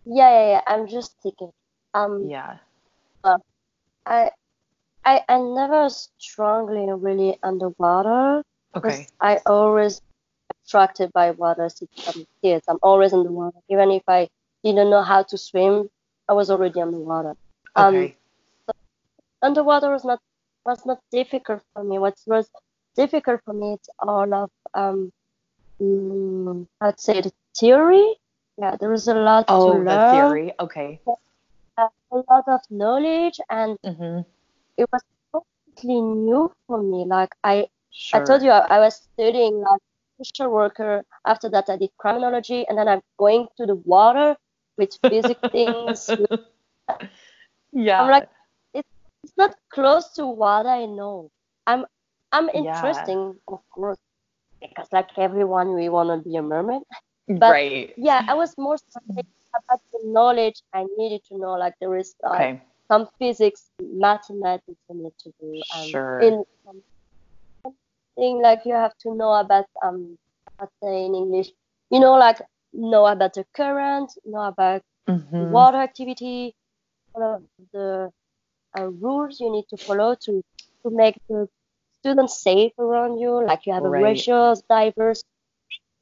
yeah, 0.05 0.31
yeah, 0.31 0.47
yeah. 0.53 0.61
I'm 0.65 0.87
just 0.87 1.15
thinking. 1.21 1.51
Um, 1.93 2.27
yeah. 2.27 2.57
I, 3.23 4.31
I, 5.05 5.21
I 5.29 5.37
never 5.37 5.89
strongly 6.17 6.91
really 6.91 7.37
underwater. 7.43 8.41
Okay. 8.75 9.05
I 9.21 9.41
always 9.45 10.01
attracted 10.65 11.11
by 11.13 11.31
water 11.31 11.69
since 11.69 11.91
I'm 12.07 12.25
kids. 12.43 12.65
I'm 12.67 12.79
always 12.83 13.13
in 13.13 13.23
the 13.23 13.31
water. 13.31 13.57
Even 13.69 13.91
if 13.91 14.03
I 14.07 14.29
didn't 14.63 14.89
know 14.89 15.01
how 15.03 15.23
to 15.23 15.37
swim, 15.37 15.89
I 16.29 16.33
was 16.33 16.49
already 16.51 16.81
underwater. 16.81 17.35
Um, 17.75 18.09
Okay. 18.09 18.17
underwater 19.43 19.91
was 19.91 20.03
not 20.03 20.19
was 20.65 20.85
not 20.85 20.99
difficult 21.11 21.61
for 21.73 21.83
me. 21.83 21.99
What 21.99 22.15
was 22.25 22.49
difficult 22.95 23.41
for 23.45 23.53
me 23.53 23.73
it's 23.73 23.89
all 23.99 24.33
of 24.33 24.49
um 24.73 25.11
mm, 25.81 26.67
I'd 26.81 26.99
say 26.99 27.21
the 27.21 27.31
theory. 27.57 28.15
Yeah, 28.57 28.75
there 28.79 28.89
was 28.89 29.07
a 29.07 29.15
lot 29.15 29.47
oh, 29.47 29.65
to 29.65 29.71
the 29.83 29.99
learn, 29.99 29.99
theory. 29.99 30.53
Okay. 30.59 31.01
a 31.77 32.17
lot 32.29 32.45
of 32.47 32.61
knowledge, 32.69 33.39
and 33.49 33.77
Mm-hmm. 33.85 34.21
it 34.77 34.87
was 34.91 35.01
completely 35.33 36.01
new 36.01 36.51
for 36.67 36.81
me. 36.81 37.05
Like 37.05 37.35
I 37.43 37.67
Sure. 37.91 38.13
I 38.13 38.19
told 38.19 38.43
you 38.43 38.51
I, 38.51 38.77
I 38.77 38.79
was 38.79 38.95
studying 39.13 39.59
like 39.61 39.81
social 40.21 40.49
worker. 40.51 41.03
After 41.25 41.49
that, 41.49 41.69
I 41.69 41.77
did 41.77 41.89
criminology, 41.97 42.65
and 42.67 42.77
then 42.77 42.87
I'm 42.87 43.01
going 43.17 43.47
to 43.57 43.65
the 43.65 43.75
water 43.75 44.35
with 44.77 44.97
physics 45.07 45.39
things. 45.51 46.09
yeah. 47.71 48.01
I'm 48.01 48.09
like, 48.11 48.29
it's 48.73 49.33
not 49.37 49.55
close 49.69 50.09
to 50.13 50.27
what 50.27 50.65
I 50.65 50.85
know. 50.85 51.29
I'm 51.67 51.85
I'm 52.31 52.49
Yeah. 52.53 52.59
interesting, 52.61 53.35
of 53.47 53.59
course, 53.69 53.97
because 54.61 54.87
like 54.91 55.09
everyone, 55.17 55.75
we 55.75 55.89
want 55.89 56.09
to 56.09 56.17
be 56.29 56.35
a 56.35 56.41
mermaid. 56.41 56.81
but- 57.27 57.51
right. 57.51 57.93
Yeah, 57.95 58.21
I 58.27 58.33
was 58.33 58.53
more 58.57 58.75
about 59.55 59.81
the 59.93 59.99
knowledge 60.03 60.61
I 60.73 60.85
needed 60.97 61.21
to 61.29 61.37
know. 61.37 61.53
Like 61.53 61.75
there 61.79 61.95
is 61.95 62.15
like 62.23 62.33
Okay. 62.41 62.61
some 62.89 63.07
physics, 63.19 63.69
mathematics 63.79 64.81
I 64.89 64.93
need 64.93 65.13
to 65.19 65.29
do. 65.39 65.61
Um, 65.75 65.87
Sure. 65.87 66.19
In 66.19 66.43
something 68.15 68.41
like 68.41 68.61
you 68.65 68.73
have 68.73 68.93
to 68.99 69.15
know 69.15 69.33
about 69.33 69.65
um, 69.83 70.17
I 70.59 70.65
say 70.81 71.05
in 71.05 71.15
English, 71.15 71.49
you 71.89 71.99
know, 71.99 72.13
like 72.15 72.39
know 72.73 73.05
about 73.05 73.33
the 73.33 73.45
current, 73.55 74.11
know 74.25 74.43
about 74.47 74.81
Mhm. 75.07 75.49
water 75.49 75.77
activity, 75.77 76.55
all 77.15 77.35
of 77.35 77.43
the 77.73 78.09
uh, 78.77 78.87
rules 78.87 79.39
you 79.39 79.51
need 79.51 79.65
to 79.69 79.77
follow 79.77 80.15
to 80.25 80.41
to 80.83 80.89
make 80.91 81.17
the 81.29 81.47
students 81.99 82.41
safe 82.41 82.73
around 82.79 83.19
you. 83.19 83.45
Like 83.45 83.65
you 83.65 83.73
have 83.73 83.85
a 83.85 83.89
Right. 83.89 83.91
ratios, 83.91 84.63
diverse 84.69 85.23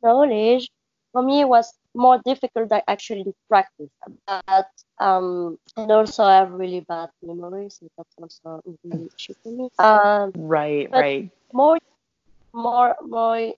knowledge. 0.04 0.70
For 1.14 1.22
me, 1.24 1.42
it 1.42 1.48
was 1.50 1.74
more 1.96 2.20
difficult 2.26 2.70
than 2.70 2.82
actually 2.88 3.24
to 3.24 3.34
practice. 3.50 3.90
But 4.28 4.68
um, 5.00 5.58
and 5.78 5.92
also 5.92 6.24
I 6.24 6.38
have 6.38 6.52
really 6.52 6.82
bad 6.82 7.10
memory, 7.22 7.70
so 7.70 7.88
that's 7.98 8.16
also 8.22 8.62
a 8.66 8.72
really 8.84 9.10
issue 9.18 9.34
for 9.44 9.52
me. 9.52 9.70
Um, 9.80 10.34
Right. 10.36 10.90
right. 10.92 11.32
more, 11.54 11.78
more, 12.54 12.96
more, 13.02 13.54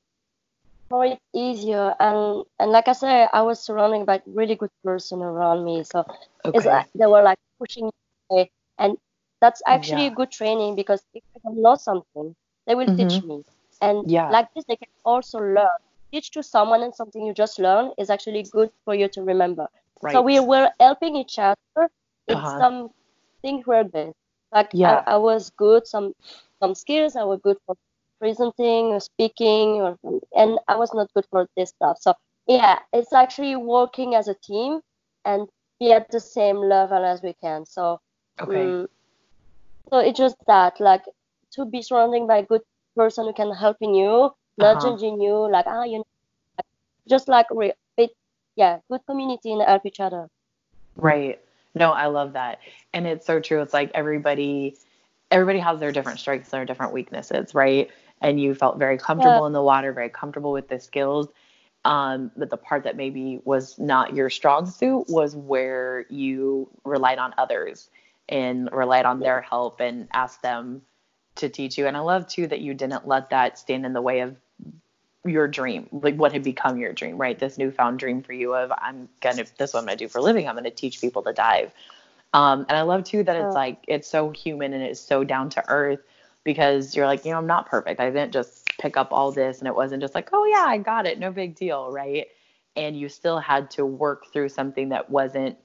more 0.89 1.17
easier. 1.33 1.95
And 1.99 2.43
and 2.59 2.71
like 2.71 2.87
I 2.87 2.93
said, 2.93 3.29
I 3.33 3.41
was 3.41 3.59
surrounded 3.63 4.05
by 4.05 4.21
really 4.25 4.55
good 4.55 4.71
person 4.83 5.21
around 5.21 5.65
me, 5.65 5.83
so 5.83 6.05
Okay. 6.45 6.53
it's 6.53 6.65
like 6.65 6.85
they 6.95 7.05
were 7.07 7.23
like 7.23 7.37
pushing 7.59 7.89
me 8.31 8.51
and 8.77 8.97
that's 9.41 9.61
actually 9.67 10.05
Yeah. 10.05 10.07
a 10.07 10.11
good 10.11 10.31
training 10.31 10.75
because 10.75 11.03
if 11.13 11.23
I 11.35 11.39
don't 11.43 11.61
know 11.61 11.75
something, 11.75 12.35
they 12.67 12.75
will 12.75 12.89
teach 12.97 13.23
me. 13.23 13.43
And 13.81 14.05
Mm-hmm. 14.05 14.09
Yeah. 14.09 14.29
like 14.29 14.47
this, 14.55 14.65
they 14.67 14.75
can 14.77 14.89
also 15.05 15.39
learn. 15.39 15.67
Teach 16.13 16.31
to 16.31 16.43
someone 16.43 16.83
and 16.83 16.93
something 16.95 17.25
you 17.25 17.33
just 17.33 17.59
learn 17.59 17.91
is 17.97 18.09
actually 18.09 18.43
good 18.43 18.69
for 18.85 18.93
you 18.95 19.07
to 19.09 19.23
remember. 19.23 19.67
right. 20.01 20.13
So 20.13 20.21
we 20.21 20.39
were 20.39 20.71
helping 20.79 21.15
each 21.15 21.39
other 21.39 21.89
in 22.27 22.43
Uh-huh. 22.43 22.63
some 22.63 22.89
things 23.43 23.65
were 23.65 23.83
good. 23.83 24.13
Like 24.51 24.73
Yeah. 24.73 25.01
I, 25.01 25.01
I 25.07 25.17
was 25.17 25.51
good 25.57 25.87
some 25.87 26.13
some 26.61 26.75
skills. 26.75 27.15
I 27.15 27.23
was 27.23 27.39
good 27.43 27.57
for 27.65 27.75
presenting 28.23 28.85
or 28.95 28.99
speaking, 29.01 29.81
or 29.81 29.97
and 30.35 30.59
I 30.67 30.77
was 30.77 30.93
not 30.93 31.13
good 31.13 31.25
for 31.31 31.47
this 31.57 31.69
stuff. 31.71 31.97
So 32.01 32.13
yeah, 32.47 32.79
it's 32.93 33.13
actually 33.13 33.55
working 33.57 34.15
as 34.15 34.27
a 34.27 34.35
team 34.35 34.81
and 35.25 35.47
be 35.79 35.91
at 35.93 36.09
the 36.11 36.19
same 36.19 36.57
level 36.57 37.03
as 37.05 37.21
we 37.21 37.33
can. 37.41 37.65
So 37.65 37.99
Okay. 38.41 38.75
mm, 38.75 38.87
so 39.89 39.99
it's 39.99 40.17
just 40.19 40.37
that 40.47 40.79
like 40.79 41.03
to 41.53 41.65
be 41.65 41.81
surrounded 41.81 42.27
by 42.27 42.37
a 42.37 42.45
good 42.45 42.61
person 42.95 43.25
who 43.25 43.33
can 43.33 43.51
helping 43.53 43.93
you, 43.95 44.31
not 44.57 44.77
Uh-huh. 44.77 44.91
judging 44.91 45.21
you, 45.21 45.49
like 45.51 45.65
ah 45.67 45.83
you 45.83 45.99
know, 45.99 46.05
just 47.09 47.27
like 47.27 47.47
re- 47.51 47.73
it, 47.97 48.11
yeah, 48.55 48.79
good 48.89 49.01
community 49.07 49.51
and 49.53 49.61
help 49.61 49.85
each 49.85 49.99
other. 49.99 50.27
Right. 50.95 51.39
No, 51.75 51.91
I 51.91 52.07
love 52.07 52.33
that. 52.33 52.59
And 52.93 53.07
it's 53.07 53.25
so 53.25 53.39
true. 53.39 53.61
It's 53.61 53.73
like 53.73 53.91
everybody 53.93 54.77
everybody 55.31 55.59
has 55.59 55.79
their 55.79 55.91
different 55.91 56.19
strengths, 56.19 56.53
and 56.53 56.59
their 56.59 56.65
different 56.65 56.93
weaknesses, 56.93 57.55
right? 57.55 57.89
And 58.23 58.39
you 58.41 58.55
felt 58.55 58.79
very 58.79 58.97
comfortable 58.97 59.41
Yeah. 59.41 59.47
in 59.47 59.53
the 59.53 59.61
water, 59.61 59.93
very 59.93 60.09
comfortable 60.09 60.51
with 60.51 60.67
the 60.69 60.79
skills. 60.79 61.27
Um, 61.85 62.31
but 62.37 62.49
the 62.49 62.57
part 62.57 62.85
that 62.85 62.95
maybe 62.95 63.41
was 63.43 63.77
not 63.77 64.15
your 64.15 64.29
strong 64.29 64.65
suit 64.65 65.09
was 65.09 65.35
where 65.35 66.05
you 66.09 66.69
relied 66.85 67.19
on 67.19 67.33
others 67.37 67.89
and 68.29 68.69
relied 68.71 69.05
on 69.05 69.19
their 69.19 69.41
help 69.41 69.81
and 69.81 70.07
asked 70.13 70.41
them 70.41 70.81
to 71.35 71.49
teach 71.49 71.77
you. 71.77 71.85
And 71.87 71.97
I 71.97 71.99
love 71.99 72.27
too 72.27 72.47
that 72.47 72.61
you 72.61 72.73
didn't 72.73 73.05
let 73.05 73.31
that 73.31 73.59
stand 73.59 73.85
in 73.85 73.91
the 73.91 74.01
way 74.01 74.21
of 74.21 74.37
your 75.25 75.47
dream, 75.47 75.87
like 75.91 76.15
what 76.15 76.31
had 76.33 76.43
become 76.43 76.77
your 76.77 76.93
dream, 76.93 77.17
right? 77.17 77.37
This 77.37 77.57
newfound 77.57 77.99
dream 77.99 78.21
for 78.21 78.33
you 78.33 78.55
of 78.55 78.71
I'm 78.77 79.09
gonna 79.21 79.43
this 79.57 79.69
is 79.69 79.73
what 79.73 79.81
I'm 79.81 79.85
gonna 79.85 79.97
do 79.97 80.07
for 80.07 80.19
a 80.19 80.21
living. 80.21 80.47
I'm 80.47 80.55
gonna 80.55 80.71
teach 80.71 81.01
people 81.01 81.23
to 81.23 81.33
dive. 81.33 81.73
Um, 82.33 82.65
and 82.67 82.77
I 82.77 82.81
love 82.81 83.03
too 83.03 83.23
that 83.23 83.35
it's 83.35 83.55
like 83.55 83.83
it's 83.87 84.07
so 84.07 84.31
human 84.31 84.73
and 84.73 84.83
it's 84.83 84.99
so 84.99 85.23
down 85.23 85.49
to 85.51 85.63
earth 85.69 85.99
because 86.43 86.95
you're 86.95 87.05
like, 87.05 87.25
you 87.25 87.31
know, 87.31 87.37
I'm 87.37 87.47
not 87.47 87.67
perfect. 87.69 87.99
I 87.99 88.09
didn't 88.09 88.33
just 88.33 88.67
pick 88.77 88.97
up 88.97 89.09
all 89.11 89.31
this 89.31 89.59
and 89.59 89.67
it 89.67 89.75
wasn't 89.75 90.01
just 90.01 90.15
like, 90.15 90.29
oh 90.33 90.45
yeah, 90.45 90.65
I 90.65 90.77
got 90.77 91.05
it, 91.05 91.19
no 91.19 91.31
big 91.31 91.55
deal, 91.55 91.91
right? 91.91 92.27
And 92.75 92.99
you 92.99 93.09
still 93.09 93.39
had 93.39 93.71
to 93.71 93.85
work 93.85 94.31
through 94.33 94.49
something 94.49 94.89
that 94.89 95.09
wasn't 95.09 95.57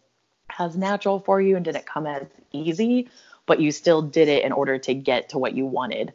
as 0.58 0.76
natural 0.76 1.20
for 1.20 1.40
you 1.40 1.56
and 1.56 1.64
didn't 1.64 1.86
come 1.86 2.06
as 2.06 2.26
easy, 2.52 3.08
but 3.46 3.60
you 3.60 3.72
still 3.72 4.02
did 4.02 4.28
it 4.28 4.44
in 4.44 4.52
order 4.52 4.78
to 4.78 4.94
get 4.94 5.30
to 5.30 5.38
what 5.38 5.54
you 5.54 5.66
wanted 5.66 6.12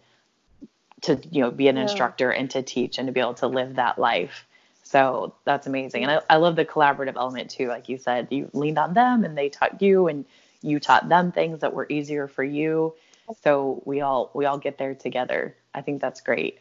to, 1.01 1.19
you 1.31 1.41
know, 1.41 1.51
be 1.51 1.67
an 1.67 1.75
Yeah. 1.75 1.83
instructor 1.83 2.31
and 2.31 2.49
to 2.51 2.61
teach 2.61 2.97
and 2.97 3.07
to 3.07 3.11
be 3.11 3.19
able 3.19 3.33
to 3.35 3.47
live 3.47 3.75
that 3.75 3.97
life. 3.99 4.45
So 4.83 5.35
that's 5.45 5.67
amazing. 5.67 6.03
And 6.03 6.11
I, 6.11 6.21
I 6.29 6.37
love 6.37 6.55
the 6.55 6.65
collaborative 6.65 7.15
element 7.15 7.49
too. 7.49 7.67
Like 7.67 7.89
you 7.89 7.97
said, 7.97 8.27
you 8.31 8.49
leaned 8.53 8.77
on 8.77 8.93
them 8.93 9.23
and 9.23 9.37
they 9.37 9.49
taught 9.49 9.81
you 9.81 10.07
and 10.07 10.25
you 10.61 10.79
taught 10.79 11.09
them 11.09 11.31
things 11.31 11.59
that 11.61 11.73
were 11.73 11.87
easier 11.89 12.27
for 12.27 12.43
you. 12.43 12.93
So 13.31 13.81
we 13.85 14.01
all 14.01 14.31
we 14.33 14.45
all 14.45 14.57
get 14.57 14.77
there 14.77 14.93
together. 14.95 15.55
I 15.73 15.81
think 15.81 16.01
that's 16.01 16.21
great. 16.21 16.59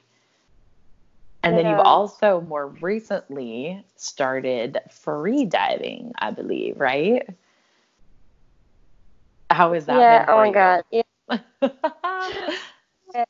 And 1.42 1.56
then 1.56 1.66
you've 1.66 1.80
also 1.80 2.40
more 2.40 2.68
recently 2.68 3.84
started 3.96 4.78
free 4.90 5.44
diving, 5.44 6.12
I 6.18 6.30
believe, 6.30 6.78
right? 6.80 7.28
How 9.50 9.72
is 9.74 9.86
that 9.86 10.08
yeah, 10.08 10.24
oh 10.28 10.36
my 10.36 10.50
you? 10.50 10.52
god. 10.52 10.82
It, 10.90 11.06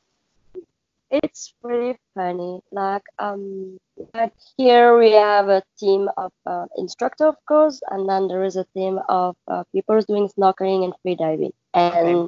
it's 1.11 1.53
really 1.63 1.95
funny. 2.15 2.61
Like 2.71 3.03
um 3.19 3.77
like 4.13 4.33
here 4.57 4.97
we 4.97 5.11
have 5.11 5.49
a 5.49 5.61
team 5.79 6.09
of 6.17 6.31
uh, 6.45 6.65
instructor 6.77 7.27
of 7.27 7.35
course 7.47 7.81
and 7.89 8.07
then 8.09 8.27
there 8.27 8.43
is 8.43 8.55
a 8.55 8.65
team 8.75 8.99
of 9.09 9.35
uh, 9.47 9.63
people 9.73 9.99
doing 10.01 10.27
snorkeling 10.29 10.83
and 10.83 10.93
free 11.01 11.15
diving. 11.15 11.53
And 11.73 12.27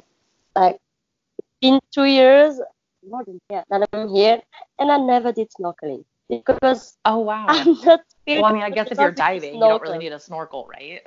like 0.54 0.78
in 1.60 1.80
two 1.92 2.04
years 2.04 2.60
more 3.08 3.24
than 3.24 3.38
yeah, 3.50 3.62
that 3.70 3.88
I'm 3.92 4.08
here 4.08 4.40
and 4.78 4.90
I 4.90 4.98
never 4.98 5.32
did 5.32 5.48
snorkeling 5.58 6.04
because 6.28 6.96
oh 7.04 7.18
wow. 7.18 7.46
I'm 7.48 7.74
not 7.84 8.00
Well, 8.28 8.44
I 8.44 8.52
mean, 8.52 8.62
I 8.62 8.70
guess 8.70 8.90
if 8.90 8.98
you're 8.98 9.12
diving, 9.12 9.54
you 9.54 9.60
don't 9.60 9.82
really 9.82 9.98
need 9.98 10.12
a 10.12 10.18
snorkel, 10.18 10.66
right? 10.68 11.02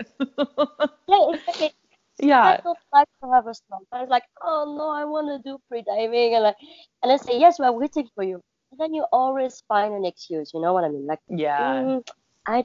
Yeah, 1.07 1.31
exactly. 1.47 1.71
I 2.41 2.57
don't 2.63 2.77
like 2.93 3.07
to 3.23 3.31
have 3.31 3.47
a 3.47 3.53
snorkel. 3.53 3.87
I 3.91 4.01
was 4.01 4.09
like, 4.09 4.23
oh 4.41 4.75
no, 4.77 4.89
I 4.89 5.05
want 5.05 5.27
to 5.27 5.49
do 5.49 5.59
free 5.67 5.83
diving, 5.83 6.35
and 6.35 6.43
like, 6.43 6.55
and 7.03 7.11
I 7.11 7.17
say 7.17 7.39
yes, 7.39 7.59
we're 7.59 7.71
waiting 7.71 8.07
for 8.15 8.23
you. 8.23 8.41
And 8.71 8.79
then 8.79 8.93
you 8.93 9.05
always 9.11 9.61
find 9.67 9.93
an 9.93 10.05
excuse. 10.05 10.51
You 10.53 10.61
know 10.61 10.73
what 10.73 10.83
I 10.83 10.89
mean? 10.89 11.05
Like, 11.07 11.19
Yeah. 11.27 11.61
mm, 11.61 12.03
I, 12.47 12.63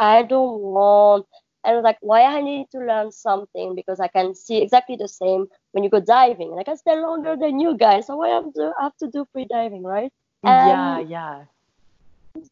I 0.00 0.22
don't 0.22 0.60
want. 0.60 1.26
And 1.64 1.72
I 1.72 1.76
was 1.76 1.84
like, 1.84 1.98
why 2.00 2.22
I 2.22 2.40
need 2.40 2.66
to 2.72 2.78
learn 2.78 3.10
something 3.10 3.74
because 3.74 4.00
I 4.00 4.08
can 4.08 4.34
see 4.34 4.62
exactly 4.62 4.96
the 4.96 5.08
same 5.08 5.46
when 5.72 5.84
you 5.84 5.90
go 5.90 6.00
diving, 6.00 6.50
and 6.50 6.60
I 6.60 6.64
can 6.64 6.76
stay 6.76 6.96
longer 7.00 7.36
than 7.36 7.58
you 7.58 7.76
guys. 7.76 8.06
So 8.06 8.16
why 8.16 8.28
have 8.28 8.52
to 8.54 8.72
have 8.80 8.96
to 8.98 9.08
do 9.08 9.26
free 9.32 9.46
diving, 9.46 9.82
right? 9.82 10.12
Yeah, 10.42 10.98
And 10.98 11.10
yeah. 11.10 11.44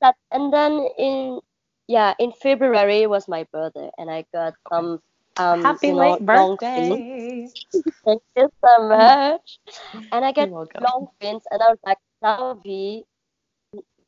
that, 0.00 0.16
and 0.30 0.52
then 0.52 0.88
in 0.98 1.40
yeah, 1.88 2.14
in 2.18 2.32
February 2.32 3.06
was 3.06 3.28
my 3.28 3.46
birthday, 3.52 3.90
and 3.98 4.10
I 4.10 4.24
got 4.32 4.54
some 4.70 5.00
um, 5.36 5.62
Happy 5.62 5.88
you 5.88 5.94
know, 5.94 6.12
late 6.12 6.26
long 6.26 6.56
birthday. 6.56 7.48
Thank 8.04 8.22
you 8.36 8.48
so 8.64 8.88
much. 8.88 9.58
And 10.12 10.24
I 10.24 10.32
get 10.32 10.50
long 10.50 11.08
fins, 11.20 11.42
and 11.50 11.62
I 11.62 11.68
was 11.68 11.78
like, 11.84 11.98
now 12.22 12.60
V, 12.62 13.04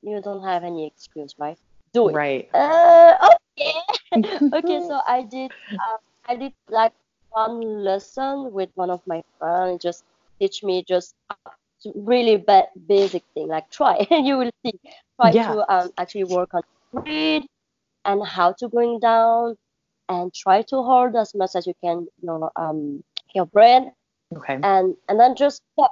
you 0.03 0.21
don't 0.23 0.45
have 0.45 0.65
any 0.65 0.87
excuse, 0.87 1.35
right? 1.39 1.59
Do 1.93 2.09
it. 2.09 2.15
Right. 2.15 2.49
Uh, 2.55 3.14
okay. 4.53 4.81
so 4.81 5.01
I 5.07 5.23
did. 5.23 5.51
Uh, 5.79 5.99
I 6.29 6.37
did 6.37 6.53
like 6.69 6.93
one 7.31 7.85
lesson 7.85 8.53
with 8.53 8.71
one 8.75 8.91
of 8.91 9.01
my 9.07 9.23
friends. 9.39 9.83
Just 9.83 10.05
teach 10.41 10.63
me 10.63 10.85
just 10.87 11.15
really 11.95 12.37
ba- 12.37 12.69
basic 12.87 13.25
thing. 13.35 13.49
Like 13.49 13.71
try, 13.71 14.07
and 14.11 14.27
you 14.27 14.39
will 14.39 14.51
see. 14.65 14.75
Try 15.21 15.35
Yeah. 15.35 15.49
to 15.49 15.65
um 15.73 15.91
actually 15.99 16.25
work 16.25 16.51
on 16.55 16.63
breathe 16.93 17.45
and 18.05 18.25
how 18.27 18.53
to 18.59 18.69
going 18.69 18.99
down, 19.01 19.57
and 20.09 20.33
try 20.35 20.63
to 20.63 20.77
hold 20.83 21.17
as 21.17 21.35
much 21.35 21.55
as 21.57 21.67
you 21.67 21.75
can. 21.83 22.07
You 22.21 22.27
know, 22.27 22.51
um, 22.57 23.03
your 23.35 23.47
breath 23.47 23.85
Okay. 24.37 24.65
and 24.65 24.97
and 25.09 25.21
then 25.21 25.35
just 25.37 25.61
yeah. 25.79 25.87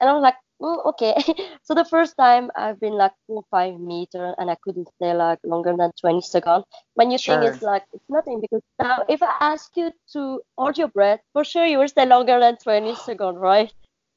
and 0.00 0.10
I 0.10 0.12
was 0.14 0.22
like, 0.22 0.36
mm, 0.62 0.86
okay. 0.86 1.14
so 1.62 1.74
the 1.74 1.84
first 1.84 2.16
time 2.16 2.50
I've 2.56 2.80
been 2.80 2.94
like 2.94 3.12
four 3.26 3.42
five 3.50 3.78
meter 3.80 4.34
and 4.38 4.50
I 4.50 4.56
couldn't 4.62 4.88
stay 4.96 5.12
like 5.14 5.38
longer 5.44 5.74
than 5.76 5.92
20 6.00 6.20
seconds. 6.22 6.64
When 6.94 7.10
you 7.10 7.18
think 7.18 7.42
it's 7.44 7.62
like 7.62 7.84
it's 7.92 8.04
nothing 8.08 8.40
because 8.40 8.62
now 8.80 9.04
if 9.08 9.22
I 9.22 9.34
ask 9.40 9.70
you 9.76 9.92
to 10.12 10.40
hold 10.58 10.78
your 10.78 10.88
breath, 10.88 11.20
for 11.32 11.44
sure 11.44 11.66
you 11.66 11.78
will 11.78 11.88
stay 11.88 12.06
longer 12.06 12.38
than 12.40 12.56
20 12.58 12.94
seconds, 13.06 13.38
right? 13.38 13.72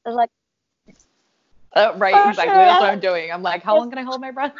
It's 0.06 0.16
like 0.16 0.30
Uh, 1.76 1.92
right, 1.98 2.14
For 2.14 2.30
exactly. 2.30 2.52
sure. 2.52 2.64
That's 2.64 2.80
what 2.80 2.90
I'm 2.90 3.00
doing. 3.00 3.30
I'm 3.30 3.42
like, 3.42 3.62
how 3.62 3.76
long 3.76 3.90
can 3.90 3.98
I 3.98 4.02
hold 4.02 4.20
my 4.20 4.32
breath? 4.32 4.54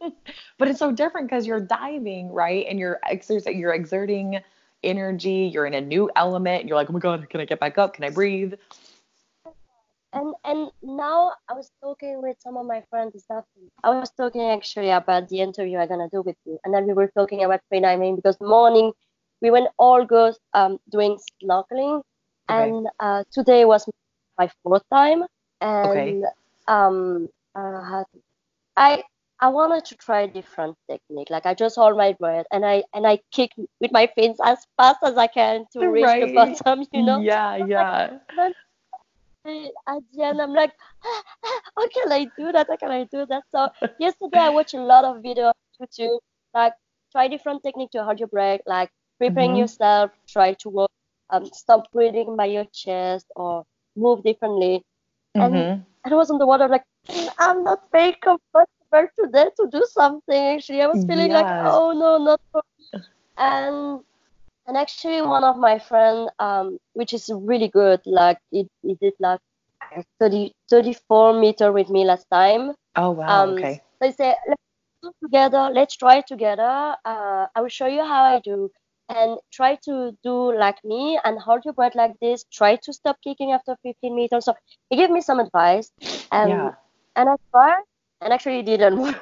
but 0.58 0.68
it's 0.68 0.78
so 0.78 0.92
different 0.92 1.28
because 1.28 1.46
you're 1.46 1.60
diving, 1.60 2.30
right? 2.30 2.66
And 2.68 2.78
you're 2.78 3.00
exercising, 3.08 3.58
you're 3.58 3.72
exerting 3.72 4.40
energy. 4.84 5.50
You're 5.52 5.66
in 5.66 5.74
a 5.74 5.80
new 5.80 6.10
element. 6.14 6.66
You're 6.66 6.76
like, 6.76 6.90
oh 6.90 6.92
my 6.92 6.98
god, 6.98 7.28
can 7.30 7.40
I 7.40 7.46
get 7.46 7.58
back 7.58 7.78
up? 7.78 7.94
Can 7.94 8.04
I 8.04 8.10
breathe? 8.10 8.54
And 10.12 10.34
and 10.44 10.70
now 10.82 11.32
I 11.48 11.54
was 11.54 11.70
talking 11.82 12.22
with 12.22 12.36
some 12.40 12.56
of 12.56 12.66
my 12.66 12.82
friends 12.90 13.12
this 13.14 13.30
afternoon. 13.30 13.70
I 13.84 13.90
was 13.90 14.10
talking 14.10 14.42
actually 14.42 14.90
about 14.90 15.28
the 15.28 15.40
interview 15.40 15.78
I'm 15.78 15.88
gonna 15.88 16.08
do 16.08 16.22
with 16.22 16.36
you, 16.44 16.58
and 16.64 16.72
then 16.74 16.86
we 16.86 16.92
were 16.92 17.10
talking 17.16 17.42
about 17.44 17.60
free 17.68 17.80
diving 17.80 18.16
because 18.16 18.36
morning 18.40 18.92
we 19.40 19.50
went 19.50 19.68
all 19.78 20.04
go 20.04 20.32
um 20.54 20.78
doing 20.90 21.18
snorkeling, 21.42 22.02
Okay. 22.50 22.72
and 22.72 22.86
uh, 23.00 23.24
today 23.32 23.64
was 23.64 23.86
my 24.38 24.48
fourth 24.62 24.82
time, 24.92 25.24
and 25.60 25.84
Okay. 25.84 26.22
um 26.68 27.28
uh, 27.54 28.04
I 28.76 29.02
I 29.40 29.48
wanted 29.48 29.84
to 29.86 29.96
try 29.96 30.22
a 30.22 30.28
different 30.28 30.76
technique. 30.90 31.30
Like 31.30 31.46
I 31.46 31.54
just 31.54 31.76
hold 31.76 31.96
my 31.96 32.12
breath 32.12 32.46
and 32.52 32.64
I 32.64 32.84
and 32.94 33.06
I 33.06 33.18
kick 33.32 33.50
with 33.80 33.92
my 33.92 34.06
fins 34.14 34.38
as 34.44 34.66
fast 34.76 34.98
as 35.02 35.16
I 35.16 35.26
can 35.28 35.66
to 35.72 35.88
reach 35.88 36.16
the 36.18 36.26
bottom. 36.28 36.84
You 36.92 37.02
know. 37.04 37.24
Yeah, 37.24 37.56
yeah. 37.58 38.18
Then 38.36 38.52
at 39.44 40.00
the 40.12 40.22
end, 40.22 40.40
I'm 40.40 40.52
like, 40.54 40.72
how 41.02 41.88
can 41.88 42.12
I 42.12 42.30
do 42.36 42.52
that? 42.52 42.66
How 42.68 42.76
can 42.76 42.90
I 42.90 43.04
do 43.04 43.26
that? 43.26 43.44
So 43.50 43.68
yesterday 43.98 44.38
I 44.38 44.50
watched 44.50 44.74
a 44.74 44.82
lot 44.82 45.04
of 45.04 45.16
videos 45.22 45.52
on 45.52 45.86
YouTube, 45.86 46.18
like 46.54 46.72
try 47.12 47.28
different 47.28 47.62
technique 47.62 47.90
to 47.92 48.04
hold 48.04 48.18
your 48.20 48.28
breath, 48.28 48.60
like 48.66 48.90
preparing 49.18 49.54
Mhm. 49.54 49.56
yourself, 49.56 50.10
try 50.28 50.54
to 50.54 50.68
work, 50.70 50.90
um, 51.30 51.46
stop 51.46 51.90
breathing 51.92 52.36
by 52.36 52.46
your 52.46 52.64
chest 52.72 53.26
or 53.36 53.64
move 53.96 54.22
differently. 54.22 54.82
And 55.38 55.64
hmm 55.64 55.84
I 56.04 56.14
was 56.14 56.30
on 56.30 56.38
the 56.38 56.46
water 56.46 56.68
like, 56.68 56.84
"Mm, 57.08 57.28
I'm 57.38 57.64
not 57.64 57.90
very 57.92 58.12
comfortable 58.14 59.08
today 59.18 59.50
to 59.56 59.68
do 59.70 59.84
something. 59.90 60.56
Actually, 60.56 60.82
I 60.82 60.86
was 60.86 61.04
feeling 61.04 61.32
like, 61.32 61.50
oh 61.60 61.92
no, 61.92 62.18
not 62.18 62.40
for 62.52 62.62
me. 62.78 62.86
And 63.36 64.00
and 64.66 64.76
actually, 64.76 65.22
one 65.22 65.44
of 65.44 65.56
my 65.56 65.78
friend, 65.78 66.30
um, 66.38 66.78
which 66.92 67.12
is 67.12 67.30
really 67.32 67.68
good, 67.68 68.00
like 68.06 68.38
it, 68.52 68.68
it 68.84 68.98
did 69.00 69.14
like 69.18 69.40
30, 70.20 70.52
34 70.70 71.38
meter 71.40 71.72
with 71.72 71.88
me 71.90 72.04
last 72.04 72.26
time. 72.32 72.72
Oh 72.96 73.10
wow. 73.10 73.42
Um, 73.44 73.50
okay. 73.50 73.82
They 74.00 74.12
say, 74.12 74.34
let's 74.48 74.62
do 75.02 75.10
together, 75.22 75.70
let's 75.72 75.96
try 75.96 76.20
together. 76.20 76.96
Uh, 77.04 77.46
I 77.54 77.60
will 77.60 77.68
show 77.68 77.86
you 77.86 78.04
how 78.04 78.24
I 78.24 78.40
do. 78.40 78.70
And 79.08 79.38
try 79.52 79.76
to 79.84 80.16
do 80.22 80.56
like 80.56 80.82
me 80.84 81.18
and 81.24 81.38
hold 81.38 81.64
your 81.64 81.74
breath 81.74 81.94
like 81.94 82.12
this. 82.20 82.44
Try 82.52 82.76
to 82.76 82.92
stop 82.92 83.16
kicking 83.22 83.52
after 83.52 83.76
15 83.82 84.14
meters. 84.14 84.44
So 84.46 84.54
he 84.88 84.96
gave 84.96 85.10
me 85.10 85.20
some 85.20 85.38
advice. 85.40 85.90
And, 86.30 86.50
yeah. 86.50 86.74
and 87.16 87.28
I 87.28 87.34
tried, 87.50 87.82
and 88.22 88.32
actually 88.32 88.60
it 88.60 88.66
didn't 88.66 88.98
work. 89.02 89.16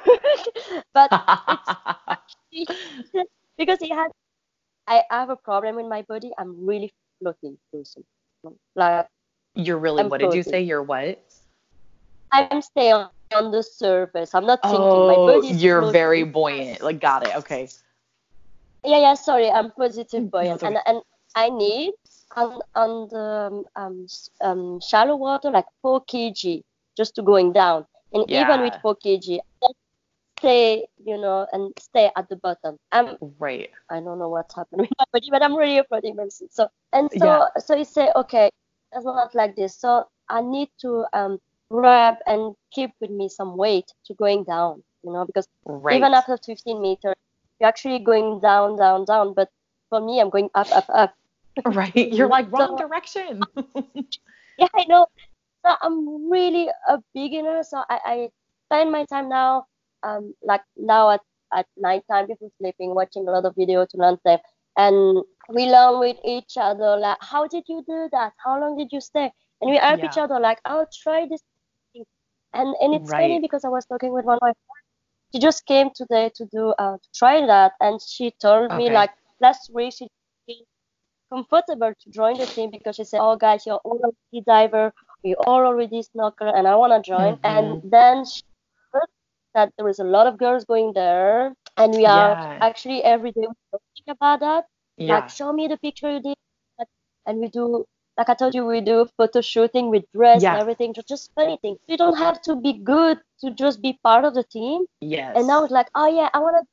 but 0.93 1.09
because 3.57 3.79
he 3.81 3.89
had 3.89 4.11
I 4.87 5.03
have 5.09 5.29
a 5.29 5.35
problem 5.35 5.75
with 5.75 5.87
my 5.87 6.01
body, 6.03 6.31
I'm 6.37 6.65
really 6.65 6.91
floating 7.21 7.57
person. 7.73 8.03
Like 8.75 9.07
You're 9.55 9.77
really 9.77 10.03
I'm 10.03 10.09
what 10.09 10.19
did 10.19 10.33
you 10.33 10.43
say? 10.43 10.61
You're 10.61 10.83
what? 10.83 11.21
I'm 12.31 12.61
staying 12.61 12.93
on, 13.35 13.51
the 13.51 13.61
surface. 13.63 14.33
I'm 14.33 14.45
not 14.45 14.61
thinking. 14.63 15.07
my 15.07 15.15
Oh, 15.15 15.27
body 15.35 15.49
is 15.49 15.61
you're 15.61 15.79
floating. 15.79 15.91
very 15.91 16.23
buoyant. 16.23 16.81
Like 16.81 16.99
got 16.99 17.27
it. 17.27 17.35
Okay. 17.37 17.69
Yeah, 18.83 18.99
yeah. 18.99 19.13
Sorry, 19.13 19.49
I'm 19.49 19.71
positive 19.71 20.31
buoyant, 20.31 20.55
it's 20.55 20.63
and 20.63 20.77
and 20.85 21.01
I 21.35 21.49
need 21.49 21.93
on 22.35 22.59
on 22.75 23.07
the 23.09 23.63
um, 23.75 24.07
um 24.41 24.79
shallow 24.81 25.15
water 25.15 25.51
like 25.51 25.65
4 25.81 26.03
kg 26.05 26.63
just 26.97 27.15
to 27.15 27.21
going 27.21 27.53
down, 27.53 27.85
and 28.13 28.29
even 28.29 28.61
with 28.61 28.73
4 28.81 28.95
kg, 28.95 29.39
I 29.63 29.67
stay, 30.41 30.87
you 31.05 31.17
know, 31.17 31.45
and 31.53 31.73
stay 31.79 32.09
at 32.15 32.29
the 32.29 32.35
bottom. 32.35 32.77
I'm 32.91 33.17
Right. 33.39 33.69
I 33.89 33.99
don't 34.01 34.17
know 34.19 34.29
what's 34.29 34.55
happening 34.55 34.87
with 34.89 34.97
my 34.97 35.05
body, 35.13 35.27
but 35.29 35.43
I'm 35.43 35.55
really 35.55 35.77
a 35.77 35.83
floating 35.83 36.15
person. 36.15 36.49
So 36.49 36.69
and 36.93 37.11
so 37.11 37.25
Yeah. 37.25 37.47
so 37.59 37.75
you 37.75 37.85
say, 37.85 38.09
okay, 38.15 38.49
it's 38.93 39.05
not 39.05 39.35
like 39.35 39.55
this. 39.55 39.75
So 39.77 40.07
I 40.29 40.41
need 40.41 40.69
to 40.81 41.05
um 41.13 41.39
grab 41.69 42.15
and 42.27 42.55
keep 42.73 42.91
with 42.99 43.11
me 43.11 43.29
some 43.29 43.55
weight 43.55 43.85
to 44.05 44.13
going 44.15 44.43
down, 44.43 44.83
you 45.03 45.11
know, 45.13 45.25
because 45.25 45.47
Right. 45.65 45.97
even 45.97 46.13
after 46.13 46.37
15 46.37 46.81
meters, 46.81 47.15
you're 47.59 47.69
actually 47.69 47.99
going 47.99 48.39
down, 48.41 48.75
down, 48.77 49.05
down. 49.05 49.33
But 49.33 49.49
for 49.89 50.01
me, 50.01 50.19
I'm 50.19 50.29
going 50.29 50.49
up, 50.55 50.71
up, 50.75 50.85
up. 50.89 51.13
right. 51.65 51.95
You're 51.95 52.27
like 52.27 52.51
wrong 52.51 52.77
So- 52.77 52.87
direction. 52.87 53.41
Yeah, 54.57 54.67
I 54.75 54.85
know. 54.85 55.07
So 55.65 55.73
I'm 55.81 56.29
really 56.29 56.69
a 56.87 56.99
beginner. 57.13 57.63
So 57.63 57.83
I, 57.89 57.99
I 58.05 58.29
spend 58.67 58.91
my 58.91 59.05
time 59.05 59.29
now, 59.29 59.65
um, 60.03 60.33
like 60.43 60.61
now 60.77 61.09
at, 61.11 61.21
at 61.53 61.67
night 61.77 62.03
time 62.11 62.27
before 62.27 62.49
sleeping, 62.59 62.95
watching 62.95 63.27
a 63.27 63.31
lot 63.31 63.45
of 63.45 63.55
video 63.57 63.85
to 63.85 63.97
learn 63.97 64.17
stuff. 64.19 64.41
And 64.77 65.23
we 65.49 65.65
learn 65.65 65.99
with 65.99 66.17
each 66.25 66.57
other, 66.57 66.97
like, 66.97 67.17
how 67.21 67.47
did 67.47 67.63
you 67.67 67.83
do 67.87 68.09
that? 68.11 68.33
How 68.43 68.59
long 68.59 68.77
did 68.77 68.89
you 68.91 69.01
stay? 69.01 69.31
And 69.61 69.69
we 69.71 69.77
help 69.77 70.03
each 70.03 70.17
other, 70.17 70.39
like, 70.39 70.59
oh, 70.65 70.85
try 71.03 71.25
this. 71.29 71.41
thing. 71.93 72.05
And 72.53 72.75
and 72.81 72.93
it's 72.95 73.13
funny 73.13 73.39
because 73.39 73.63
I 73.65 73.69
was 73.69 73.85
talking 73.85 74.13
with 74.13 74.25
one 74.25 74.35
of 74.37 74.41
my 74.41 74.53
friends. 74.53 74.87
She 75.33 75.39
just 75.39 75.65
came 75.65 75.89
today 75.95 76.31
to 76.35 76.45
do 76.45 76.69
uh, 76.79 76.97
to 76.97 77.09
try 77.15 77.45
that, 77.45 77.73
and 77.79 77.99
she 78.01 78.31
told 78.41 78.73
me 78.75 78.89
like 78.89 79.11
last 79.41 79.69
week 79.73 79.93
she 79.97 80.07
felt 80.47 80.67
comfortable 81.31 81.93
to 81.99 82.09
join 82.11 82.37
the 82.37 82.47
team 82.47 82.69
because 82.71 82.95
she 82.95 83.03
said, 83.05 83.19
"Oh, 83.21 83.35
guys, 83.37 83.65
you're 83.65 83.81
all 83.83 83.99
already 84.03 84.43
diver, 84.45 84.93
we 85.23 85.35
all 85.35 85.65
already 85.65 86.01
snorkel, 86.03 86.49
and 86.49 86.67
I 86.67 86.75
want 86.75 86.93
to 86.93 87.01
join." 87.09 87.37
And 87.43 87.79
then 87.83 88.25
she 88.25 88.43
that 89.53 89.73
there 89.77 89.87
is 89.89 89.99
a 89.99 90.03
lot 90.03 90.27
of 90.27 90.37
girls 90.37 90.65
going 90.65 90.93
there, 90.93 91.53
and 91.77 91.93
we 91.95 92.05
are 92.05 92.37
Yeah. 92.39 92.57
actually 92.61 93.03
every 93.03 93.31
day 93.31 93.45
talking 93.71 94.07
about 94.09 94.39
that. 94.41 94.65
Yeah. 94.97 95.15
Like, 95.15 95.29
show 95.29 95.51
me 95.53 95.67
the 95.67 95.77
picture 95.77 96.11
you 96.11 96.21
did, 96.21 96.37
and 97.25 97.39
we 97.39 97.47
do. 97.49 97.85
Like 98.17 98.29
I 98.29 98.33
told 98.35 98.53
you, 98.53 98.65
we 98.65 98.81
do 98.81 99.07
photo 99.17 99.41
shooting 99.41 99.89
with 99.89 100.03
dress 100.13 100.43
Yeah. 100.43 100.51
and 100.53 100.61
everything, 100.61 100.93
just, 100.93 101.31
funny 101.33 101.57
things. 101.61 101.79
You 101.87 101.97
don't 101.97 102.17
have 102.17 102.41
to 102.43 102.55
be 102.55 102.73
good 102.73 103.19
to 103.41 103.51
just 103.51 103.81
be 103.81 103.97
part 104.03 104.25
of 104.25 104.33
the 104.35 104.43
team. 104.43 104.85
Yes. 104.99 105.33
And 105.35 105.47
now 105.47 105.63
it's 105.63 105.71
like, 105.71 105.87
oh 105.95 106.07
yeah, 106.07 106.29
I 106.33 106.39
want 106.39 106.57
to 106.61 106.65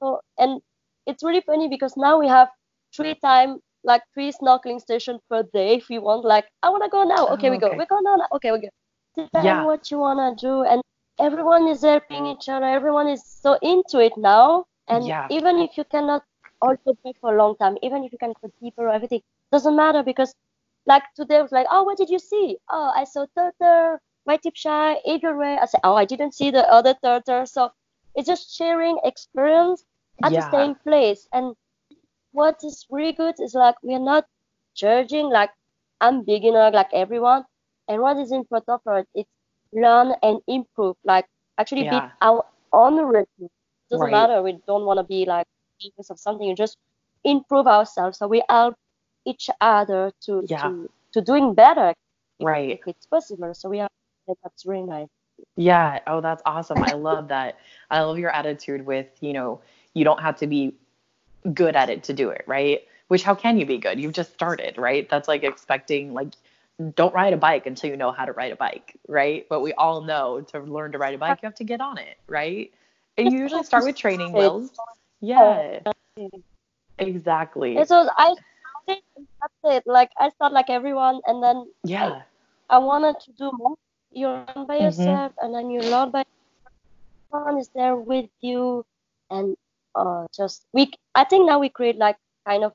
go. 0.00 0.20
And 0.38 0.60
it's 1.06 1.22
really 1.22 1.42
funny 1.42 1.68
because 1.68 1.96
now 1.96 2.18
we 2.18 2.28
have 2.28 2.48
three 2.94 3.14
time, 3.22 3.60
like 3.84 4.02
three 4.14 4.32
snorkeling 4.32 4.80
stations 4.80 5.20
per 5.30 5.42
day 5.54 5.76
if 5.76 5.88
we 5.90 5.98
want. 5.98 6.24
Like, 6.24 6.46
I 6.62 6.70
want 6.70 6.82
to 6.84 6.88
go 6.90 7.04
now. 7.04 7.28
Okay, 7.34 7.48
Oh, 7.48 7.52
we 7.52 7.58
go. 7.58 7.74
We 7.76 7.86
go 7.86 8.00
now. 8.00 8.16
Okay, 8.32 8.50
we 8.52 8.60
go. 8.60 8.68
Decide 9.14 9.44
Yeah. 9.44 9.64
what 9.64 9.90
you 9.90 9.98
want 9.98 10.38
to 10.38 10.46
do. 10.46 10.62
And 10.64 10.82
everyone 11.18 11.68
is 11.68 11.82
helping 11.82 12.26
each 12.26 12.48
other. 12.48 12.66
Everyone 12.66 13.08
is 13.08 13.24
so 13.24 13.54
into 13.62 13.98
it 14.00 14.16
now. 14.16 14.66
And 14.88 15.14
Yeah. 15.14 15.28
even 15.28 15.58
if 15.58 15.76
you 15.76 15.84
cannot 15.84 16.24
also 16.60 16.94
play 17.02 17.12
for 17.20 17.34
a 17.34 17.38
long 17.38 17.56
time, 17.56 17.76
even 17.82 18.04
if 18.04 18.12
you 18.12 18.18
can 18.18 18.34
go 18.40 18.50
deeper 18.60 18.86
or 18.88 18.90
everything, 18.92 19.22
doesn't 19.52 19.76
matter 19.76 20.02
because 20.02 20.34
like 20.86 21.02
today 21.14 21.36
I 21.38 21.42
was 21.42 21.52
like, 21.52 21.66
oh, 21.70 21.82
what 21.84 21.98
did 21.98 22.10
you 22.10 22.18
see? 22.18 22.58
Oh, 22.70 22.92
I 22.94 23.04
saw 23.04 23.26
turtle, 23.36 23.98
white 24.24 24.42
tip 24.42 24.56
shy, 24.56 24.96
eagle 25.04 25.32
ray. 25.32 25.56
I 25.58 25.66
said, 25.66 25.80
oh, 25.84 25.94
I 25.94 26.04
didn't 26.04 26.34
see 26.34 26.50
the 26.50 26.68
other 26.72 26.94
turtle. 27.02 27.46
So 27.46 27.70
it's 28.14 28.26
just 28.26 28.54
sharing 28.56 28.98
experience 29.04 29.84
at 30.22 30.32
Yeah. 30.32 30.34
the 30.34 30.42
same 30.42 30.74
place. 30.76 31.28
And 31.32 31.54
what 32.32 32.62
is 32.64 32.86
really 32.90 33.12
good 33.12 33.34
is 33.40 33.54
like 33.54 33.76
we're 33.82 33.98
not 33.98 34.26
judging 34.74 35.28
like 35.30 35.50
I'm 36.00 36.22
beginner 36.24 36.70
like 36.70 36.92
everyone. 36.92 37.44
And 37.88 38.02
what 38.02 38.18
is 38.18 38.32
important 38.32 38.82
for 38.84 38.98
it, 38.98 39.08
it's 39.14 39.30
learn 39.72 40.12
and 40.22 40.40
improve. 40.46 40.96
Like 41.04 41.26
actually 41.58 41.84
Yeah. 41.84 42.08
be 42.08 42.10
our 42.22 42.44
own 42.72 42.96
rhythm. 43.06 43.48
Doesn't 43.90 44.04
Right. 44.04 44.10
matter. 44.10 44.42
We 44.42 44.52
don't 44.66 44.84
want 44.84 44.98
to 44.98 45.04
be 45.04 45.24
like 45.26 45.46
famous 45.80 46.10
of 46.10 46.18
something. 46.18 46.46
You 46.46 46.54
just 46.54 46.76
improve 47.24 47.66
ourselves. 47.66 48.18
So 48.18 48.26
we 48.28 48.42
help 48.48 48.74
each 49.24 49.50
other 49.60 50.12
to 50.22 50.44
Yeah. 50.48 50.62
to, 50.62 50.90
to 51.12 51.20
doing 51.20 51.54
better 51.54 51.94
Right. 52.40 52.78
if 52.80 52.86
it's 52.86 53.06
possible. 53.06 53.54
So 53.54 53.68
we 53.70 53.80
are 53.80 53.88
that's 54.42 54.66
really 54.66 54.82
nice. 54.86 55.08
Yeah. 55.56 56.00
Oh, 56.06 56.20
that's 56.20 56.42
awesome. 56.46 56.78
I 56.82 56.92
love 56.94 57.28
that. 57.28 57.58
I 57.90 58.00
love 58.02 58.18
your 58.18 58.30
attitude 58.30 58.84
with, 58.86 59.06
you 59.20 59.32
know, 59.32 59.60
you 59.94 60.04
don't 60.04 60.20
have 60.20 60.36
to 60.38 60.46
be 60.46 60.74
good 61.54 61.76
at 61.76 61.90
it 61.90 62.02
to 62.04 62.12
do 62.12 62.30
it, 62.30 62.44
right? 62.46 62.80
Which 63.08 63.22
how 63.22 63.34
can 63.34 63.58
you 63.58 63.66
be 63.66 63.78
good? 63.78 64.00
You've 64.00 64.12
just 64.12 64.32
started, 64.32 64.76
right? 64.78 65.08
That's 65.08 65.28
like 65.28 65.44
expecting 65.44 66.12
like 66.14 66.34
don't 66.94 67.14
ride 67.14 67.32
a 67.32 67.36
bike 67.36 67.66
until 67.66 67.90
you 67.90 67.96
know 67.96 68.12
how 68.12 68.24
to 68.24 68.32
ride 68.32 68.52
a 68.52 68.56
bike, 68.56 68.96
right? 69.08 69.46
But 69.48 69.60
we 69.60 69.72
all 69.74 70.02
know 70.02 70.40
to 70.52 70.60
learn 70.60 70.92
to 70.92 70.98
ride 70.98 71.14
a 71.14 71.18
bike, 71.18 71.40
you 71.42 71.46
have 71.46 71.54
to 71.56 71.64
get 71.64 71.80
on 71.80 71.98
it, 71.98 72.18
right? 72.28 72.72
And 73.16 73.32
you 73.32 73.38
usually 73.38 73.62
start 73.64 73.84
with 73.84 73.96
training 73.96 74.32
wheels. 74.32 74.70
Yeah. 75.20 75.80
Exactly. 76.98 77.76
And 77.76 77.88
so 77.88 78.08
I 78.16 78.34
that's 78.86 79.54
it. 79.64 79.82
Like 79.86 80.10
I 80.18 80.30
start 80.30 80.52
like 80.52 80.70
everyone, 80.70 81.20
and 81.26 81.42
then 81.42 81.66
Yeah. 81.84 82.22
I 82.68 82.78
wanted 82.78 83.20
to 83.20 83.32
do 83.32 83.52
more. 83.52 83.76
You 84.12 84.28
learn 84.28 84.66
by 84.66 84.76
Mhm. 84.76 84.84
yourself, 84.84 85.32
and 85.40 85.54
then 85.54 85.70
you 85.70 85.80
learn 85.80 86.10
by 86.10 86.24
someone 87.30 87.58
is 87.58 87.70
there 87.74 87.96
with 87.96 88.30
you, 88.40 88.84
and 89.30 89.56
uh, 89.94 90.26
just 90.36 90.66
we. 90.72 90.92
I 91.14 91.24
think 91.24 91.46
now 91.46 91.58
we 91.58 91.68
create 91.68 91.96
like 91.96 92.16
kind 92.46 92.64
of 92.64 92.72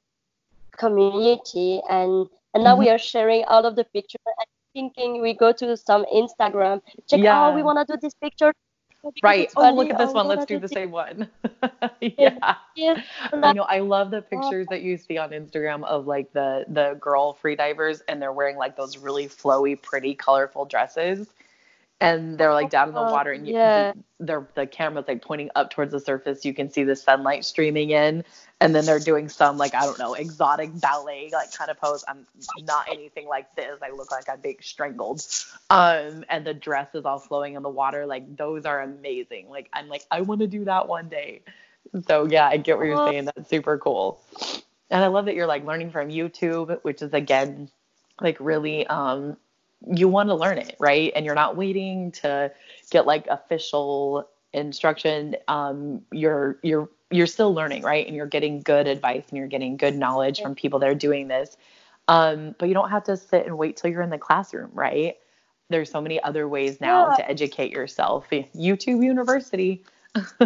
community, 0.77 1.81
and 1.89 2.27
and 2.53 2.63
now 2.63 2.75
we 2.75 2.87
Mm-hmm. 2.87 2.95
are 2.95 2.97
sharing 2.97 3.43
all 3.45 3.65
of 3.65 3.75
the 3.75 3.83
pictures. 3.85 4.21
And 4.25 4.47
thinking 4.73 5.21
we 5.21 5.33
go 5.33 5.51
to 5.53 5.75
some 5.77 6.05
Instagram, 6.13 6.81
check. 7.09 7.21
Yeah. 7.21 7.47
Oh, 7.47 7.51
we 7.53 7.63
want 7.63 7.85
to 7.87 7.93
do 7.93 7.99
this 8.01 8.13
picture. 8.15 8.53
Right. 9.23 9.49
Oh, 9.55 9.61
funny. 9.63 9.77
look 9.77 9.89
at 9.89 9.97
this 9.97 10.13
we 10.13 10.13
one. 10.13 10.27
wanna 10.27 10.27
Let's 10.27 10.45
do 10.45 10.59
the 10.59 10.67
same 10.69 10.91
one. 10.91 11.27
yeah. 12.01 12.55
Yes. 12.75 12.99
I 13.31 13.53
know. 13.53 13.63
I 13.63 13.79
love 13.79 14.11
the 14.11 14.21
pictures 14.21 14.67
that 14.69 14.81
you 14.81 14.97
see 14.97 15.17
on 15.17 15.31
Instagram 15.31 15.83
of 15.85 16.07
like 16.07 16.31
the 16.33 16.65
the 16.67 16.95
girl 16.99 17.37
freedivers 17.41 18.01
and 18.07 18.21
they're 18.21 18.33
wearing 18.33 18.57
like 18.57 18.75
those 18.75 18.97
really 18.97 19.27
flowy, 19.27 19.81
pretty, 19.81 20.13
colorful 20.15 20.65
dresses. 20.65 21.27
And 22.01 22.37
they're 22.37 22.53
like 22.53 22.71
down 22.71 22.89
in 22.89 22.95
the 22.95 22.99
Oh, 23.01 23.11
water 23.11 23.31
and 23.31 23.47
you, 23.47 23.53
yeah. 23.53 23.93
they're 24.19 24.47
the 24.55 24.65
camera's 24.65 25.07
like 25.07 25.21
pointing 25.21 25.51
up 25.55 25.69
towards 25.69 25.91
the 25.91 25.99
surface. 25.99 26.43
You 26.43 26.53
can 26.53 26.69
see 26.71 26.83
the 26.83 26.95
sunlight 26.95 27.45
streaming 27.45 27.91
in. 27.91 28.23
And 28.59 28.75
then 28.75 28.85
they're 28.85 28.99
doing 28.99 29.29
some 29.29 29.57
like, 29.57 29.73
I 29.75 29.81
don't 29.85 29.99
know, 29.99 30.13
exotic 30.15 30.69
ballet 30.81 31.29
like 31.31 31.53
kind 31.53 31.69
of 31.71 31.79
pose. 31.79 32.03
I'm 32.07 32.25
not 32.63 32.87
anything 32.91 33.27
like 33.27 33.55
this. 33.55 33.79
I 33.81 33.91
look 33.91 34.11
like 34.11 34.27
I'm 34.29 34.39
being 34.41 34.57
strangled. 34.61 35.25
Um, 35.69 36.25
and 36.29 36.45
the 36.45 36.53
dress 36.53 36.93
is 36.95 37.05
all 37.05 37.19
flowing 37.19 37.53
in 37.53 37.63
the 37.63 37.69
water. 37.69 38.05
Like 38.05 38.35
those 38.35 38.65
are 38.65 38.81
amazing. 38.81 39.49
Like 39.49 39.69
I'm 39.73 39.87
like, 39.87 40.03
I 40.11 40.21
want 40.21 40.41
to 40.41 40.47
do 40.47 40.65
that 40.65 40.87
one 40.87 41.07
day. 41.07 41.41
So 42.07 42.25
yeah, 42.25 42.47
I 42.47 42.57
get 42.57 42.77
what 42.77 42.87
you're 42.87 43.07
saying. 43.07 43.25
That's 43.25 43.49
super 43.49 43.77
cool. 43.77 44.21
And 44.89 45.03
I 45.03 45.07
love 45.07 45.25
that 45.25 45.35
you're 45.35 45.47
like 45.47 45.65
learning 45.65 45.91
from 45.91 46.09
YouTube, 46.09 46.79
which 46.83 47.01
is 47.01 47.13
again 47.13 47.69
like 48.19 48.37
really 48.39 48.85
um 48.87 49.37
you 49.87 50.07
want 50.07 50.29
to 50.29 50.35
learn 50.35 50.57
it, 50.57 50.75
right? 50.79 51.11
And 51.15 51.25
you're 51.25 51.35
not 51.35 51.55
waiting 51.57 52.11
to 52.13 52.51
get 52.91 53.05
like 53.05 53.27
official 53.27 54.27
instruction. 54.53 55.35
Um 55.47 56.01
you're 56.11 56.57
you're 56.63 56.89
you're 57.09 57.27
still 57.27 57.53
learning, 57.53 57.83
right? 57.83 58.05
And 58.07 58.15
you're 58.15 58.27
getting 58.27 58.61
good 58.61 58.87
advice 58.87 59.25
and 59.29 59.37
you're 59.37 59.47
getting 59.47 59.77
good 59.77 59.95
knowledge 59.95 60.41
from 60.41 60.55
people 60.55 60.79
that 60.79 60.89
are 60.89 60.95
doing 60.95 61.27
this. 61.27 61.57
Um 62.07 62.55
but 62.59 62.67
you 62.67 62.73
don't 62.73 62.89
have 62.89 63.03
to 63.05 63.17
sit 63.17 63.45
and 63.45 63.57
wait 63.57 63.77
till 63.77 63.89
you're 63.91 64.01
in 64.01 64.09
the 64.09 64.17
classroom, 64.17 64.71
right? 64.73 65.15
There's 65.69 65.89
so 65.91 66.01
many 66.01 66.21
other 66.21 66.47
ways 66.47 66.81
now 66.81 67.09
Yeah. 67.09 67.11
to 67.11 67.29
educate 67.29 67.71
yourself. 67.71 68.29
YouTube 68.29 69.03
University. 69.03 69.83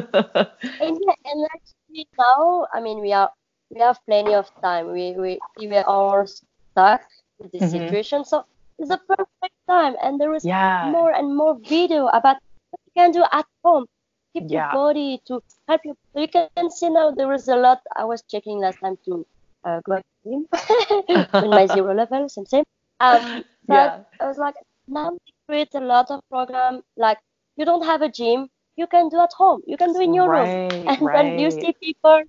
And, 0.80 0.98
and 1.26 1.46
actually 1.56 2.08
now, 2.18 2.68
I 2.74 2.82
mean, 2.82 3.00
we 3.02 3.14
are 3.14 3.32
we 3.70 3.82
have 3.82 4.00
plenty 4.06 4.34
of 4.34 4.50
time. 4.62 4.92
We 4.92 5.14
we 5.14 5.42
we 5.58 5.76
are 5.76 5.86
all 5.86 6.26
stuck 6.26 7.02
with 7.40 7.52
this 7.52 7.66
Mhm. 7.66 7.70
situation, 7.70 8.26
so 8.26 8.46
it's 8.80 8.90
a 8.92 8.98
perfect 9.08 9.56
time. 9.68 9.96
And 10.02 10.20
there 10.20 10.34
is 10.34 10.46
yeah. 10.46 10.92
more 10.92 11.12
and 11.12 11.36
more 11.36 11.58
video 11.60 12.08
about 12.08 12.38
what 12.70 12.82
you 12.86 12.92
can 12.96 13.12
do 13.12 13.24
at 13.32 13.46
home. 13.64 13.86
Keep 14.34 14.46
Yeah. 14.48 14.72
your 14.72 14.72
body 14.72 15.22
to 15.28 15.42
help 15.68 15.82
you. 15.86 15.96
You 16.16 16.28
can 16.28 16.70
see 16.72 16.90
now 16.90 17.12
there 17.12 17.32
is 17.34 17.48
a 17.48 17.56
lot. 17.56 17.82
I 17.96 18.06
was 18.06 18.24
checking 18.30 18.60
last 18.60 18.80
time 18.82 18.98
to 19.06 19.26
uh, 19.64 19.82
go 19.86 19.96
the 19.96 20.30
gym 20.30 20.48
with 21.42 21.52
my 21.52 21.66
zero 21.74 21.94
level, 21.94 22.28
same 22.30 22.46
same. 22.46 22.64
Um, 23.00 23.44
but 23.68 23.94
Yeah. 23.94 24.04
I 24.20 24.28
was 24.28 24.38
like, 24.38 24.56
now 24.88 25.12
we 25.12 25.34
create 25.48 25.74
a 25.76 25.80
lot 25.80 26.12
of 26.12 26.22
program. 26.30 26.82
Like 26.98 27.20
you 27.58 27.66
don't 27.66 27.86
have 27.86 28.02
a 28.02 28.10
gym, 28.10 28.50
you 28.76 28.88
can 28.88 29.10
do 29.10 29.20
at 29.22 29.34
home. 29.34 29.62
You 29.66 29.78
can 29.78 29.94
do 29.94 30.02
in 30.02 30.14
your 30.14 30.30
room 30.30 30.50
and 30.88 31.02
right. 31.02 31.14
then 31.14 31.40
you 31.40 31.52
see 31.52 31.74
people 31.82 32.24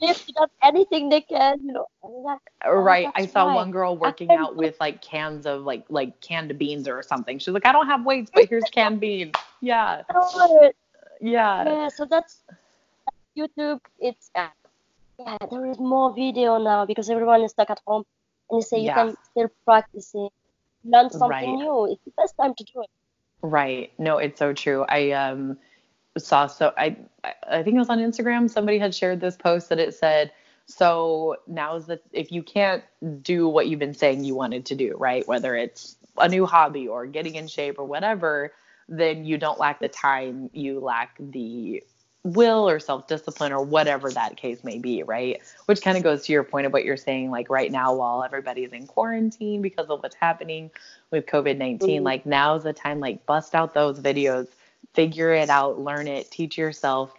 lift 0.00 0.32
up 0.40 0.50
anything 0.62 1.08
they 1.08 1.20
can, 1.20 1.58
you 1.62 1.72
know. 1.72 1.86
Like, 2.02 2.38
oh, 2.64 2.72
right. 2.76 3.08
I 3.14 3.26
saw 3.26 3.46
right. 3.46 3.54
one 3.54 3.70
girl 3.70 3.96
working 3.96 4.30
out 4.30 4.56
with 4.56 4.76
like 4.80 5.02
cans 5.02 5.46
of 5.46 5.62
like 5.62 5.84
like 5.88 6.20
canned 6.20 6.56
beans 6.58 6.88
or 6.88 7.02
something. 7.02 7.38
She's 7.38 7.54
like, 7.54 7.66
I 7.66 7.72
don't 7.72 7.86
have 7.86 8.04
weights, 8.04 8.30
but 8.34 8.48
here's 8.48 8.64
canned 8.64 9.00
beans. 9.00 9.34
Yeah. 9.60 10.02
Yeah. 11.22 11.64
Yeah. 11.64 11.88
So 11.88 12.06
that's 12.06 12.42
YouTube. 13.36 13.80
It's 13.98 14.30
uh, 14.34 14.48
yeah. 15.18 15.36
There 15.50 15.66
is 15.66 15.78
more 15.78 16.14
video 16.14 16.58
now 16.58 16.86
because 16.86 17.10
everyone 17.10 17.42
is 17.42 17.50
stuck 17.50 17.70
at 17.70 17.80
home, 17.86 18.04
and 18.50 18.58
you 18.58 18.62
say 18.62 18.78
you 18.78 18.86
Yeah. 18.86 18.94
can 18.94 19.16
still 19.30 19.48
practice 19.64 20.10
it, 20.14 20.32
learn 20.84 21.10
something 21.10 21.30
Right. 21.30 21.58
new. 21.58 21.92
It's 21.92 22.02
the 22.04 22.12
best 22.16 22.36
time 22.40 22.54
to 22.54 22.64
do 22.64 22.82
it. 22.82 22.90
Right. 23.42 23.92
No, 23.98 24.18
it's 24.18 24.38
so 24.38 24.52
true. 24.52 24.84
I 24.88 25.10
um 25.12 25.58
saw 26.18 26.46
so 26.46 26.72
I 26.76 26.96
I 27.48 27.62
think 27.62 27.76
it 27.76 27.78
was 27.78 27.88
on 27.90 27.98
Instagram 27.98 28.50
somebody 28.50 28.78
had 28.78 28.94
shared 28.94 29.20
this 29.20 29.36
post 29.36 29.68
that 29.68 29.78
it 29.78 29.94
said 29.94 30.32
so 30.66 31.36
now's 31.46 31.86
the 31.86 32.00
if 32.12 32.30
you 32.30 32.42
can't 32.42 32.82
do 33.22 33.48
what 33.48 33.66
you've 33.68 33.80
been 33.80 33.94
saying 33.94 34.24
you 34.24 34.34
wanted 34.34 34.66
to 34.66 34.74
do, 34.74 34.94
right? 34.96 35.26
Whether 35.26 35.56
it's 35.56 35.96
a 36.16 36.28
new 36.28 36.46
hobby 36.46 36.86
or 36.86 37.06
getting 37.06 37.34
in 37.34 37.48
shape 37.48 37.78
or 37.78 37.84
whatever, 37.84 38.52
then 38.88 39.24
you 39.24 39.36
don't 39.36 39.58
lack 39.58 39.80
the 39.80 39.88
time, 39.88 40.50
you 40.52 40.80
lack 40.80 41.16
the 41.18 41.82
will 42.22 42.68
or 42.68 42.78
self-discipline 42.78 43.50
or 43.52 43.62
whatever 43.62 44.10
that 44.10 44.36
case 44.36 44.62
may 44.62 44.78
be, 44.78 45.02
right? 45.02 45.40
Which 45.66 45.80
kind 45.80 45.96
of 45.96 46.02
goes 46.02 46.26
to 46.26 46.32
your 46.32 46.44
point 46.44 46.66
of 46.66 46.72
what 46.72 46.84
you're 46.84 46.96
saying 46.96 47.30
like 47.30 47.48
right 47.48 47.72
now 47.72 47.94
while 47.94 48.22
everybody's 48.22 48.72
in 48.72 48.86
quarantine 48.86 49.62
because 49.62 49.88
of 49.88 50.02
what's 50.02 50.16
happening 50.16 50.70
with 51.10 51.26
COVID 51.26 51.56
19. 51.56 52.02
Mhm. 52.02 52.04
Like, 52.04 52.26
now's 52.26 52.64
the 52.64 52.74
time, 52.74 53.00
like, 53.00 53.24
bust 53.24 53.54
out 53.54 53.72
those 53.72 53.98
videos, 53.98 54.48
figure 54.94 55.32
it 55.32 55.50
out, 55.50 55.78
learn 55.78 56.08
it, 56.08 56.30
teach 56.30 56.58
yourself. 56.58 57.12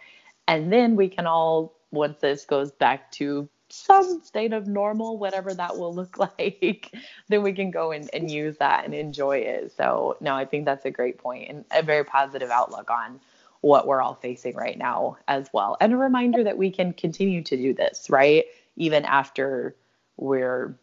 And 0.48 0.72
then 0.72 0.96
we 0.96 1.08
can 1.08 1.26
all, 1.26 1.74
once 1.90 2.18
this 2.20 2.44
goes 2.44 2.72
back 2.72 3.10
to 3.12 3.48
some 3.68 4.20
state 4.22 4.52
of 4.52 4.66
normal, 4.66 5.16
whatever 5.16 5.54
that 5.54 5.78
will 5.78 5.94
look 5.94 6.18
like, 6.38 6.92
then 7.28 7.42
we 7.42 7.52
can 7.52 7.70
go 7.70 7.92
and, 7.92 8.10
and 8.12 8.30
use 8.30 8.56
that 8.58 8.84
and 8.84 8.94
enjoy 8.94 9.38
it. 9.38 9.72
So, 9.76 10.16
no, 10.20 10.34
I 10.34 10.44
think 10.44 10.66
that's 10.66 10.84
a 10.84 10.90
great 10.90 11.18
point 11.18 11.48
and 11.48 11.64
a 11.70 11.82
very 11.82 12.04
positive 12.04 12.50
outlook 12.50 12.90
on 12.90 13.20
what 13.62 13.86
we're 13.86 14.02
all 14.02 14.14
facing 14.14 14.56
right 14.56 14.76
now 14.76 15.16
as 15.28 15.48
well. 15.52 15.76
And 15.80 15.92
a 15.92 15.96
reminder 15.96 16.44
that 16.44 16.58
we 16.58 16.70
can 16.70 16.92
continue 16.92 17.42
to 17.44 17.56
do 17.56 17.72
this, 17.72 18.10
right? 18.10 18.44
Even 18.76 19.04
after 19.04 19.76
we're 20.16 20.76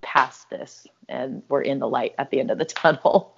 past 0.00 0.48
this 0.48 0.86
and 1.08 1.42
we're 1.48 1.62
in 1.62 1.80
the 1.80 1.88
light 1.88 2.14
at 2.18 2.30
the 2.30 2.40
end 2.40 2.50
of 2.50 2.58
the 2.58 2.64
tunnel. 2.66 3.34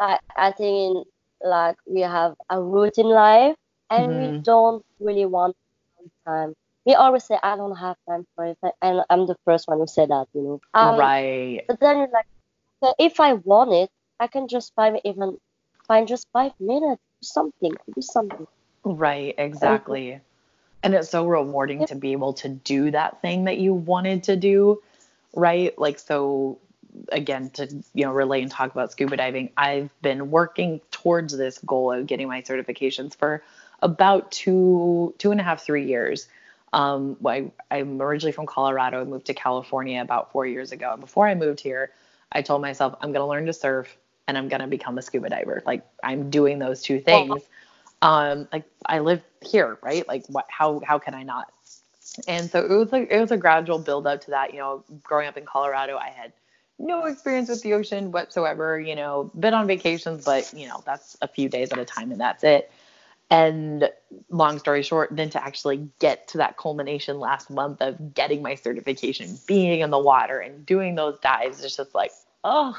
I, 0.00 0.18
I 0.36 0.52
think 0.52 0.96
in, 0.96 1.04
like 1.48 1.76
we 1.86 2.00
have 2.02 2.34
a 2.50 2.60
routine 2.62 3.08
life 3.08 3.56
and 3.90 4.16
we 4.16 4.32
Mhm. 4.32 4.42
don't 4.44 4.84
really 5.00 5.26
want 5.26 5.56
time. 6.26 6.54
We 6.86 6.94
always 6.94 7.24
say 7.24 7.38
I 7.42 7.56
don't 7.56 7.76
have 7.76 7.96
time 8.08 8.26
for 8.34 8.46
it, 8.46 8.58
and 8.82 9.02
I'm 9.10 9.26
the 9.26 9.36
first 9.44 9.68
one 9.68 9.78
who 9.78 9.86
said 9.86 10.08
that, 10.10 10.26
you 10.32 10.42
know. 10.42 10.60
Um, 10.74 10.96
right. 10.96 11.64
But 11.68 11.80
then 11.80 11.98
you're 11.98 12.08
like, 12.08 12.26
so 12.82 12.94
if 12.98 13.20
I 13.20 13.34
want 13.34 13.72
it, 13.72 13.90
I 14.20 14.26
can 14.26 14.48
just 14.48 14.72
find 14.74 15.00
even 15.04 15.38
find 15.86 16.08
just 16.08 16.26
five 16.32 16.52
minutes, 16.60 17.02
something, 17.22 17.72
do 17.94 18.02
something. 18.02 18.46
Right, 18.84 19.34
exactly. 19.38 20.20
And 20.82 20.94
it's 20.94 21.10
so 21.10 21.26
rewarding 21.26 21.86
to 21.86 21.94
be 21.94 22.12
able 22.12 22.34
to 22.34 22.48
do 22.48 22.90
that 22.92 23.20
thing 23.20 23.44
that 23.44 23.58
you 23.58 23.74
wanted 23.74 24.24
to 24.24 24.36
do, 24.36 24.80
right? 25.34 25.76
Like 25.78 25.98
so 25.98 26.58
again 27.10 27.50
to 27.50 27.66
you 27.94 28.04
know 28.04 28.12
relate 28.12 28.42
and 28.42 28.50
talk 28.50 28.70
about 28.72 28.92
scuba 28.92 29.16
diving, 29.16 29.50
I've 29.56 29.90
been 30.02 30.30
working 30.30 30.80
towards 30.90 31.36
this 31.36 31.58
goal 31.58 31.92
of 31.92 32.06
getting 32.06 32.28
my 32.28 32.42
certifications 32.42 33.14
for 33.14 33.42
about 33.82 34.30
two 34.32 35.14
two 35.18 35.30
and 35.30 35.40
a 35.40 35.44
half, 35.44 35.64
three 35.64 35.86
years. 35.86 36.28
Um, 36.72 37.16
I, 37.24 37.50
I'm 37.70 38.00
originally 38.00 38.32
from 38.32 38.46
Colorado. 38.46 39.00
I 39.00 39.04
moved 39.04 39.26
to 39.26 39.34
California 39.34 40.02
about 40.02 40.32
four 40.32 40.46
years 40.46 40.72
ago. 40.72 40.92
And 40.92 41.00
before 41.00 41.26
I 41.26 41.34
moved 41.34 41.60
here, 41.60 41.92
I 42.30 42.42
told 42.42 42.60
myself 42.60 42.94
I'm 43.00 43.12
going 43.12 43.22
to 43.22 43.26
learn 43.26 43.46
to 43.46 43.52
surf 43.52 43.96
and 44.26 44.36
I'm 44.36 44.48
going 44.48 44.60
to 44.60 44.66
become 44.66 44.98
a 44.98 45.02
scuba 45.02 45.30
diver. 45.30 45.62
Like 45.64 45.86
I'm 46.02 46.30
doing 46.30 46.58
those 46.58 46.82
two 46.82 47.00
things. 47.00 47.42
Um, 48.02 48.48
like 48.52 48.64
I 48.84 48.98
live 48.98 49.22
here, 49.40 49.78
right? 49.82 50.06
Like 50.06 50.26
what, 50.26 50.46
how, 50.48 50.80
how 50.84 50.98
can 50.98 51.14
I 51.14 51.22
not? 51.22 51.50
And 52.26 52.50
so 52.50 52.64
it 52.64 52.70
was 52.70 52.92
like, 52.92 53.10
it 53.10 53.20
was 53.20 53.30
a 53.30 53.36
gradual 53.36 53.78
build 53.78 54.06
up 54.06 54.20
to 54.22 54.30
that, 54.32 54.52
you 54.52 54.60
know, 54.60 54.84
growing 55.02 55.26
up 55.26 55.36
in 55.36 55.44
Colorado, 55.44 55.96
I 55.96 56.10
had 56.10 56.32
no 56.78 57.06
experience 57.06 57.48
with 57.48 57.62
the 57.62 57.74
ocean 57.74 58.12
whatsoever, 58.12 58.78
you 58.78 58.94
know, 58.94 59.30
been 59.38 59.54
on 59.54 59.66
vacations, 59.66 60.24
but 60.24 60.52
you 60.54 60.68
know, 60.68 60.82
that's 60.86 61.16
a 61.20 61.28
few 61.28 61.48
days 61.48 61.72
at 61.72 61.78
a 61.78 61.84
time 61.84 62.12
and 62.12 62.20
that's 62.20 62.44
it. 62.44 62.70
And 63.30 63.90
long 64.30 64.58
story 64.58 64.82
short, 64.82 65.10
then 65.12 65.28
to 65.30 65.44
actually 65.44 65.88
get 65.98 66.28
to 66.28 66.38
that 66.38 66.56
culmination 66.56 67.18
last 67.18 67.50
month 67.50 67.82
of 67.82 68.14
getting 68.14 68.40
my 68.40 68.54
certification, 68.54 69.38
being 69.46 69.80
in 69.80 69.90
the 69.90 69.98
water 69.98 70.38
and 70.38 70.64
doing 70.64 70.94
those 70.94 71.18
dives, 71.18 71.62
it's 71.62 71.76
just 71.76 71.94
like, 71.94 72.12
oh, 72.42 72.78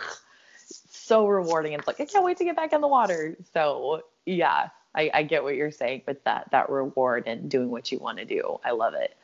so 0.89 1.27
rewarding. 1.27 1.73
It's 1.73 1.85
like 1.85 1.99
I 1.99 2.05
can't 2.05 2.23
wait 2.23 2.37
to 2.37 2.45
get 2.45 2.55
back 2.55 2.73
in 2.73 2.81
the 2.81 2.87
water. 2.87 3.35
So 3.53 4.03
yeah, 4.25 4.69
I, 4.95 5.11
I 5.13 5.23
get 5.23 5.43
what 5.43 5.55
you're 5.55 5.71
saying 5.71 6.03
with 6.07 6.23
that 6.23 6.49
that 6.51 6.69
reward 6.69 7.23
and 7.27 7.49
doing 7.49 7.69
what 7.69 7.91
you 7.91 7.99
want 7.99 8.17
to 8.17 8.25
do. 8.25 8.59
I 8.63 8.71
love 8.71 8.93
it. 8.95 9.15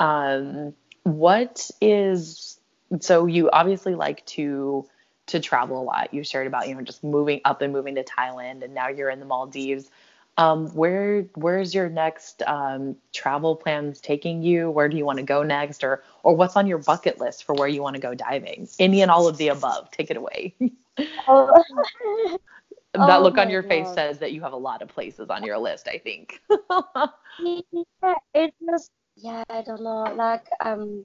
Um, 0.00 0.74
what 1.04 1.70
is 1.80 2.59
so 2.98 3.26
you 3.26 3.50
obviously 3.50 3.94
like 3.94 4.24
to 4.26 4.86
to 5.26 5.38
travel 5.40 5.80
a 5.80 5.84
lot. 5.84 6.12
You 6.12 6.24
shared 6.24 6.46
about 6.46 6.68
you 6.68 6.74
know 6.74 6.82
just 6.82 7.02
moving 7.04 7.40
up 7.44 7.62
and 7.62 7.72
moving 7.72 7.94
to 7.94 8.02
Thailand, 8.04 8.62
and 8.64 8.74
now 8.74 8.88
you're 8.88 9.10
in 9.10 9.20
the 9.20 9.26
Maldives. 9.26 9.90
Um, 10.36 10.68
where 10.68 11.22
where's 11.34 11.74
your 11.74 11.88
next 11.88 12.42
um, 12.46 12.96
travel 13.12 13.54
plans 13.56 14.00
taking 14.00 14.42
you? 14.42 14.70
Where 14.70 14.88
do 14.88 14.96
you 14.96 15.04
want 15.04 15.18
to 15.18 15.24
go 15.24 15.42
next, 15.42 15.84
or 15.84 16.02
or 16.22 16.34
what's 16.34 16.56
on 16.56 16.66
your 16.66 16.78
bucket 16.78 17.18
list 17.20 17.44
for 17.44 17.54
where 17.54 17.68
you 17.68 17.82
want 17.82 17.96
to 17.96 18.00
go 18.02 18.14
diving? 18.14 18.68
Any 18.78 19.02
and 19.02 19.10
all 19.10 19.26
of 19.28 19.36
the 19.36 19.48
above. 19.48 19.90
Take 19.90 20.10
it 20.10 20.16
away. 20.16 20.54
Oh, 21.26 21.52
that 22.94 23.22
Oh 23.22 23.22
look 23.22 23.38
on 23.38 23.48
your 23.50 23.62
face 23.62 23.90
says 23.90 24.18
that 24.18 24.32
you 24.32 24.40
have 24.42 24.52
a 24.52 24.56
lot 24.56 24.82
of 24.82 24.88
places 24.88 25.30
on 25.30 25.44
your 25.44 25.58
list. 25.58 25.88
I 25.88 25.98
think. 25.98 26.40
yeah, 27.38 28.14
it 28.34 28.54
was 28.60 28.90
yeah, 29.16 29.44
I 29.48 29.62
don't 29.62 29.82
know, 29.82 30.04
like 30.14 30.46
um 30.60 31.04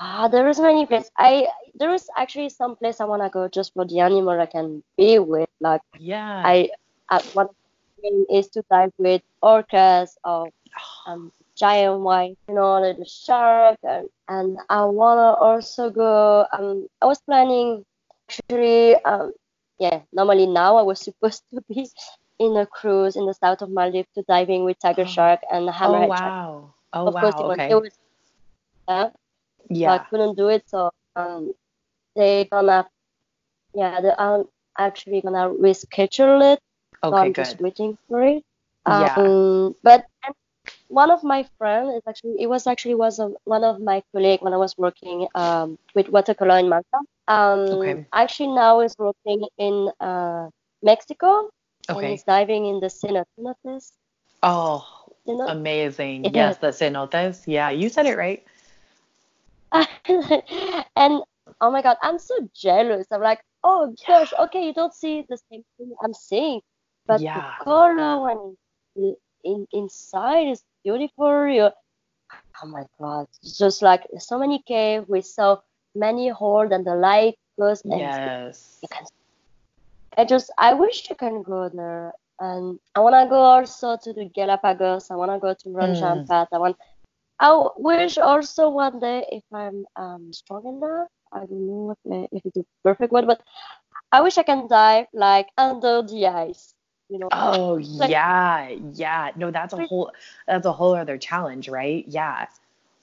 ah 0.00 0.28
there 0.28 0.48
is 0.48 0.58
many 0.60 0.86
places. 0.86 1.10
I 1.18 1.48
there 1.74 1.94
is 1.94 2.08
actually 2.16 2.48
some 2.50 2.76
place 2.76 3.00
I 3.00 3.04
wanna 3.06 3.30
go 3.30 3.48
just 3.48 3.74
for 3.74 3.84
the 3.86 4.00
animal 4.00 4.40
I 4.40 4.46
can 4.46 4.82
be 4.96 5.18
with. 5.18 5.48
Like 5.60 5.82
yeah. 5.98 6.42
I 6.44 6.70
uh, 7.10 7.22
one 7.32 7.48
thing 8.02 8.26
is 8.30 8.48
to 8.50 8.64
dive 8.70 8.92
with 8.98 9.22
orcas 9.42 10.16
or 10.24 10.50
um 11.06 11.32
giant 11.56 12.00
white, 12.00 12.36
you 12.48 12.54
know, 12.54 12.80
the 12.82 13.04
shark 13.06 13.78
and, 13.84 14.08
and 14.28 14.58
I 14.70 14.84
wanna 14.84 15.32
also 15.48 15.90
go 15.90 16.46
um 16.52 16.88
I 17.02 17.06
was 17.06 17.20
planning 17.22 17.84
actually 18.28 18.96
um 19.04 19.32
yeah, 19.78 20.02
normally 20.12 20.46
now 20.46 20.76
I 20.76 20.82
was 20.82 21.00
supposed 21.08 21.44
to 21.54 21.62
be 21.68 21.88
in 22.38 22.56
a 22.56 22.66
cruise 22.66 23.16
in 23.16 23.26
the 23.26 23.34
south 23.34 23.62
of 23.62 23.70
Maldives 23.70 24.08
to 24.16 24.22
diving 24.28 24.64
with 24.64 24.78
tiger 24.80 25.04
Oh. 25.04 25.08
shark 25.16 25.40
and 25.52 25.68
oh 25.68 25.72
hammerhead 25.72 26.16
shark. 26.16 26.34
wow. 26.34 26.74
Oh 26.92 27.06
Of 27.06 27.18
course, 27.18 27.34
wow. 27.34 27.46
was, 27.46 27.52
Okay. 27.52 27.70
was 27.70 27.98
yeah, 28.88 29.10
so 29.82 29.90
I 29.90 29.98
couldn't 29.98 30.36
do 30.36 30.48
it. 30.48 30.64
So 30.68 30.90
um, 31.16 31.52
they 32.16 32.46
gonna 32.50 32.88
yeah, 33.74 34.00
they 34.00 34.10
are 34.10 34.44
actually 34.78 35.20
gonna 35.20 35.48
reschedule 35.50 36.54
it. 36.54 36.60
So 37.08 37.16
Okay. 37.16 37.28
I'm 37.28 37.34
just 37.34 37.60
waiting 37.60 37.98
for 38.08 38.22
it. 38.24 38.42
Yeah. 38.86 39.14
Um, 39.16 39.74
but 39.82 40.06
one 40.88 41.10
of 41.10 41.22
my 41.24 41.46
friends 41.58 41.94
is 41.96 42.02
actually 42.08 42.36
it 42.40 42.46
was 42.48 42.66
actually 42.66 42.94
was 42.94 43.18
a, 43.18 43.30
one 43.44 43.64
of 43.64 43.80
my 43.80 44.02
colleague 44.12 44.42
when 44.42 44.52
I 44.52 44.56
was 44.56 44.74
working 44.78 45.28
um, 45.34 45.78
with 45.94 46.08
watercolor 46.08 46.58
in 46.58 46.68
Malta. 46.68 46.98
Um, 47.28 47.66
Okay. 47.74 48.06
actually 48.12 48.54
now 48.54 48.80
is 48.80 48.94
working 48.98 49.46
in 49.58 49.90
uh, 50.00 50.48
Mexico 50.82 51.50
and 51.88 52.06
he's 52.06 52.24
diving 52.24 52.66
in 52.66 52.80
the 52.80 52.88
cenotes. 52.88 53.92
Oh, 54.42 54.86
Ceno- 55.26 55.50
amazing. 55.50 56.24
Yeah. 56.24 56.32
Yes, 56.34 56.58
the 56.58 56.68
cenotes. 56.68 57.44
Yeah, 57.46 57.70
you 57.70 57.88
said 57.88 58.06
it 58.06 58.16
right. 58.16 58.44
and 60.96 61.22
oh 61.60 61.70
my 61.70 61.82
god, 61.82 61.96
I'm 62.02 62.18
so 62.18 62.34
jealous. 62.54 63.06
I'm 63.12 63.22
like, 63.22 63.40
oh 63.64 63.94
gosh, 64.06 64.32
okay, 64.38 64.66
you 64.66 64.74
don't 64.74 64.94
see 64.94 65.24
the 65.28 65.38
same 65.50 65.64
thing 65.78 65.92
I'm 66.02 66.14
seeing, 66.14 66.60
but 67.06 67.22
Yeah. 67.22 67.34
the 67.34 67.42
color 67.62 68.22
when 68.22 68.56
in, 68.96 69.16
in 69.44 69.66
inside 69.72 70.48
is 70.48 70.64
beautiful. 70.84 71.46
You, 71.46 71.70
oh 72.62 72.66
my 72.66 72.84
god, 73.00 73.26
it's 73.42 73.58
just 73.58 73.82
like 73.82 74.06
so 74.18 74.38
many 74.38 74.62
cave 74.66 75.04
with 75.08 75.24
so 75.26 75.62
many 75.94 76.28
holes 76.28 76.70
and 76.72 76.86
the 76.86 76.94
light 76.94 77.34
goes 77.58 77.82
and 77.90 78.00
Yes. 78.00 78.78
you 78.82 78.88
can. 78.90 79.04
I 80.16 80.24
just 80.24 80.50
I 80.58 80.74
wish 80.74 81.08
you 81.08 81.16
can 81.16 81.42
go 81.42 81.68
there. 81.68 82.12
And 82.40 82.78
I 82.94 83.00
wanna 83.00 83.26
go 83.28 83.36
also 83.36 83.96
to 84.02 84.12
the 84.12 84.24
Galapagos. 84.34 85.10
I 85.10 85.14
wanna 85.16 85.38
go 85.38 85.54
to 85.54 85.68
Ranjan 85.68 86.24
Mm. 86.26 86.46
I 86.52 86.58
want. 86.58 86.76
I 87.40 87.68
wish 87.78 88.18
also 88.18 88.68
one 88.70 89.00
day 89.00 89.26
if 89.32 89.44
I'm 89.52 89.86
um 89.96 90.32
strong 90.32 90.66
enough. 90.66 91.08
I 91.32 91.40
don't 91.46 91.66
know 91.66 91.96
if 92.32 92.42
it's 92.44 92.56
a 92.58 92.64
perfect 92.84 93.12
word, 93.12 93.26
but 93.26 93.42
I 94.12 94.20
wish 94.22 94.38
I 94.38 94.42
can 94.44 94.68
dive 94.68 95.06
like 95.14 95.48
under 95.58 96.02
the 96.02 96.26
ice. 96.26 96.74
you 97.08 97.18
know. 97.18 97.30
Oh 97.32 97.76
Like- 97.98 98.10
yeah, 98.10 98.68
yeah. 98.94 99.30
No, 99.36 99.50
that's 99.50 99.72
a 99.72 99.78
whole 99.78 100.12
that's 100.46 100.66
a 100.66 100.72
whole 100.72 100.94
other 100.94 101.18
challenge, 101.18 101.68
right? 101.68 102.04
Yeah. 102.08 102.46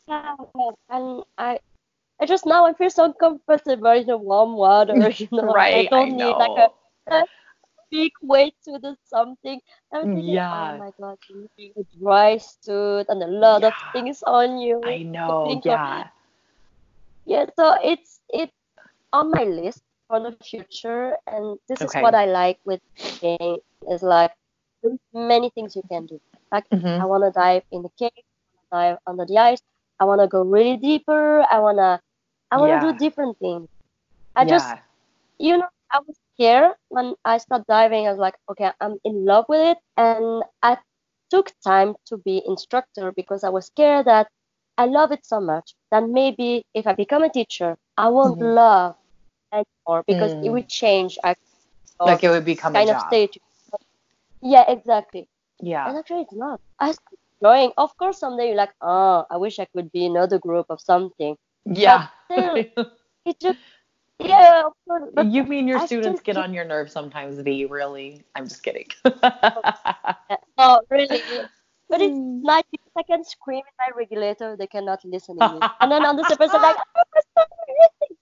Yeah, 0.07 0.35
and 0.89 1.23
I, 1.38 1.59
I 2.19 2.25
just 2.25 2.45
now 2.45 2.65
I 2.65 2.73
feel 2.73 2.89
so 2.89 3.13
comfortable 3.13 3.91
in 3.91 4.07
the 4.07 4.17
warm 4.17 4.55
water, 4.55 5.09
you 5.17 5.27
know. 5.31 5.53
Right, 5.53 5.89
I 5.93 6.01
I 6.01 6.05
don't 6.05 6.15
need 6.15 6.38
like 6.38 6.51
a 6.57 6.69
big 7.91 8.11
weight 8.21 8.55
to 8.65 8.79
do 8.79 8.95
something. 9.03 9.59
I'm 9.93 10.07
thinking, 10.09 10.35
Yeah. 10.35 10.51
oh 10.51 10.77
my 10.77 10.91
god, 10.99 11.17
you 11.29 11.47
need 11.57 11.73
a 11.77 11.83
dry 11.99 12.38
suit 12.38 13.05
and 13.09 13.21
a 13.23 13.27
lot 13.27 13.63
of 13.63 13.73
things 13.93 14.23
on 14.23 14.59
you. 14.59 14.81
I 14.85 15.03
know. 15.03 15.51
of- 15.57 15.65
Yeah. 15.65 16.09
Yeah, 17.25 17.45
so 17.55 17.75
it's 17.83 18.21
it's 18.29 18.53
on 19.13 19.31
my 19.31 19.43
list 19.43 19.83
for 20.07 20.19
the 20.19 20.31
future, 20.43 21.17
and 21.27 21.57
this 21.67 21.81
Okay. 21.81 21.85
is 21.85 21.95
what 22.01 22.15
I 22.15 22.25
like 22.25 22.59
with 22.65 22.81
skiing 22.97 23.57
is 23.89 24.03
like 24.03 24.31
many 25.13 25.49
things 25.49 25.75
you 25.75 25.83
can 25.89 26.05
do. 26.05 26.19
Like 26.51 26.65
Mhm. 26.71 26.99
I 26.99 27.05
want 27.05 27.23
to 27.23 27.31
dive 27.31 27.63
in 27.71 27.83
the 27.83 27.89
cave, 27.99 28.23
dive 28.71 28.97
under 29.07 29.25
the 29.25 29.38
ice. 29.38 29.61
I 29.99 30.05
want 30.05 30.21
to 30.21 30.27
go 30.27 30.43
really 30.43 30.77
deeper. 30.77 31.41
I 31.49 31.59
wanna 31.59 32.01
I 32.51 32.57
wanna 32.57 32.77
Yeah. 32.77 32.79
do 32.79 32.93
different 32.93 33.38
things. 33.39 33.67
I 34.35 34.45
just 34.45 34.75
you 35.39 35.57
know 35.57 35.69
I 35.91 35.99
was 35.99 36.17
scared 36.38 36.73
when 36.89 37.15
I 37.25 37.38
started 37.38 37.65
diving. 37.67 38.07
I 38.07 38.11
was 38.11 38.19
like, 38.19 38.35
okay, 38.51 38.71
I'm 38.81 38.97
in 39.03 39.25
love 39.25 39.45
with 39.49 39.61
it, 39.77 39.77
and 39.97 40.43
I 40.61 40.77
took 41.29 41.51
time 41.63 41.95
to 42.07 42.17
be 42.17 42.41
instructor 42.45 43.11
because 43.11 43.43
I 43.43 43.49
was 43.49 43.67
scared 43.67 44.05
that 44.05 44.27
I 44.77 44.85
love 44.85 45.11
it 45.11 45.25
so 45.25 45.39
much 45.41 45.75
that 45.91 46.03
maybe 46.07 46.65
if 46.73 46.88
I 46.88 46.93
become 46.93 47.23
a 47.23 47.29
teacher, 47.29 47.77
I 47.97 48.09
won't 48.09 48.39
Mhm. 48.39 48.41
love 48.41 48.95
anymore 49.51 50.03
because 50.07 50.35
it 50.41 50.49
would 50.51 50.67
change. 50.69 51.17
I 51.23 51.35
Like 52.03 52.23
it 52.23 52.29
would 52.29 52.45
become 52.45 52.75
kind 52.75 52.89
a 52.89 52.91
of 52.91 52.99
stage. 52.99 53.38
Yeah, 54.41 54.65
exactly. 54.69 55.27
Yeah. 55.61 55.85
And 55.85 55.97
actually, 55.97 56.21
it's 56.21 56.33
not. 56.33 56.59
I 56.79 56.93
enjoying. 57.41 57.71
Of 57.77 57.95
course, 57.97 58.19
someday 58.19 58.47
you're 58.47 58.55
like, 58.55 58.73
oh, 58.81 59.25
I 59.29 59.38
wish 59.38 59.59
I 59.59 59.65
could 59.65 59.91
be 59.91 60.05
another 60.05 60.39
group 60.39 60.67
of 60.69 60.81
something. 60.81 61.38
Yeah. 61.65 62.07
still, 62.29 62.59
It 63.25 63.39
just, 63.39 63.57
yeah. 64.20 64.63
But 65.13 65.28
you 65.28 65.43
mean 65.43 65.68
your 65.68 65.80
I 65.80 65.86
students 65.86 66.22
get 66.22 66.38
on 66.38 66.53
your 66.53 66.65
nerves 66.65 66.91
sometimes, 66.91 67.39
V? 67.39 67.65
Really? 67.65 68.24
I'm 68.36 68.47
just 68.47 68.63
kidding. 68.63 68.88
oh, 70.57 70.82
really. 70.89 71.22
But 71.89 72.01
it's 72.01 72.18
Hmm. 72.18 72.41
nice 72.43 72.63
because 72.72 72.91
I 72.97 73.03
can 73.03 73.24
scream 73.24 73.59
in 73.59 73.76
my 73.80 73.95
regulator. 73.95 74.55
They 74.57 74.68
cannot 74.68 75.03
listen 75.05 75.38
to 75.38 75.53
me. 75.53 75.59
and 75.80 75.91
then 75.91 76.05
on 76.05 76.15
the 76.18 76.24
surface, 76.26 76.51
I'm 76.53 76.61
like, 76.61 76.76
oh, 76.97 77.03
not 77.38 77.47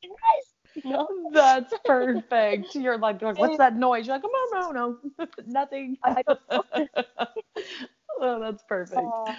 guys. 0.01 0.83
Know? 0.83 1.07
That's 1.31 1.73
perfect. 1.85 2.75
You're 2.75 2.97
like, 2.97 3.21
like, 3.21 3.37
what's 3.39 3.57
that 3.57 3.75
noise? 3.75 4.05
You're 4.07 4.17
like, 4.17 4.25
oh, 4.25 4.49
no, 4.53 4.71
no, 4.71 4.97
no, 5.17 5.25
nothing. 5.45 5.97
Oh, 8.17 8.39
that's 8.39 8.63
perfect. 8.63 9.01
Uh, 9.01 9.33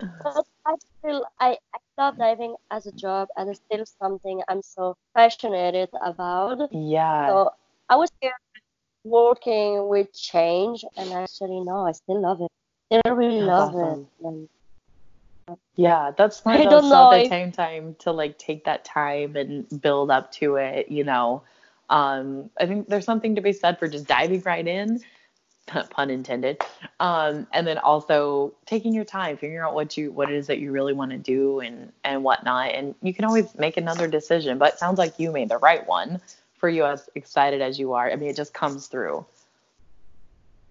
but 0.00 0.46
I 0.64 0.74
still, 0.98 1.26
I, 1.38 1.58
I 1.74 1.78
love 1.98 2.16
diving 2.18 2.56
as 2.70 2.86
a 2.86 2.92
job, 2.92 3.28
and 3.36 3.50
it's 3.50 3.60
still 3.70 3.84
something 4.00 4.42
I'm 4.48 4.62
so 4.62 4.96
passionate 5.14 5.90
about. 6.02 6.68
Yeah. 6.70 7.28
So 7.28 7.50
I 7.88 7.96
was 7.96 8.10
here 8.20 8.32
working 9.04 9.88
with 9.88 10.12
change, 10.12 10.84
and 10.96 11.12
actually, 11.12 11.60
no, 11.60 11.86
I 11.86 11.92
still 11.92 12.20
love 12.20 12.40
it. 12.40 12.48
Still 12.90 13.14
really 13.16 13.40
That's 13.40 13.58
love 13.58 13.74
awesome. 13.74 14.08
it. 14.20 14.26
And 14.26 14.48
Yeah, 15.76 16.12
that's 16.16 16.36
smart. 16.38 16.60
I 16.60 16.64
don't 16.64 16.88
know 16.88 17.10
the 17.10 17.22
if- 17.22 17.28
same 17.28 17.52
time 17.52 17.96
to 18.00 18.12
like 18.12 18.38
take 18.38 18.64
that 18.64 18.84
time 18.84 19.36
and 19.36 19.66
build 19.80 20.10
up 20.10 20.32
to 20.32 20.56
it, 20.56 20.90
you 20.90 21.04
know. 21.04 21.42
Um, 21.90 22.50
I 22.58 22.66
think 22.66 22.88
there's 22.88 23.04
something 23.04 23.34
to 23.34 23.42
be 23.42 23.52
said 23.52 23.78
for 23.78 23.86
just 23.88 24.06
diving 24.06 24.40
right 24.46 24.66
in, 24.66 25.00
pun 25.90 26.10
intended. 26.10 26.62
Um, 27.00 27.46
and 27.52 27.66
then 27.66 27.78
also 27.78 28.52
taking 28.66 28.94
your 28.94 29.04
time, 29.04 29.36
figuring 29.36 29.62
out 29.62 29.74
what 29.74 29.96
you 29.96 30.12
what 30.12 30.30
it 30.30 30.36
is 30.36 30.46
that 30.48 30.58
you 30.58 30.72
really 30.72 30.92
want 30.92 31.10
to 31.12 31.18
do 31.18 31.60
and 31.60 31.92
and 32.04 32.22
whatnot. 32.24 32.72
And 32.72 32.94
you 33.02 33.14
can 33.14 33.24
always 33.24 33.56
make 33.56 33.76
another 33.76 34.06
decision, 34.08 34.58
but 34.58 34.74
it 34.74 34.78
sounds 34.78 34.98
like 34.98 35.18
you 35.18 35.32
made 35.32 35.48
the 35.48 35.58
right 35.58 35.86
one 35.86 36.20
for 36.56 36.68
you 36.68 36.84
as 36.84 37.08
excited 37.14 37.60
as 37.60 37.78
you 37.78 37.92
are. 37.94 38.10
I 38.10 38.16
mean, 38.16 38.30
it 38.30 38.36
just 38.36 38.54
comes 38.54 38.86
through. 38.86 39.24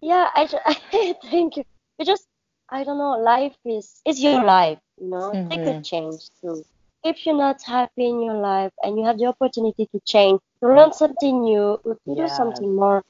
yeah, 0.01 0.29
I, 0.35 0.47
I 0.93 1.13
think 1.29 1.57
it 1.57 2.05
just, 2.05 2.27
I 2.69 2.83
don't 2.83 2.97
know, 2.97 3.17
life 3.19 3.55
is, 3.65 4.01
is 4.05 4.21
your 4.23 4.43
life, 4.43 4.79
you 4.97 5.09
know? 5.09 5.37
Take 5.51 5.65
a 5.67 5.75
change 5.83 6.29
too. 6.41 6.63
If 7.03 7.25
you're 7.25 7.37
not 7.37 7.61
happy 7.63 8.07
in 8.07 8.21
your 8.21 8.37
life 8.37 8.71
and 8.83 8.97
you 8.97 9.05
have 9.05 9.17
the 9.19 9.27
opportunity 9.27 9.87
to 9.93 9.99
change, 10.05 10.39
to 10.63 10.69
learn 10.73 10.93
something 10.93 11.41
new, 11.41 11.79
to 11.85 11.97
Yeah. 12.05 12.15
do 12.15 12.27
something 12.27 12.75
more, 12.75 13.03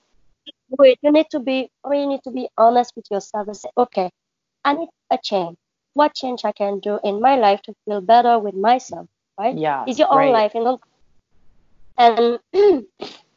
do 0.76 0.84
it. 0.84 1.00
You 1.02 1.12
need 1.12 1.28
to 1.32 1.40
be, 1.40 1.70
or 1.84 1.94
you 1.96 2.08
need 2.08 2.24
to 2.24 2.32
be 2.32 2.50
honest 2.58 2.94
with 2.96 3.06
yourself 3.12 3.48
and 3.48 3.58
say, 3.58 3.70
okay, 3.78 4.10
I 4.64 4.74
need 4.74 4.90
a 5.12 5.18
change. 5.22 5.58
What 5.94 6.14
change 6.16 6.46
I 6.46 6.52
can 6.52 6.80
do 6.80 7.00
in 7.04 7.22
my 7.22 7.36
life 7.36 7.62
to 7.64 7.74
feel 7.86 8.02
better 8.02 8.40
with 8.40 8.56
myself, 8.56 9.08
right? 9.38 9.58
Yeah. 9.58 9.86
It's 9.88 10.00
your 10.00 10.12
own 10.12 10.32
right. 10.32 10.34
life, 10.34 10.52
and 10.56 10.66
don't. 10.66 10.82
And 11.98 12.40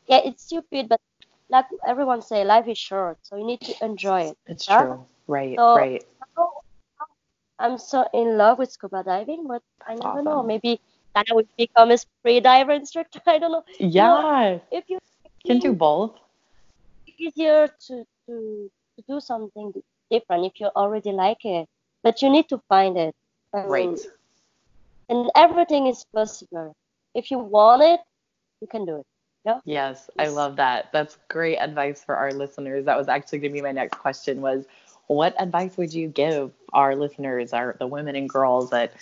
yeah, 0.07 0.21
it's 0.25 0.45
stupid, 0.45 0.89
but 0.89 1.01
like 1.51 1.67
everyone 1.87 2.23
say, 2.23 2.45
life 2.45 2.67
is 2.69 2.79
short, 2.79 3.19
so 3.23 3.37
you 3.37 3.45
need 3.45 3.61
to 3.63 3.85
enjoy 3.85 4.23
it. 4.31 4.39
It's 4.47 4.69
Yeah. 4.69 4.83
true. 4.83 5.07
Right. 5.27 5.57
So- 5.59 5.77
right. 5.77 6.05
Oh, 6.37 6.51
I'm 7.59 7.79
so 7.79 8.07
in 8.13 8.37
love 8.37 8.59
with 8.59 8.71
scuba 8.73 9.03
diving, 9.05 9.47
but 9.47 9.63
I 9.87 9.95
never 9.95 10.23
know. 10.23 10.43
Maybe 10.43 10.81
I 11.15 11.23
would 11.33 11.49
become 11.57 11.91
a 11.91 11.97
free 12.23 12.41
diver 12.41 12.73
instructor. 12.73 13.21
I 13.27 13.39
don't 13.39 13.53
know. 13.53 13.65
Yeah. 13.79 14.59
If 14.71 14.85
you 14.89 14.99
Can 15.47 15.59
do 15.59 15.73
both. 15.73 16.19
Easier 17.19 17.69
to, 17.87 18.05
to 18.27 18.71
to 18.97 19.03
do 19.09 19.21
something 19.21 19.73
different 20.11 20.47
if 20.47 20.61
you 20.61 20.67
already 20.77 21.13
like 21.13 21.45
it, 21.45 21.69
but 22.03 22.23
you 22.23 22.31
need 22.31 22.49
to 22.49 22.59
find 22.69 22.97
it. 22.97 23.15
And, 23.53 23.71
Right. 23.71 23.99
And 25.09 25.31
everything 25.35 25.87
is 25.87 26.05
possible. 26.15 26.75
If 27.15 27.31
you 27.31 27.39
want 27.39 27.83
it, 27.83 28.01
you 28.61 28.67
can 28.67 28.85
do 28.85 28.97
it. 28.97 29.07
Yeah. 29.45 29.61
Yes, 29.65 30.11
I 30.19 30.29
love 30.29 30.57
that. 30.57 30.91
That's 30.93 31.19
great 31.29 31.59
advice 31.59 32.03
for 32.03 32.17
our 32.17 32.33
listeners. 32.33 32.85
That 32.87 32.97
was 32.97 33.09
actually 33.09 33.39
going 33.41 33.53
to 33.53 33.59
be 33.59 33.63
my 33.63 33.73
next 33.73 33.99
question 33.99 34.41
was 34.41 34.67
what 35.07 35.35
advice 35.41 35.77
would 35.77 35.93
you 35.93 36.09
give 36.09 36.53
our 36.73 36.95
listeners, 36.97 37.53
our 37.53 37.77
the 37.79 37.87
women 37.87 38.17
and 38.17 38.29
girls 38.29 38.71
that 38.71 38.93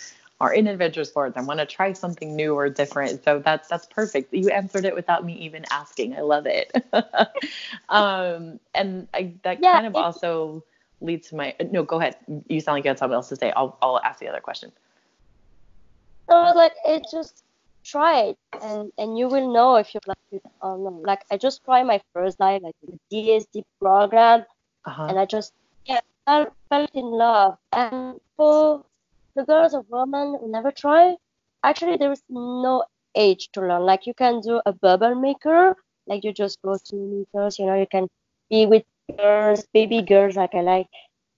are 0.43 0.53
in 0.53 0.67
adventure 0.67 1.05
sports 1.05 1.37
and 1.37 1.47
want 1.47 1.59
to 1.61 1.65
try 1.65 1.93
something 1.93 2.35
new 2.35 2.55
or 2.55 2.69
different? 2.69 3.23
So 3.23 3.39
that's 3.39 3.69
that's 3.69 3.87
perfect. 3.87 4.33
You 4.33 4.49
answered 4.49 4.85
it 4.85 4.95
without 4.95 5.25
me 5.25 5.33
even 5.33 5.65
asking. 5.71 6.15
I 6.15 6.21
love 6.21 6.45
it. 6.47 6.71
um 7.89 8.59
and 8.75 9.07
I, 9.13 9.35
that 9.43 9.67
Yeah, 9.67 9.81
kind 9.81 9.87
of 9.87 9.95
also 9.95 10.63
leads 11.01 11.29
to 11.29 11.35
my 11.35 11.55
no, 11.71 11.83
go 11.83 11.99
ahead. 11.99 12.17
You 12.47 12.59
sound 12.61 12.77
like 12.77 12.85
you 12.85 12.89
had 12.89 12.99
something 12.99 13.15
else 13.15 13.29
to 13.29 13.35
say. 13.37 13.51
I'll 13.55 13.77
I'll 13.81 13.99
ask 14.01 14.19
the 14.19 14.27
other 14.29 14.41
question. 14.41 14.71
I 16.29 16.51
like, 16.53 16.73
it 16.85 17.05
just 17.11 17.43
try 17.85 18.21
it, 18.21 18.37
and 18.61 18.91
and 18.97 19.17
you 19.17 19.27
will 19.27 19.51
know 19.53 19.75
if 19.75 19.93
you 19.93 19.99
like 20.07 20.17
it 20.31 20.43
or 20.61 20.77
not. 20.77 21.03
Like 21.03 21.25
I 21.31 21.37
just 21.37 21.63
tried 21.63 21.83
my 21.83 22.01
first 22.13 22.37
dive, 22.39 22.61
like 22.63 22.75
the 22.83 22.97
DSD 23.09 23.63
program, 23.81 24.45
Uh-huh. 24.85 25.13
and 25.13 25.19
I 25.19 25.25
just 25.25 25.53
yeah, 25.85 26.01
I 26.27 26.47
felt 26.69 26.91
in 26.93 27.05
love. 27.05 27.57
And 27.71 28.19
for 28.37 28.85
the 29.35 29.43
girls 29.45 29.73
or 29.73 29.85
women 29.89 30.37
who 30.39 30.51
never 30.51 30.71
try, 30.71 31.15
actually 31.63 31.97
there 31.97 32.11
is 32.11 32.21
no 32.29 32.83
age 33.15 33.49
to 33.53 33.61
learn. 33.61 33.83
Like 33.83 34.05
you 34.05 34.13
can 34.13 34.41
do 34.41 34.61
a 34.65 34.73
bubble 34.73 35.15
maker, 35.15 35.75
like 36.07 36.23
you 36.23 36.33
just 36.33 36.61
go 36.61 36.77
to 36.77 36.95
meters. 36.95 37.59
You 37.59 37.65
know, 37.67 37.75
you 37.75 37.87
can 37.89 38.07
be 38.49 38.65
with 38.65 38.83
girls, 39.17 39.65
baby 39.73 40.01
girls, 40.01 40.35
like 40.35 40.53
I 40.55 40.61
like. 40.61 40.87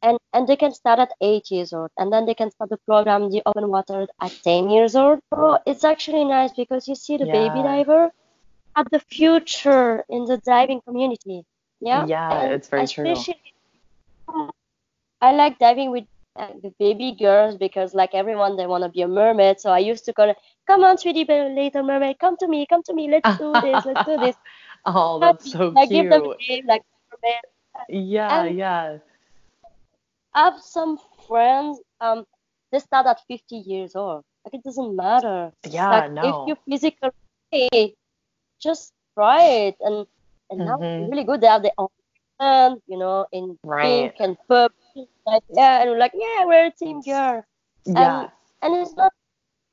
And, 0.02 0.20
and 0.34 0.48
they 0.48 0.56
can 0.56 0.72
start 0.74 1.00
at 1.00 1.12
eight 1.22 1.50
years 1.50 1.74
old, 1.74 1.90
and 1.98 2.14
then 2.14 2.26
they 2.28 2.36
can 2.36 2.52
start 2.52 2.70
the 2.70 2.78
program, 2.86 3.32
the 3.32 3.42
open 3.46 3.70
water, 3.70 4.08
at 4.22 4.32
10 4.44 4.70
years 4.70 4.96
old. 4.96 5.20
So 5.34 5.58
it's 5.66 5.84
actually 5.84 6.26
nice 6.26 6.52
because 6.54 6.88
you 6.88 6.96
see 6.96 7.18
the 7.18 7.26
baby 7.26 7.64
diver 7.64 8.12
at 8.76 8.92
the 8.92 9.00
future 9.00 10.04
in 10.10 10.26
the 10.26 10.38
diving 10.46 10.82
community. 10.82 11.44
Yeah, 11.82 12.06
Yeah, 12.06 12.42
and 12.44 12.54
it's 12.54 12.68
very 12.68 12.88
true. 12.88 13.16
I 15.22 15.32
like 15.32 15.58
diving 15.58 15.92
with 15.92 16.06
uh, 16.36 16.50
the 16.62 16.74
baby 16.80 17.14
girls 17.18 17.58
because, 17.58 17.94
like 17.94 18.14
everyone, 18.14 18.56
they 18.58 18.68
want 18.68 18.84
to 18.84 18.90
be 18.90 19.02
a 19.02 19.08
mermaid. 19.08 19.60
So 19.60 19.72
I 19.72 19.80
used 19.80 20.06
to 20.06 20.14
call, 20.14 20.34
"Come 20.68 20.84
on, 20.84 20.98
sweetie, 20.98 21.26
little 21.26 21.84
mermaid, 21.84 22.20
come 22.20 22.36
to 22.38 22.48
me, 22.48 22.66
come 22.68 22.84
to 22.84 22.94
me, 22.94 23.10
let's 23.10 23.38
do 23.38 23.54
this, 23.62 23.86
let's 23.86 24.06
do 24.06 24.18
this." 24.18 24.36
Oh, 24.88 25.20
that's 25.20 25.52
so 25.52 25.74
I 25.76 25.86
give 25.88 26.10
them 26.10 26.22
a 26.24 26.52
name 26.52 26.66
like 26.68 26.84
mermaid. 27.12 27.42
Yeah, 27.90 28.46
and- 28.46 28.58
yeah. 28.58 28.98
I 30.34 30.44
have 30.46 30.60
some 30.62 31.00
friends. 31.28 31.80
Um, 32.02 32.26
they 32.72 32.80
start 32.80 33.08
at 33.08 33.20
50 33.28 33.56
years 33.58 33.96
old. 33.96 34.24
Like 34.44 34.54
it 34.56 34.64
doesn't 34.64 34.96
matter. 34.96 35.52
Yeah, 35.70 35.90
like 35.90 36.12
no. 36.12 36.22
if 36.30 36.48
you 36.48 36.56
physically 36.70 37.96
just 38.62 38.94
try 39.16 39.42
it 39.44 39.76
and 39.80 40.06
and 40.50 40.66
now 40.66 40.78
Mhm. 40.78 41.02
it's 41.02 41.12
really 41.12 41.24
good 41.24 41.42
they 41.42 41.48
have 41.48 41.64
their 41.64 41.78
own 41.78 42.82
you 42.88 42.98
know 42.98 43.26
in 43.32 43.58
Right. 43.64 44.12
pink 44.12 44.14
and 44.20 44.38
purple 44.48 44.76
like 45.26 45.44
yeah 45.50 45.82
and 45.82 45.90
we're 45.92 45.98
like 45.98 46.14
yeah 46.14 46.46
we're 46.46 46.68
a 46.68 46.72
team 46.72 47.02
girl 47.02 47.44
yeah. 47.86 48.30
and 48.62 48.76
it's 48.76 48.96
not 48.96 49.12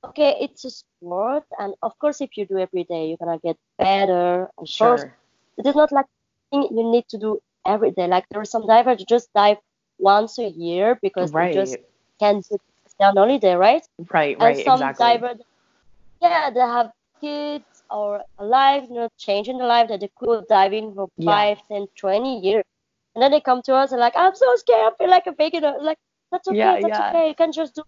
okay 0.05 0.37
it's 0.41 0.65
a 0.65 0.71
sport 0.71 1.45
and 1.59 1.75
of 1.83 1.97
course 1.99 2.21
if 2.21 2.37
you 2.37 2.47
do 2.47 2.59
every 2.59 2.85
day 2.85 3.07
you're 3.09 3.19
gonna 3.19 3.39
get 3.45 3.57
better 3.79 4.49
and 4.59 4.69
course 4.79 5.05
Sure. 5.05 5.17
it 5.59 5.67
is 5.67 5.75
not 5.75 5.93
like 5.93 6.07
you 6.53 6.69
need 6.93 7.09
to 7.09 7.19
do 7.19 7.41
every 7.67 7.91
day. 7.93 8.07
Like 8.07 8.25
there 8.31 8.41
are 8.41 8.45
some 8.45 8.67
divers 8.67 8.99
who 8.99 9.05
just 9.07 9.29
dive 9.35 9.59
once 9.99 10.39
a 10.39 10.49
year 10.49 10.99
because 11.03 11.33
right. 11.33 11.53
they 11.53 11.61
just 11.61 11.77
can't 12.21 12.45
do 12.49 12.57
it 12.57 13.05
on 13.05 13.17
holiday, 13.17 13.55
right? 13.55 13.83
Right, 14.13 14.39
And 14.41 14.57
right, 14.57 14.65
some 14.65 14.75
exactly. 14.75 15.05
divers, 15.05 15.39
yeah, 16.21 16.51
they 16.51 16.61
have 16.61 16.91
kids 17.21 17.65
or 17.91 18.23
a 18.39 18.45
life, 18.45 18.85
you 18.89 18.95
know, 18.95 19.09
changing 19.19 19.59
the 19.59 19.65
life 19.65 19.89
that 19.89 20.01
they 20.01 20.11
could 20.17 20.27
go 20.27 20.45
diving 20.49 20.95
for 20.95 21.09
Yeah. 21.17 21.33
five, 21.33 21.59
ten, 21.69 21.87
twenty 21.97 22.41
years. 22.41 22.65
And 23.15 23.23
then 23.23 23.31
they 23.31 23.41
come 23.41 23.63
to 23.63 23.75
us 23.75 23.93
and 23.93 24.01
like, 24.01 24.15
I'm 24.17 24.35
so 24.35 24.55
scared, 24.57 24.93
I 24.93 24.97
feel 24.97 25.11
like 25.11 25.27
a 25.27 25.61
know, 25.61 25.77
Like, 25.81 25.99
that's 26.31 26.49
okay, 26.49 26.59
Yeah, 26.59 26.81
that's 26.81 26.99
yeah. 26.99 27.11
okay. 27.11 27.29
You 27.29 27.35
can 27.35 27.53
just 27.53 27.75
do 27.75 27.83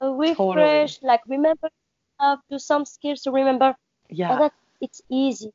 a 0.00 0.10
refresh, 0.12 0.98
like 1.02 1.20
remember 1.26 1.68
stuff, 2.18 2.40
do 2.50 2.58
some 2.58 2.84
skills 2.84 3.22
to 3.22 3.30
remember. 3.30 3.74
Yeah. 4.10 4.38
that 4.38 4.52
it's 4.80 5.02
easy. 5.10 5.50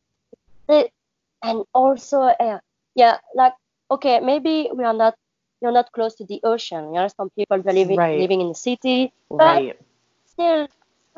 And 1.43 1.63
also, 1.74 2.22
uh, 2.22 2.59
yeah, 2.95 3.18
like 3.36 3.53
okay, 3.91 4.20
maybe 4.20 4.70
we 4.74 4.84
are 4.84 4.93
not 4.93 5.15
you're 5.61 5.72
not 5.72 5.91
close 5.91 6.15
to 6.15 6.26
the 6.26 6.39
ocean. 6.43 6.93
You 6.93 7.01
know, 7.01 7.07
some 7.07 7.30
people 7.38 7.57
are 7.57 7.74
living 7.74 7.97
Right. 7.97 8.20
living 8.20 8.41
in 8.41 8.49
the 8.49 8.55
city, 8.55 9.13
but 9.30 9.63
Right. 9.63 9.80
still 10.26 10.68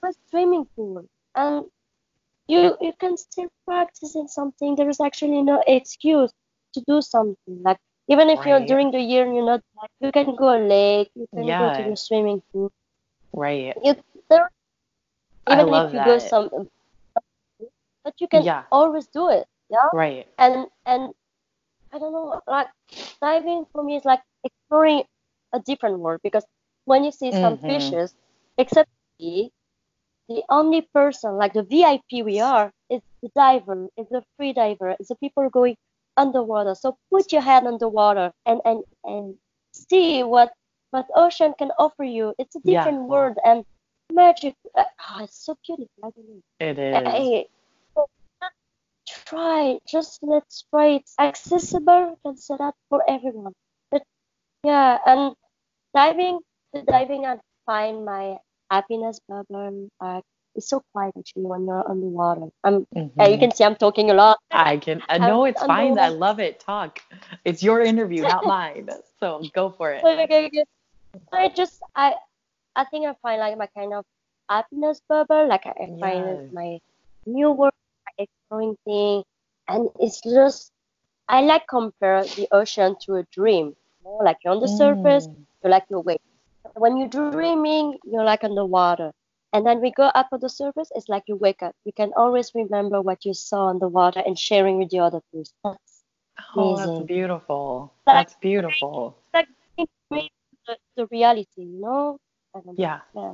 there's 0.01 0.15
a 0.15 0.19
swimming 0.29 0.65
pool, 0.75 1.05
and 1.35 1.65
you 2.47 2.77
you 2.81 2.93
can 2.99 3.17
still 3.17 3.49
practice 3.65 4.15
in 4.15 4.27
something. 4.27 4.75
There 4.75 4.89
is 4.89 4.99
actually 4.99 5.41
no 5.41 5.63
excuse 5.67 6.31
to 6.73 6.81
do 6.87 7.01
something. 7.01 7.61
Like 7.63 7.79
even 8.09 8.29
if 8.29 8.45
you're 8.45 8.65
during 8.65 8.91
the 8.91 8.99
year 8.99 9.25
you're 9.31 9.45
not, 9.45 9.61
you 10.01 10.11
can 10.11 10.35
go 10.35 10.57
a 10.57 10.59
lake, 10.59 11.11
you 11.15 11.27
can 11.33 11.45
go 11.57 11.69
to 11.69 11.83
the 11.83 11.95
swimming 11.95 12.41
pool. 12.51 12.71
Right. 13.33 13.75
You 13.83 13.95
there, 14.29 14.49
I 15.47 15.61
even 15.61 15.67
love 15.67 15.89
if 15.89 15.93
you 15.93 16.03
go 16.03 16.19
some, 16.19 16.49
but 18.03 18.13
you 18.19 18.27
can 18.27 18.43
Yeah. 18.43 18.63
always 18.71 19.07
do 19.07 19.29
it. 19.29 19.45
Yeah 19.69 19.89
Right. 19.93 20.27
and 20.37 20.67
and 20.85 21.13
I 21.93 21.99
don't 21.99 22.13
know, 22.13 22.41
like 22.47 22.67
diving 23.21 23.65
for 23.73 23.83
me 23.83 23.95
is 23.97 24.05
like 24.05 24.21
exploring 24.43 25.03
a 25.53 25.59
different 25.59 25.99
world 25.99 26.21
because 26.23 26.45
when 26.85 27.03
you 27.03 27.11
see 27.11 27.31
some 27.31 27.57
Mhm. 27.57 27.65
fishes, 27.67 28.15
except 28.57 28.89
me, 29.19 29.51
the 30.29 30.43
only 30.49 30.81
person 30.93 31.37
like 31.37 31.53
the 31.53 31.63
VIP 31.63 32.23
we 32.23 32.39
are 32.39 32.71
is 32.89 33.01
the 33.21 33.29
diver, 33.35 33.89
is 33.97 34.07
the 34.09 34.23
free 34.37 34.53
diver, 34.53 34.95
is 34.99 35.07
the 35.09 35.15
people 35.15 35.49
going 35.49 35.75
underwater. 36.19 36.75
So 36.75 36.97
put 37.11 37.31
your 37.31 37.41
head 37.41 37.65
underwater 37.65 38.31
and 38.45 38.61
and 38.65 38.83
and 39.03 39.35
see 39.73 40.23
what 40.23 40.53
what 40.91 41.07
ocean 41.15 41.53
can 41.57 41.71
offer 41.79 42.03
you. 42.03 42.33
It's 42.37 42.55
a 42.55 42.61
Yeah. 42.63 42.83
different 42.83 43.09
world 43.09 43.37
and 43.45 43.65
magic. 44.11 44.55
Uh, 44.75 44.83
oh, 45.09 45.23
it's 45.23 45.45
so 45.45 45.55
beautiful. 45.65 45.87
I. 46.03 46.43
It 46.59 46.77
is. 46.79 47.45
So 47.95 48.05
try, 49.07 49.79
just 49.87 50.19
let's 50.21 50.65
try. 50.69 51.01
It's 51.01 51.15
accessible, 51.19 52.19
can 52.25 52.37
set 52.37 52.61
up 52.61 52.75
for 52.89 53.03
everyone. 53.07 53.53
But 53.91 54.03
yeah, 54.63 54.97
and 55.05 55.35
diving, 55.95 56.39
the 56.73 56.83
diving, 56.83 57.25
and 57.25 57.39
find 57.65 58.05
my 58.05 58.37
happiness 58.71 59.19
bubble. 59.27 59.89
It's 60.59 60.69
so 60.69 60.83
quiet 60.91 61.13
actually 61.17 61.43
when 61.43 61.65
you're 61.65 61.89
underwater. 61.89 62.47
I'm, 62.63 62.85
uh, 63.19 63.25
you 63.25 63.37
can 63.39 63.51
see 63.51 63.63
I'm 63.63 63.75
talking 63.75 64.11
a 64.11 64.13
lot. 64.13 64.37
I 64.51 64.77
can. 64.77 65.01
I 65.09 65.17
know 65.17 65.43
I'm 65.45 65.51
it's 65.51 65.63
fine. 65.63 65.97
I 65.97 66.09
love 66.09 66.39
it. 66.39 66.59
Talk. 66.59 66.99
It's 67.45 67.63
your 67.63 67.81
interview, 67.81 68.21
not 68.23 68.45
mine. 68.55 68.89
So 69.19 69.41
go 69.53 69.69
for 69.71 69.91
it. 69.91 70.03
Okay, 70.03 70.45
okay. 70.47 70.63
I 71.33 71.49
just, 71.49 71.81
I, 71.95 72.13
I 72.75 72.83
think 72.85 73.07
I 73.07 73.13
find 73.21 73.39
like 73.39 73.57
my 73.57 73.67
kind 73.75 73.93
of 73.93 74.05
happiness 74.49 75.01
bubble. 75.09 75.47
Like 75.47 75.65
I, 75.65 75.73
I 75.83 75.87
find 75.99 76.23
it 76.27 76.53
my 76.53 76.77
new 77.25 77.51
work, 77.51 77.73
my 78.05 78.25
exploring 78.25 78.75
thing, 78.85 79.23
and 79.67 79.89
it's 79.99 80.21
just 80.21 80.71
I 81.27 81.41
like 81.41 81.67
compare 81.67 82.23
the 82.23 82.47
ocean 82.51 82.95
to 83.05 83.15
a 83.15 83.23
dream. 83.31 83.67
You 83.67 84.03
know, 84.05 84.19
like 84.23 84.37
you're 84.43 84.53
on 84.53 84.59
the 84.61 84.67
surface, 84.67 85.27
Mm. 85.27 85.35
you're 85.63 85.71
like 85.71 85.85
you're 85.89 86.01
wake. 86.01 86.21
When 86.75 86.97
you're 86.97 87.09
dreaming, 87.09 87.97
you're 88.03 88.23
like 88.23 88.43
underwater. 88.43 89.11
And 89.53 89.65
then 89.65 89.81
we 89.81 89.91
go 89.91 90.03
up 90.03 90.27
on 90.31 90.39
the 90.39 90.49
surface, 90.49 90.89
it's 90.95 91.09
like 91.09 91.23
you 91.27 91.35
wake 91.35 91.63
up. 91.63 91.75
You 91.85 91.91
can 91.91 92.11
always 92.15 92.51
remember 92.53 93.01
what 93.01 93.25
you 93.25 93.33
saw 93.33 93.65
on 93.65 93.79
the 93.79 93.87
water 93.87 94.21
and 94.25 94.37
sharing 94.37 94.77
with 94.77 94.89
the 94.89 94.99
other 94.99 95.21
person. 95.33 95.55
That's 95.63 96.03
Oh, 96.55 96.75
that's 96.75 96.87
amazing. 96.87 97.05
beautiful. 97.07 97.91
Like- 98.07 98.15
That's 98.15 98.35
beautiful. 98.35 99.17
like 99.33 99.47
the, 99.77 100.77
the 100.95 101.07
reality, 101.07 101.47
you 101.57 101.81
know? 101.81 102.17
Know. 102.53 102.73
Yeah. 102.77 102.99
yeah. 103.15 103.33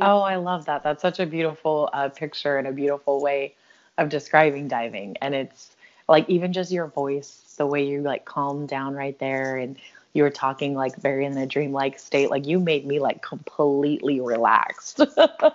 Oh, 0.00 0.20
I 0.20 0.36
love 0.36 0.66
that. 0.66 0.82
That's 0.82 1.02
such 1.02 1.20
a 1.20 1.26
beautiful 1.26 1.88
uh, 1.92 2.08
picture 2.08 2.58
and 2.58 2.66
a 2.68 2.72
beautiful 2.72 3.20
way 3.20 3.54
of 3.98 4.08
describing 4.08 4.68
diving. 4.68 5.16
And 5.20 5.34
it's 5.34 5.76
like 6.08 6.28
even 6.28 6.52
just 6.52 6.70
your 6.72 6.86
voice, 6.86 7.54
the 7.56 7.66
way 7.66 7.84
you 7.86 8.02
like 8.02 8.24
calm 8.24 8.66
down 8.66 8.94
right 8.94 9.18
there, 9.18 9.56
and 9.56 9.76
you 10.14 10.22
were 10.22 10.30
talking 10.30 10.74
like 10.74 10.96
very 10.96 11.26
in 11.26 11.36
a 11.36 11.46
dreamlike 11.46 11.98
state. 11.98 12.30
Like 12.30 12.46
you 12.46 12.60
made 12.60 12.86
me 12.86 13.00
like 13.00 13.20
completely 13.20 14.20
relaxed. 14.20 15.00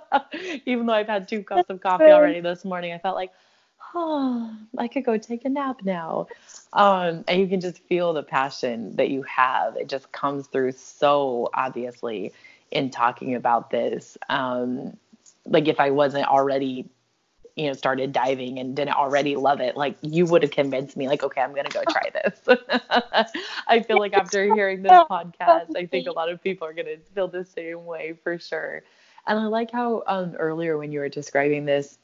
even 0.65 0.85
though 0.85 0.93
I've 0.93 1.07
had 1.07 1.27
two 1.27 1.43
cups 1.43 1.69
of 1.69 1.81
coffee 1.81 2.03
already 2.03 2.41
this 2.41 2.65
morning, 2.65 2.91
I 2.91 2.97
felt 2.97 3.15
like, 3.15 3.31
oh, 3.95 4.53
I 4.77 4.89
could 4.89 5.05
go 5.05 5.17
take 5.17 5.45
a 5.45 5.49
nap 5.49 5.77
now. 5.83 6.27
Um, 6.73 7.23
and 7.27 7.39
you 7.39 7.47
can 7.47 7.61
just 7.61 7.79
feel 7.85 8.11
the 8.11 8.21
passion 8.21 8.97
that 8.97 9.09
you 9.09 9.23
have. 9.23 9.77
It 9.77 9.87
just 9.87 10.11
comes 10.11 10.47
through 10.47 10.73
so 10.73 11.49
obviously 11.53 12.33
in 12.69 12.91
talking 12.91 13.35
about 13.35 13.71
this. 13.71 14.17
Um, 14.27 14.97
like 15.45 15.69
if 15.69 15.79
I 15.79 15.91
wasn't 15.91 16.27
already, 16.27 16.89
you 17.59 17.67
know, 17.67 17.73
started 17.73 18.13
diving 18.13 18.57
and 18.57 18.73
didn't 18.73 18.95
already 18.95 19.35
love 19.35 19.59
it, 19.59 19.75
like 19.75 19.97
you 20.01 20.25
would 20.25 20.43
have 20.43 20.51
convinced 20.51 20.95
me, 20.95 21.09
like, 21.09 21.23
okay, 21.23 21.41
I'm 21.41 21.53
gonna 21.53 21.67
go 21.67 21.83
try 21.89 22.09
this. 22.13 22.57
I 23.67 23.81
feel 23.81 23.99
like 23.99 24.13
after 24.13 24.53
hearing 24.55 24.81
this 24.81 24.93
podcast, 25.11 25.75
I 25.75 25.85
think 25.85 26.07
a 26.07 26.13
lot 26.13 26.29
of 26.29 26.41
people 26.41 26.65
are 26.65 26.71
gonna 26.71 26.95
feel 27.13 27.27
the 27.27 27.43
same 27.43 27.85
way 27.85 28.17
for 28.23 28.39
sure. 28.39 28.83
And 29.27 29.37
I 29.37 29.47
like 29.47 29.71
how 29.71 30.03
um, 30.07 30.35
earlier 30.35 30.77
when 30.77 30.93
you 30.93 30.99
were 30.99 31.09
describing 31.09 31.65
this, 31.65 31.97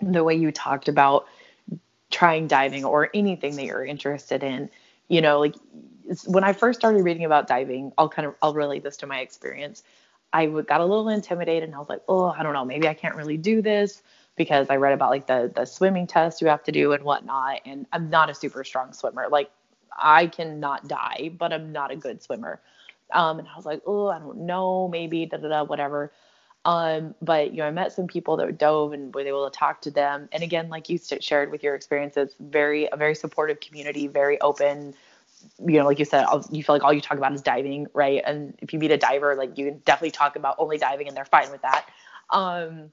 the 0.00 0.22
way 0.22 0.36
you 0.36 0.52
talked 0.52 0.86
about 0.86 1.26
trying 2.10 2.46
diving 2.46 2.84
or 2.84 3.10
anything 3.12 3.56
that 3.56 3.64
you're 3.64 3.84
interested 3.84 4.44
in, 4.44 4.70
you 5.08 5.20
know, 5.20 5.40
like 5.40 5.56
when 6.26 6.44
I 6.44 6.52
first 6.52 6.78
started 6.78 7.02
reading 7.02 7.24
about 7.24 7.48
diving, 7.48 7.90
I'll 7.98 8.08
kind 8.08 8.28
of 8.28 8.36
I'll 8.42 8.54
relate 8.54 8.84
this 8.84 8.96
to 8.98 9.08
my 9.08 9.18
experience. 9.18 9.82
I 10.32 10.46
got 10.46 10.80
a 10.80 10.84
little 10.84 11.08
intimidated 11.08 11.64
and 11.64 11.74
I 11.74 11.78
was 11.80 11.88
like, 11.88 12.02
oh, 12.08 12.26
I 12.26 12.44
don't 12.44 12.52
know, 12.52 12.64
maybe 12.64 12.86
I 12.86 12.94
can't 12.94 13.16
really 13.16 13.36
do 13.36 13.60
this 13.60 14.02
because 14.36 14.68
I 14.70 14.76
read 14.76 14.92
about 14.92 15.10
like 15.10 15.26
the 15.26 15.52
the 15.54 15.64
swimming 15.64 16.06
test 16.06 16.40
you 16.40 16.48
have 16.48 16.62
to 16.64 16.72
do 16.72 16.92
and 16.92 17.02
whatnot, 17.04 17.60
and 17.64 17.86
I'm 17.92 18.10
not 18.10 18.30
a 18.30 18.34
super 18.34 18.64
strong 18.64 18.92
swimmer. 18.92 19.26
Like 19.30 19.50
I 19.96 20.26
cannot 20.26 20.88
die, 20.88 21.30
but 21.36 21.52
I'm 21.52 21.72
not 21.72 21.90
a 21.90 21.96
good 21.96 22.22
swimmer. 22.22 22.60
Um, 23.12 23.40
and 23.40 23.48
I 23.48 23.56
was 23.56 23.66
like, 23.66 23.82
oh, 23.86 24.08
I 24.08 24.18
don't 24.18 24.46
know, 24.46 24.88
maybe 24.88 25.26
da 25.26 25.38
da 25.38 25.48
da, 25.48 25.64
whatever. 25.64 26.12
Um, 26.64 27.14
but 27.22 27.52
you 27.52 27.58
know, 27.58 27.66
I 27.66 27.70
met 27.70 27.92
some 27.92 28.06
people 28.06 28.36
that 28.36 28.58
dove 28.58 28.92
and 28.92 29.14
was 29.14 29.26
able 29.26 29.48
to 29.48 29.56
talk 29.56 29.80
to 29.82 29.90
them. 29.90 30.28
And 30.32 30.42
again, 30.42 30.68
like 30.68 30.88
you 30.88 30.98
shared 30.98 31.50
with 31.50 31.62
your 31.62 31.74
experiences, 31.74 32.34
very 32.38 32.88
a 32.92 32.96
very 32.96 33.14
supportive 33.14 33.60
community, 33.60 34.06
very 34.06 34.40
open. 34.40 34.94
You 35.58 35.78
know, 35.78 35.86
like 35.86 35.98
you 35.98 36.04
said, 36.04 36.26
you 36.50 36.62
feel 36.62 36.74
like 36.74 36.84
all 36.84 36.92
you 36.92 37.00
talk 37.00 37.16
about 37.16 37.32
is 37.32 37.40
diving, 37.40 37.86
right? 37.94 38.22
And 38.26 38.54
if 38.58 38.74
you 38.74 38.78
meet 38.78 38.90
a 38.90 38.98
diver, 38.98 39.34
like 39.36 39.56
you 39.56 39.64
can 39.66 39.78
definitely 39.86 40.10
talk 40.10 40.36
about 40.36 40.56
only 40.58 40.76
diving, 40.76 41.08
and 41.08 41.16
they're 41.16 41.24
fine 41.24 41.50
with 41.50 41.62
that. 41.62 41.86
Um, 42.28 42.90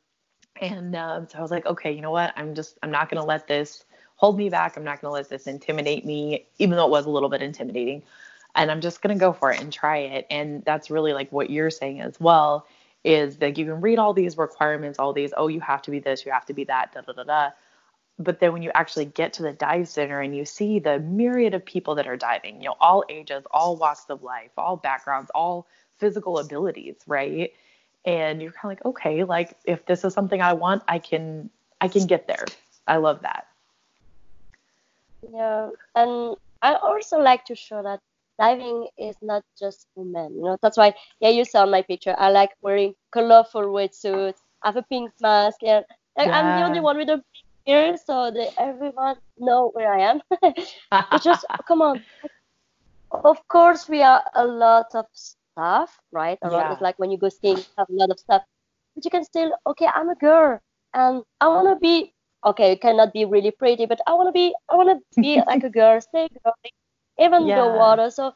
and 0.62 0.96
um, 0.96 1.28
so 1.30 1.40
I 1.40 1.42
was 1.42 1.52
like, 1.52 1.66
okay, 1.66 1.92
you 1.92 2.02
know 2.02 2.12
what? 2.12 2.34
I'm 2.36 2.56
just 2.56 2.78
I'm 2.84 2.92
not 2.92 3.10
gonna 3.10 3.26
let 3.26 3.48
this 3.48 3.84
hold 4.16 4.38
me 4.38 4.50
back. 4.50 4.78
I'm 4.78 4.84
not 4.84 5.02
gonna 5.02 5.14
let 5.14 5.30
this 5.30 5.48
intimidate 5.48 6.06
me, 6.06 6.48
even 6.60 6.76
though 6.78 6.86
it 6.86 6.92
was 6.92 7.06
a 7.06 7.10
little 7.10 7.30
bit 7.30 7.42
intimidating. 7.42 8.04
And 8.56 8.72
I'm 8.72 8.82
just 8.82 9.02
gonna 9.02 9.16
go 9.18 9.34
for 9.34 9.52
it 9.52 9.62
and 9.62 9.72
try 9.72 9.98
it. 9.98 10.28
And 10.30 10.64
that's 10.66 10.90
really 10.90 11.14
like 11.14 11.32
what 11.32 11.50
you're 11.50 11.70
saying 11.70 12.02
as 12.02 12.20
well 12.20 12.66
is 13.04 13.38
that 13.38 13.58
you 13.58 13.66
can 13.66 13.80
read 13.80 14.00
all 14.00 14.14
these 14.14 14.38
requirements, 14.38 15.00
all 15.00 15.14
these, 15.14 15.34
oh, 15.38 15.48
you 15.48 15.62
have 15.62 15.82
to 15.84 15.92
be 15.92 16.00
this, 16.00 16.26
you 16.26 16.32
have 16.32 16.46
to 16.46 16.54
be 16.54 16.66
that, 16.66 16.94
da 16.94 17.02
da 17.02 17.14
da 17.14 17.24
da. 17.24 17.50
But 18.20 18.40
then 18.40 18.52
when 18.52 18.64
you 18.64 18.72
actually 18.74 19.06
get 19.06 19.34
to 19.34 19.44
the 19.44 19.54
dive 19.54 19.88
center 19.88 20.20
and 20.20 20.36
you 20.36 20.44
see 20.44 20.80
the 20.80 21.00
myriad 21.00 21.54
of 21.54 21.64
people 21.64 21.96
that 21.96 22.08
are 22.08 22.18
diving, 22.18 22.58
you 22.62 22.70
know, 22.70 22.76
all 22.82 23.04
ages, 23.10 23.44
all 23.52 23.78
walks 23.78 24.06
of 24.10 24.24
life, 24.24 24.50
all 24.58 24.76
backgrounds, 24.76 25.30
all 25.36 25.68
physical 26.00 26.40
abilities, 26.40 26.96
right? 27.06 27.54
And 28.08 28.42
you're 28.42 28.54
kind 28.54 28.72
of 28.72 28.78
like, 28.80 28.86
okay, 28.86 29.24
like 29.26 29.58
if 29.66 29.86
this 29.86 30.06
is 30.06 30.14
something 30.14 30.42
I 30.42 30.54
want, 30.54 30.82
I 30.88 30.98
can 30.98 31.50
I 31.82 31.90
can 31.90 32.08
get 32.08 32.26
there. 32.26 32.46
I 32.88 32.98
love 32.98 33.22
that. 33.22 33.48
Yeah, 35.34 35.72
and 35.94 36.38
I 36.62 36.76
also 36.76 37.20
like 37.20 37.44
to 37.46 37.56
show 37.56 37.84
that 37.84 38.00
diving 38.40 38.88
is 38.98 39.18
not 39.22 39.44
just 39.60 39.88
for 39.94 40.06
men. 40.06 40.34
You 40.36 40.44
know, 40.44 40.58
that's 40.62 40.78
why 40.78 40.96
yeah, 41.20 41.30
you 41.30 41.44
saw 41.44 41.66
my 41.66 41.82
picture. 41.82 42.16
I 42.18 42.30
like 42.30 42.52
wearing 42.62 42.96
colorful 43.12 43.64
wetsuits. 43.64 44.40
I 44.64 44.70
have 44.70 44.78
a 44.78 44.84
pink 44.84 45.12
mask. 45.22 45.58
Yeah, 45.62 45.82
like, 46.18 46.32
I'm 46.32 46.56
the 46.56 46.64
only 46.64 46.80
one 46.80 46.96
with 46.98 47.10
a 47.10 47.18
pink 47.18 47.46
ear, 47.68 47.98
so 48.06 48.32
that 48.32 48.54
everyone 48.58 49.18
know 49.38 49.72
where 49.74 49.94
I 49.94 50.00
am. 50.00 50.22
it's 51.12 51.24
just 51.26 51.46
come 51.68 51.82
on. 51.82 52.02
Of 53.12 53.46
course, 53.50 53.90
we 53.90 54.02
are 54.02 54.24
a 54.34 54.48
lot 54.48 54.96
of 54.96 55.08
stuff, 55.58 56.00
right? 56.12 56.38
Around 56.44 56.72
Yeah. 56.72 56.74
it's 56.74 56.82
like 56.82 57.00
when 57.00 57.12
you 57.12 57.18
go 57.18 57.30
skiing, 57.30 57.58
you 57.58 57.64
have 57.78 57.90
a 57.90 57.94
lot 57.94 58.12
of 58.12 58.20
stuff, 58.20 58.44
but 58.96 59.06
you 59.06 59.12
can 59.12 59.24
still 59.24 59.52
okay. 59.68 59.88
I'm 59.94 60.10
a 60.10 60.16
girl, 60.16 60.60
and 60.94 61.24
I 61.42 61.48
want 61.48 61.68
to 61.70 61.76
be 61.80 62.14
okay. 62.46 62.72
You 62.72 62.80
cannot 62.80 63.14
be 63.14 63.26
really 63.26 63.52
pretty, 63.52 63.86
but 63.86 64.00
I 64.08 64.14
want 64.14 64.28
to 64.30 64.34
be. 64.34 64.56
I 64.70 64.76
want 64.76 64.90
to 64.90 65.22
be 65.22 65.42
like 65.48 65.64
a 65.64 65.70
girl. 65.70 66.02
Stay 66.02 66.28
girly. 66.44 66.72
even 67.20 67.54
the 67.54 67.68
water. 67.68 68.10
So 68.12 68.34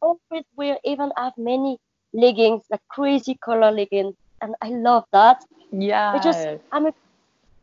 always 0.00 0.44
we 0.56 0.76
even 0.84 1.12
have 1.16 1.32
many 1.38 1.78
leggings, 2.12 2.62
like 2.70 2.80
crazy 2.90 3.36
color 3.44 3.70
leggings, 3.70 4.14
and 4.42 4.54
I 4.62 4.70
love 4.70 5.04
that. 5.12 5.44
Yeah. 5.72 6.16
It 6.16 6.22
just 6.22 6.48
I'm 6.72 6.86
a, 6.86 6.92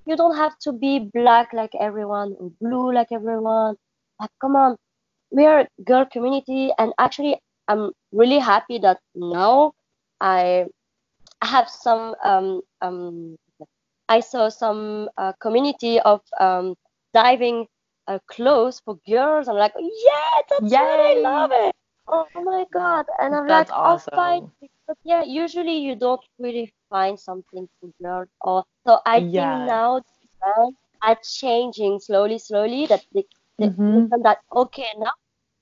you 0.05 0.15
don't 0.15 0.35
have 0.37 0.57
to 0.61 0.71
be 0.73 0.99
black 1.13 1.53
like 1.53 1.71
everyone 1.79 2.35
or 2.39 2.51
blue 2.61 2.93
like 2.93 3.11
everyone. 3.11 3.75
Like 4.19 4.31
come 4.41 4.55
on, 4.55 4.77
we 5.31 5.45
are 5.45 5.61
a 5.61 5.67
girl 5.83 6.05
community, 6.05 6.71
and 6.79 6.93
actually 6.99 7.39
I'm 7.67 7.91
really 8.11 8.39
happy 8.39 8.79
that 8.79 8.99
now 9.15 9.73
I 10.21 10.65
have 11.43 11.69
some 11.69 12.15
um 12.23 12.61
um 12.81 13.37
I 14.09 14.19
saw 14.21 14.49
some 14.49 15.09
uh, 15.17 15.33
community 15.41 15.99
of 16.01 16.21
um 16.39 16.75
diving 17.13 17.67
uh, 18.07 18.19
clothes 18.27 18.81
for 18.85 18.97
girls. 19.07 19.47
I'm 19.47 19.55
like, 19.57 19.73
yeah, 19.77 20.41
that's 20.49 20.75
what 20.77 20.99
I 20.99 21.13
Yay! 21.13 21.21
love 21.21 21.51
it. 21.53 21.75
Oh 22.07 22.27
my 22.35 22.65
god! 22.73 23.05
And 23.19 23.33
I'm 23.35 23.47
That's 23.47 23.69
like, 23.69 23.71
I'll 23.83 24.03
find. 24.15 24.43
awesome. 24.43 24.53
But 24.87 24.97
yeah, 25.03 25.23
usually 25.23 25.77
you 25.79 25.95
don't 25.95 26.21
really 26.39 26.73
find 26.89 27.19
something 27.19 27.67
for 27.79 27.89
girls. 28.01 28.29
Or 28.41 28.63
so 28.85 28.99
I 29.05 29.21
think 29.33 29.65
now 29.65 30.01
are 31.01 31.17
changing 31.23 31.99
slowly, 31.99 32.37
slowly. 32.39 32.87
That 32.87 33.03
they, 33.13 33.25
they 33.59 33.69
Mhm. 33.69 34.15
that 34.23 34.39
okay 34.55 34.89
now 34.97 35.11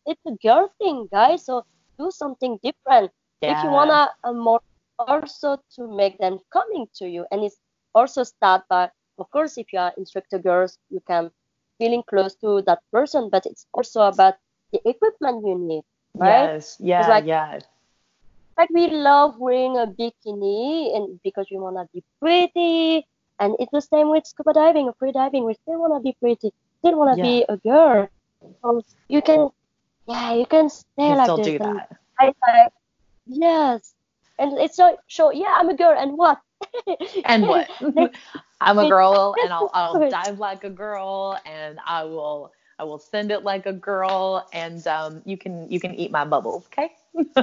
it's 0.06 0.22
a 0.28 0.32
girl 0.42 0.70
thing, 0.80 1.08
guys. 1.12 1.46
So 1.46 1.64
do 1.98 2.12
something 2.12 2.60
different 2.64 3.12
if 3.42 3.64
you 3.64 3.70
wanna 3.72 4.10
uh, 4.24 4.34
more 4.34 4.62
also 5.00 5.60
to 5.76 5.88
make 5.88 6.18
them 6.20 6.40
coming 6.52 6.88
to 6.96 7.08
you 7.08 7.26
and 7.32 7.44
it's 7.44 7.60
also 7.94 8.24
start 8.24 8.64
by 8.70 8.90
of 9.20 9.30
course 9.32 9.58
if 9.58 9.72
you 9.74 9.80
are 9.80 9.94
instructor 9.98 10.40
girls 10.40 10.78
you 10.90 11.02
can 11.08 11.30
feeling 11.78 12.04
close 12.08 12.36
to 12.36 12.62
that 12.64 12.80
person 12.92 13.30
but 13.30 13.46
it's 13.46 13.66
also 13.74 14.02
about 14.02 14.36
the 14.72 14.80
equipment 14.88 15.44
you 15.46 15.58
need 15.58 15.84
right 16.16 16.48
Yes. 16.56 16.78
Yeah. 16.80 17.08
like- 17.10 17.26
yeah. 17.26 17.60
like 18.58 18.70
we 18.72 18.88
love 18.88 19.38
wearing 19.40 19.76
a 19.78 19.86
bikini 19.88 20.96
and 20.96 21.20
because 21.24 21.48
we 21.52 21.58
wanna 21.58 21.86
be 21.94 22.02
pretty 22.22 23.06
and 23.40 23.56
it's 23.60 23.72
the 23.72 23.82
same 23.82 24.08
with 24.10 24.26
scuba 24.26 24.54
diving 24.54 24.88
or 24.88 24.94
free 24.98 25.12
diving 25.12 25.44
we 25.44 25.54
still 25.56 25.80
wanna 25.80 26.00
be 26.00 26.16
pretty 26.22 26.54
still 26.80 26.96
wanna 26.98 27.16
be 27.28 27.46
a 27.50 27.58
girl 27.58 28.08
so 28.64 28.82
you 29.10 29.22
can 29.22 29.50
yeah 30.08 30.34
you 30.34 30.46
can 30.46 30.70
stay 30.70 31.06
You 31.06 31.16
like 31.16 31.36
still 31.36 31.38
this 31.38 31.52
do 31.52 31.60
and 31.60 31.82
that. 31.82 31.90
I 32.20 32.26
like, 32.48 32.72
yes. 33.26 33.94
And 34.38 34.58
it's 34.60 34.76
so, 34.76 34.98
so 35.08 35.32
yeah, 35.32 35.54
I'm 35.58 35.70
a 35.70 35.76
girl, 35.76 35.96
and 35.98 36.18
what? 36.18 36.40
And 37.26 37.48
what? 37.48 37.70
I'm 38.62 38.78
a 38.80 38.86
girl 38.86 39.38
and 39.42 39.52
I'll 39.54 39.70
I'll 39.74 40.00
dive 40.10 40.40
like 40.40 40.64
a 40.64 40.70
girl 40.70 41.40
and 41.46 41.80
I 41.86 42.04
will 42.04 42.52
I 42.80 42.84
will 42.84 43.00
send 43.00 43.32
it 43.32 43.44
like 43.44 43.66
a 43.66 43.74
girl 43.74 44.48
and 44.54 44.86
um 44.88 45.22
you 45.26 45.38
can 45.38 45.70
you 45.72 45.80
can 45.80 45.94
eat 45.96 46.12
my 46.12 46.26
bubbles, 46.26 46.68
okay? 46.68 46.92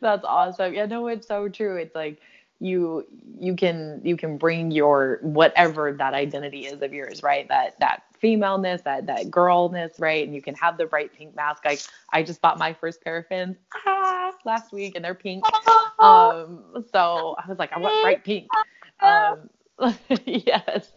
That's 0.00 0.24
awesome. 0.24 0.74
Yeah, 0.74 0.86
no, 0.86 1.06
it's 1.08 1.26
so 1.26 1.48
true. 1.48 1.76
It's 1.76 1.94
like 1.94 2.18
you 2.60 3.06
you 3.38 3.56
can 3.56 4.00
you 4.04 4.16
can 4.16 4.36
bring 4.36 4.70
your 4.70 5.18
whatever 5.22 5.92
that 5.92 6.12
identity 6.14 6.66
is 6.66 6.82
of 6.82 6.92
yours, 6.92 7.22
right? 7.22 7.48
That 7.48 7.78
that 7.80 8.02
femaleness, 8.18 8.82
that 8.82 9.06
that 9.06 9.30
girlness, 9.30 9.98
right? 9.98 10.24
And 10.24 10.34
you 10.34 10.42
can 10.42 10.54
have 10.56 10.76
the 10.76 10.84
bright 10.84 11.12
pink 11.14 11.34
mask. 11.34 11.64
Like 11.64 11.80
I 12.12 12.22
just 12.22 12.42
bought 12.42 12.58
my 12.58 12.74
first 12.74 13.02
pair 13.02 13.16
of 13.16 13.26
fins 13.26 13.56
ah, 13.86 14.32
last 14.44 14.72
week 14.72 14.94
and 14.94 15.04
they're 15.04 15.14
pink. 15.14 15.44
Um, 16.00 16.86
so 16.94 17.36
I 17.38 17.46
was 17.46 17.58
like, 17.58 17.74
I 17.74 17.78
want 17.78 18.00
bright 18.02 18.24
pink. 18.24 18.48
Um, 19.02 19.48
yes. 20.26 20.92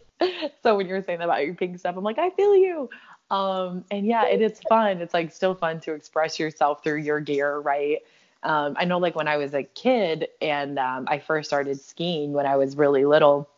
So 0.61 0.75
when 0.75 0.87
you 0.87 0.93
were 0.93 1.01
saying 1.01 1.21
about 1.21 1.45
your 1.45 1.55
pink 1.55 1.79
stuff, 1.79 1.95
I'm 1.97 2.03
like, 2.03 2.19
I 2.19 2.29
feel 2.31 2.55
you. 2.55 2.89
Um, 3.31 3.85
and 3.91 4.05
yeah, 4.05 4.25
it 4.25 4.41
is 4.41 4.59
fun. 4.69 5.01
It's 5.01 5.13
like 5.13 5.31
still 5.31 5.55
fun 5.55 5.79
to 5.81 5.93
express 5.93 6.37
yourself 6.37 6.83
through 6.83 6.99
your 6.99 7.19
gear, 7.19 7.59
right? 7.59 7.99
Um, 8.43 8.75
I 8.77 8.85
know 8.85 8.97
like 8.97 9.15
when 9.15 9.27
I 9.27 9.37
was 9.37 9.53
a 9.53 9.63
kid 9.63 10.27
and 10.41 10.77
um, 10.77 11.07
I 11.09 11.19
first 11.19 11.49
started 11.49 11.79
skiing 11.79 12.33
when 12.33 12.45
I 12.45 12.57
was 12.57 12.75
really 12.75 13.05
little, 13.05 13.49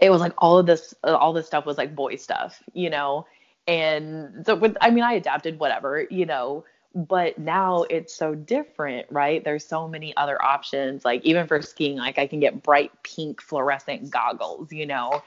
it 0.00 0.10
was 0.10 0.20
like 0.20 0.32
all 0.38 0.58
of 0.58 0.66
this, 0.66 0.94
uh, 1.04 1.16
all 1.16 1.32
this 1.32 1.46
stuff 1.46 1.66
was 1.66 1.78
like 1.78 1.94
boy 1.94 2.16
stuff, 2.16 2.62
you 2.72 2.90
know? 2.90 3.26
And 3.66 4.44
so 4.44 4.56
with, 4.56 4.76
I 4.80 4.90
mean, 4.90 5.04
I 5.04 5.12
adapted 5.12 5.60
whatever, 5.60 6.06
you 6.10 6.26
know, 6.26 6.64
but 6.94 7.38
now 7.38 7.84
it's 7.84 8.12
so 8.14 8.34
different, 8.34 9.06
right? 9.10 9.44
There's 9.44 9.64
so 9.64 9.86
many 9.86 10.16
other 10.16 10.42
options. 10.42 11.04
Like 11.04 11.22
even 11.24 11.46
for 11.46 11.62
skiing, 11.62 11.98
like 11.98 12.18
I 12.18 12.26
can 12.26 12.40
get 12.40 12.62
bright 12.62 12.90
pink 13.04 13.40
fluorescent 13.40 14.10
goggles, 14.10 14.72
you 14.72 14.86
know? 14.86 15.22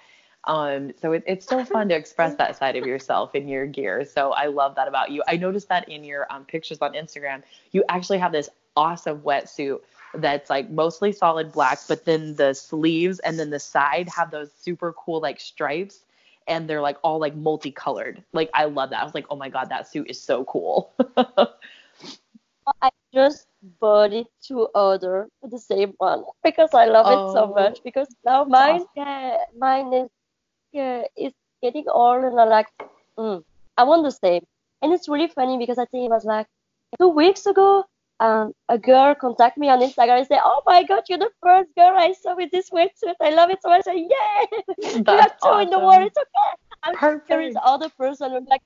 Um, 0.45 0.91
so 1.01 1.13
it, 1.13 1.23
it's 1.25 1.45
still 1.45 1.63
fun 1.63 1.87
to 1.87 1.95
express 1.95 2.35
that 2.35 2.57
side 2.57 2.75
of 2.75 2.85
yourself 2.85 3.33
in 3.33 3.47
your 3.47 3.65
gear. 3.65 4.03
So 4.03 4.31
I 4.31 4.47
love 4.47 4.75
that 4.75 4.89
about 4.89 5.09
you. 5.11 5.23
I 5.25 5.37
noticed 5.37 5.69
that 5.69 5.87
in 5.87 6.03
your 6.03 6.27
um, 6.29 6.43
pictures 6.43 6.79
on 6.81 6.93
Instagram, 6.93 7.43
you 7.71 7.83
actually 7.87 8.17
have 8.17 8.33
this 8.33 8.49
awesome 8.75 9.19
wetsuit 9.21 9.79
that's 10.15 10.49
like 10.49 10.69
mostly 10.69 11.11
solid 11.11 11.51
black, 11.51 11.79
but 11.87 12.05
then 12.05 12.35
the 12.35 12.53
sleeves 12.53 13.19
and 13.19 13.39
then 13.39 13.49
the 13.49 13.59
side 13.59 14.07
have 14.09 14.31
those 14.31 14.51
super 14.53 14.93
cool 14.93 15.19
like 15.21 15.39
stripes 15.39 16.03
and 16.47 16.69
they're 16.69 16.81
like 16.81 16.97
all 17.03 17.19
like 17.19 17.35
multicolored. 17.35 18.23
Like 18.33 18.49
I 18.53 18.65
love 18.65 18.89
that. 18.91 19.01
I 19.01 19.05
was 19.05 19.13
like, 19.15 19.25
oh 19.29 19.35
my 19.35 19.49
god, 19.49 19.69
that 19.69 19.87
suit 19.87 20.09
is 20.09 20.19
so 20.21 20.43
cool. 20.45 20.93
I 22.81 22.89
just 23.13 23.47
bought 23.79 24.13
it 24.13 24.27
to 24.47 24.65
order 24.73 25.27
the 25.41 25.59
same 25.59 25.93
one 25.97 26.23
because 26.43 26.73
I 26.73 26.85
love 26.85 27.07
it 27.11 27.31
so 27.31 27.45
Oh. 27.47 27.53
much. 27.53 27.83
Because 27.83 28.07
now 28.25 28.43
mine, 28.43 28.81
awesome. 28.81 28.87
yeah, 28.95 29.37
mine 29.57 29.93
is, 29.93 30.09
yeah, 30.71 31.03
it's 31.15 31.35
getting 31.61 31.85
old, 31.89 32.23
and 32.23 32.39
I'm 32.39 32.49
like, 32.49 32.67
mm, 33.17 33.43
I 33.77 33.83
want 33.83 34.03
the 34.03 34.11
same. 34.11 34.45
And 34.81 34.93
it's 34.93 35.07
really 35.07 35.27
funny 35.27 35.57
because 35.57 35.77
I 35.77 35.85
think 35.85 36.05
it 36.05 36.09
was 36.11 36.25
like 36.25 36.47
two 36.99 37.09
weeks 37.09 37.45
ago. 37.45 37.85
Um, 38.23 38.53
a 38.69 38.77
girl 38.77 39.13
contact 39.15 39.57
me 39.57 39.69
on 39.69 39.81
Instagram 39.81 40.19
and 40.19 40.27
say, 40.27 40.39
"Oh 40.41 40.61
my 40.65 40.83
God, 40.83 41.03
you're 41.09 41.19
the 41.19 41.31
first 41.41 41.69
girl 41.75 41.93
I 41.97 42.13
saw 42.13 42.35
with 42.37 42.51
this 42.51 42.69
wetsuit. 42.69 43.15
I 43.21 43.31
love 43.31 43.49
it 43.49 43.61
so 43.61 43.69
much." 43.69 43.85
I 43.85 43.91
said, 43.91 44.07
"Yeah, 44.15 44.93
we 45.11 45.17
have 45.19 45.33
two 45.43 45.57
in 45.59 45.69
the 45.69 45.79
world. 45.79 46.07
It's 46.07 46.17
okay." 46.17 46.51
I'm 46.83 46.97
sure 46.99 47.21
there 47.27 47.41
is 47.41 47.57
other 47.61 47.89
person 47.89 48.31
I'm 48.31 48.45
like, 48.45 48.61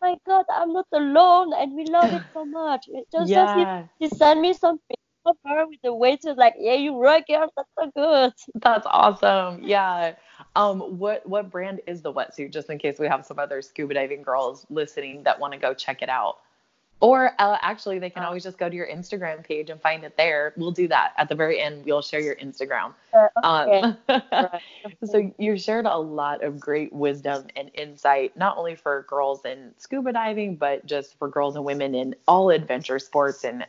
"My 0.00 0.16
God, 0.26 0.44
I'm 0.50 0.72
not 0.72 0.88
alone, 0.92 1.52
and 1.54 1.76
we 1.76 1.84
love 1.86 2.12
it 2.14 2.22
so 2.32 2.44
much." 2.46 2.86
It 2.88 3.06
just 3.12 3.32
just 3.32 3.54
Yeah, 3.54 3.84
she 4.02 4.08
sent 4.08 4.40
me 4.40 4.52
some 4.54 4.80
pictures 4.88 5.26
of 5.26 5.36
her 5.44 5.68
with 5.68 5.80
the 5.84 5.94
wetsuit, 5.94 6.36
like, 6.36 6.54
"Yeah, 6.58 6.74
you 6.74 7.00
rock, 7.00 7.28
girl. 7.28 7.48
That's 7.56 7.70
so 7.78 7.90
good." 7.94 8.32
that's 8.56 8.88
awesome. 8.90 9.62
Yeah. 9.62 10.16
Um, 10.56 10.98
what 10.98 11.24
what 11.28 11.48
brand 11.50 11.80
is 11.86 12.02
the 12.02 12.12
wetsuit? 12.12 12.52
Just 12.52 12.70
in 12.70 12.78
case 12.78 12.98
we 12.98 13.06
have 13.06 13.24
some 13.24 13.38
other 13.38 13.62
scuba 13.62 13.94
diving 13.94 14.22
girls 14.22 14.66
listening 14.68 15.22
that 15.22 15.38
want 15.38 15.52
to 15.52 15.60
go 15.60 15.74
check 15.74 16.02
it 16.02 16.08
out. 16.08 16.38
Or 17.00 17.32
uh, 17.38 17.58
actually, 17.60 17.98
they 17.98 18.08
can 18.08 18.22
Uh, 18.22 18.28
always 18.28 18.42
just 18.42 18.56
go 18.58 18.68
to 18.70 18.74
your 18.74 18.86
Instagram 18.86 19.44
page 19.44 19.68
and 19.68 19.80
find 19.80 20.02
it 20.04 20.16
there. 20.16 20.54
We'll 20.56 20.70
do 20.72 20.88
that 20.88 21.12
at 21.18 21.28
the 21.28 21.34
very 21.34 21.60
end. 21.60 21.84
We'll 21.84 22.00
share 22.02 22.20
your 22.20 22.36
Instagram. 22.36 22.94
Uh, 23.12 23.28
okay. 23.68 23.82
Um, 24.32 24.60
so 25.04 25.32
you 25.38 25.58
shared 25.58 25.84
a 25.86 25.96
lot 25.96 26.42
of 26.42 26.58
great 26.58 26.92
wisdom 26.92 27.46
and 27.54 27.70
insight, 27.74 28.36
not 28.36 28.56
only 28.56 28.74
for 28.76 29.04
girls 29.08 29.44
in 29.44 29.74
scuba 29.76 30.12
diving, 30.12 30.56
but 30.56 30.86
just 30.86 31.18
for 31.18 31.28
girls 31.28 31.54
and 31.56 31.64
women 31.64 31.94
in 31.94 32.14
all 32.26 32.50
adventure 32.50 32.98
sports 32.98 33.44
and 33.44 33.66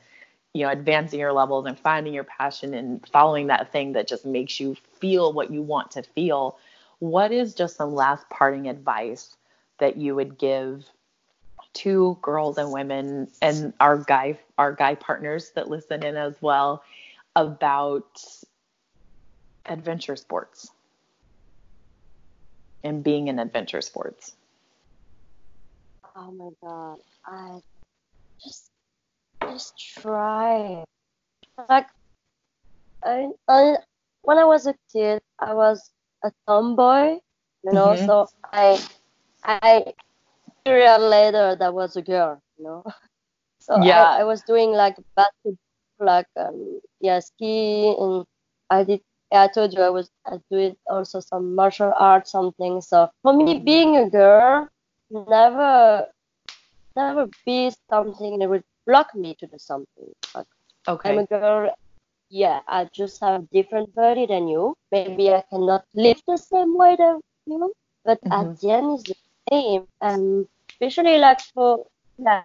you 0.53 0.63
know 0.65 0.71
advancing 0.71 1.19
your 1.19 1.34
levels 1.34 1.65
and 1.65 1.78
finding 1.78 2.13
your 2.13 2.23
passion 2.23 2.73
and 2.73 3.05
following 3.09 3.47
that 3.47 3.71
thing 3.73 3.91
that 3.93 4.07
just 4.07 4.25
makes 4.25 4.59
you 4.59 4.75
feel 4.99 5.34
what 5.34 5.51
you 5.51 5.61
want 5.61 5.91
to 5.91 6.01
feel. 6.01 6.57
What 6.99 7.32
is 7.34 7.53
just 7.53 7.75
some 7.75 7.93
last 7.93 8.28
parting 8.30 8.67
advice 8.69 9.36
that 9.80 9.97
you 9.97 10.15
would 10.15 10.38
give 10.38 10.89
to 11.84 12.17
girls 12.21 12.57
and 12.57 12.71
women 12.71 13.28
and 13.41 13.73
our 13.80 13.97
guy 13.97 14.39
our 14.57 14.73
guy 14.73 14.95
partners 14.95 15.51
that 15.55 15.69
listen 15.69 16.03
in 16.03 16.15
as 16.17 16.36
well 16.41 16.84
about 17.36 18.19
adventure 19.65 20.15
sports 20.15 20.71
and 22.84 23.03
being 23.03 23.28
in 23.28 23.39
adventure 23.39 23.82
sports. 23.82 24.36
Oh 26.15 26.32
my 26.32 26.49
God, 26.61 26.97
I 27.25 27.59
just 28.43 28.71
just 29.43 29.78
try. 30.01 30.84
Like, 31.69 31.88
I, 33.03 33.30
I 33.47 33.78
when 34.21 34.38
I 34.38 34.45
was 34.45 34.67
a 34.67 34.75
kid, 34.91 35.21
I 35.39 35.53
was 35.53 35.91
a 36.23 36.32
tomboy, 36.47 37.19
you 37.63 37.73
know. 37.73 37.95
Mhm. 37.95 38.05
So 38.07 38.28
I 38.51 38.80
I 39.43 39.93
later 40.68 41.38
that 41.55 41.74
was 41.74 41.95
a 41.95 42.01
girl, 42.01 42.20
you 42.57 42.63
know. 42.63 42.84
So 43.59 43.74
Yeah. 43.74 43.76
I, 43.76 44.20
I 44.20 44.24
was 44.24 44.41
doing 44.43 44.72
like 44.72 44.95
basketball, 45.15 45.57
like 45.99 46.28
um, 46.38 46.80
yeah, 46.99 47.20
ski, 47.20 47.95
and 47.99 48.26
I 48.70 48.84
did. 48.84 49.01
Yeah, 49.32 49.43
I 49.43 49.47
told 49.47 49.74
you 49.74 49.82
I 49.82 49.89
was 49.89 50.09
I 50.26 50.38
doing 50.51 50.76
also 50.89 51.20
some 51.22 51.55
martial 51.55 51.93
arts, 51.97 52.32
something. 52.32 52.82
So 52.82 53.09
for 53.24 53.34
me, 53.34 53.59
being 53.59 53.97
a 53.97 54.09
girl 54.09 54.68
never 55.09 56.07
never 56.95 57.28
be 57.45 57.72
something 57.89 58.39
that 58.39 58.49
would 58.49 58.63
block 58.86 59.13
me 59.15 59.36
to 59.39 59.47
do 59.47 59.57
something. 59.57 60.11
Like, 60.36 60.47
okay. 60.88 61.18
I'm 61.18 61.18
a 61.20 61.26
girl. 61.26 61.72
Yeah, 62.30 62.61
I 62.68 62.86
just 62.93 63.22
have 63.22 63.49
different 63.51 63.95
body 63.95 64.26
than 64.28 64.47
you. 64.47 64.76
Maybe 64.91 65.32
I 65.34 65.43
cannot 65.49 65.86
live 65.95 66.22
the 66.28 66.38
same 66.38 66.78
way 66.78 66.95
that 66.97 67.20
you, 67.45 67.74
but 68.05 68.20
Mhm. 68.26 68.55
at 68.55 68.59
the 68.59 68.72
end 68.72 68.99
it's 68.99 69.03
the 69.09 69.15
same. 69.51 69.88
And 70.01 70.47
especially 70.82 71.17
like 71.19 71.39
for 71.53 71.86
yeah, 72.17 72.43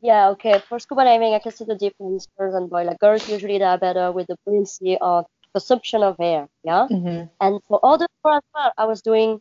yeah, 0.00 0.28
okay. 0.30 0.60
For 0.68 0.78
scuba 0.78 1.04
diving, 1.04 1.34
I 1.34 1.38
can 1.38 1.52
see 1.52 1.64
the 1.64 1.76
difference 1.76 2.26
girls 2.38 2.54
and 2.54 2.68
boys. 2.70 2.86
Like 2.86 2.98
girls 2.98 3.28
usually 3.28 3.58
they 3.58 3.64
are 3.64 3.78
better 3.78 4.12
with 4.12 4.26
the 4.28 4.36
buoyancy 4.46 4.98
or 5.00 5.26
consumption 5.54 6.02
of 6.02 6.16
air, 6.20 6.48
yeah. 6.64 6.88
Mhm. 6.90 7.30
And 7.40 7.60
for 7.68 7.80
other 7.84 8.06
girls 8.24 8.38
as 8.38 8.50
well, 8.54 8.72
I 8.78 8.84
was 8.86 9.02
doing 9.02 9.40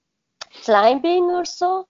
climbing 0.63 1.23
also, 1.25 1.85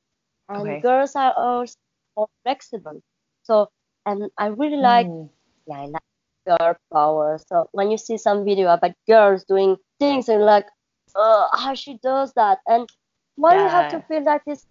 and 0.49 0.61
Okay. 0.61 0.81
girls 0.81 1.15
are 1.15 1.33
also 1.35 1.75
more 2.17 2.27
flexible. 2.43 3.01
So, 3.43 3.69
and 4.05 4.29
I 4.37 4.47
really 4.47 4.77
like, 4.77 5.09
Mm. 5.09 5.29
yeah, 5.67 5.81
I 5.81 5.85
like 5.87 6.03
girl 6.47 6.75
power. 6.93 7.37
So 7.47 7.67
when 7.71 7.91
you 7.91 7.97
see 7.97 8.17
some 8.17 8.45
video 8.45 8.69
about 8.73 8.93
girls 9.07 9.43
doing 9.45 9.77
things, 9.99 10.29
and 10.29 10.43
like, 10.43 10.67
uh, 11.15 11.47
how 11.57 11.73
she 11.75 11.97
does 11.99 12.33
that, 12.33 12.59
and 12.67 12.87
why 13.35 13.55
you 13.57 13.69
have 13.69 13.87
to 13.89 14.01
feel 14.01 14.23
that 14.25 14.41
it's 14.47 14.65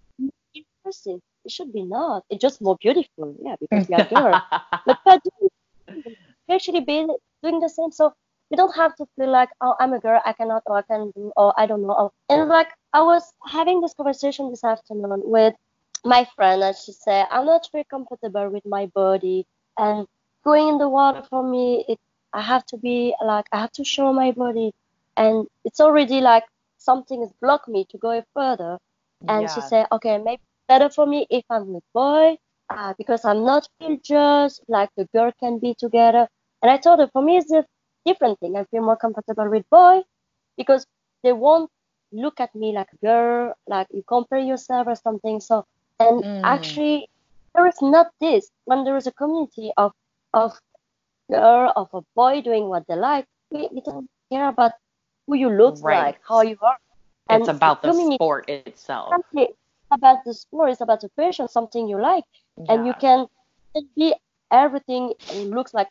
impressive? 0.55 1.21
It 1.45 1.53
should 1.53 1.73
be 1.73 1.83
not. 1.83 2.25
It's 2.31 2.41
just 2.41 2.61
more 2.61 2.77
beautiful, 2.81 3.37
yeah, 3.43 3.57
because 3.61 3.89
we 3.89 3.95
are 3.95 4.05
girls. 4.15 4.43
But 4.87 4.99
we 5.07 5.13
are 5.13 5.21
doing, 5.25 5.51
we 6.49 6.55
actually 6.55 6.81
be 6.81 7.07
doing 7.43 7.61
the 7.61 7.69
same. 7.69 7.93
So 7.93 8.13
you 8.51 8.57
don't 8.57 8.75
have 8.77 8.95
to 8.97 9.07
feel 9.17 9.31
like, 9.31 9.51
oh, 9.61 9.75
I'm 9.81 9.93
a 9.93 10.01
girl, 10.01 10.21
I 10.25 10.33
cannot, 10.33 10.63
or 10.67 10.79
I 10.79 10.83
can 10.83 11.11
do, 11.13 11.33
or 11.37 11.55
I 11.59 11.67
don't 11.67 11.83
know. 11.83 11.93
Or, 11.93 12.13
and 12.29 12.49
like 12.49 12.69
I 12.93 13.03
was 13.03 13.23
having 13.47 13.81
this 13.81 13.95
conversation 13.95 14.51
this 14.51 14.65
afternoon 14.65 15.23
with 15.25 15.55
my 16.05 16.27
friend, 16.37 16.63
and 16.63 16.77
she 16.77 16.93
said, 16.93 17.27
I'm 17.31 17.47
not 17.47 17.69
very 17.73 17.85
comfortable 17.85 18.49
with 18.51 18.65
my 18.67 18.87
body, 18.87 19.47
and 19.79 20.07
going 20.45 20.69
in 20.69 20.79
the 20.79 20.89
water 20.89 21.23
for 21.31 21.43
me, 21.43 21.85
it 21.89 21.99
I 22.33 22.43
have 22.43 22.65
to 22.67 22.77
be 22.77 23.15
like 23.25 23.47
I 23.53 23.61
have 23.61 23.73
to 23.73 23.85
show 23.85 24.13
my 24.13 24.33
body, 24.33 24.73
and 25.17 25.47
it's 25.65 25.81
already 25.81 26.21
like 26.21 26.45
something 26.79 27.21
has 27.21 27.33
blocked 27.41 27.69
me 27.69 27.87
to 27.91 27.99
go 27.99 28.23
further. 28.35 28.79
And 29.29 29.49
she 29.51 29.61
said, 29.61 29.87
okay, 29.93 30.19
maybe 30.19 30.43
better 30.71 30.89
for 30.91 31.07
me 31.07 31.27
if 31.31 31.45
I'm 31.51 31.67
with 31.75 31.85
boy, 31.95 32.37
uh, 32.71 32.95
because 32.99 33.25
I'm 33.25 33.45
not 33.45 33.69
feel 33.79 33.97
judged 34.13 34.61
like 34.69 34.91
the 34.97 35.07
girl 35.15 35.33
can 35.43 35.59
be 35.59 35.75
together. 35.79 36.29
And 36.63 36.71
I 36.71 36.77
told 36.79 37.01
her, 37.01 37.09
for 37.13 37.23
me, 37.23 37.39
it's 37.39 37.53
a 37.53 37.65
different 38.07 38.39
thing. 38.41 38.57
I 38.57 38.65
feel 38.71 38.83
more 38.83 38.97
comfortable 38.97 39.49
with 39.51 39.65
boy 39.71 40.03
because 40.57 40.87
they 41.25 41.33
won't 41.33 41.71
look 42.13 42.41
at 42.41 42.55
me 42.55 42.73
like 42.73 42.89
a 42.93 43.07
girl, 43.07 43.55
like 43.67 43.89
you 43.91 44.03
compare 44.09 44.39
yourself 44.53 44.87
or 44.87 44.97
something. 44.97 45.41
So, 45.41 45.65
and 46.01 46.23
Mm. 46.25 46.45
actually, 46.45 47.09
there 47.55 47.67
is 47.67 47.81
not 47.83 48.09
this. 48.21 48.51
When 48.65 48.85
there 48.85 48.97
is 48.97 49.07
a 49.07 49.13
community 49.13 49.73
of 49.77 49.93
of 50.33 50.53
girl 51.31 51.73
of 51.77 51.89
a 51.95 52.03
boy 52.15 52.41
doing 52.43 52.69
what 52.69 52.85
they 52.89 52.95
like, 52.97 53.27
we, 53.51 53.69
we 53.73 53.81
don't 53.81 54.09
care 54.33 54.49
about 54.49 54.73
who 55.27 55.35
you 55.37 55.51
look 55.51 55.83
Right. 55.83 56.15
like, 56.15 56.21
how 56.29 56.43
you 56.43 56.57
are. 56.63 56.79
It's 57.31 57.49
about 57.49 57.83
the 57.83 57.91
community- 57.91 58.17
sport 58.17 58.49
itself. 58.49 59.15
Exactly. 59.15 59.49
About 59.93 60.25
the 60.25 60.33
sport, 60.35 60.71
it's 60.71 60.81
about 60.81 61.01
the 61.01 61.09
passion, 61.17 61.49
something 61.49 61.89
you 61.89 62.01
like, 62.01 62.25
and 62.69 62.87
you 62.87 62.95
can 62.95 63.27
be 63.97 64.15
everything. 64.53 65.15
It 65.33 65.49
looks 65.49 65.75
like 65.75 65.89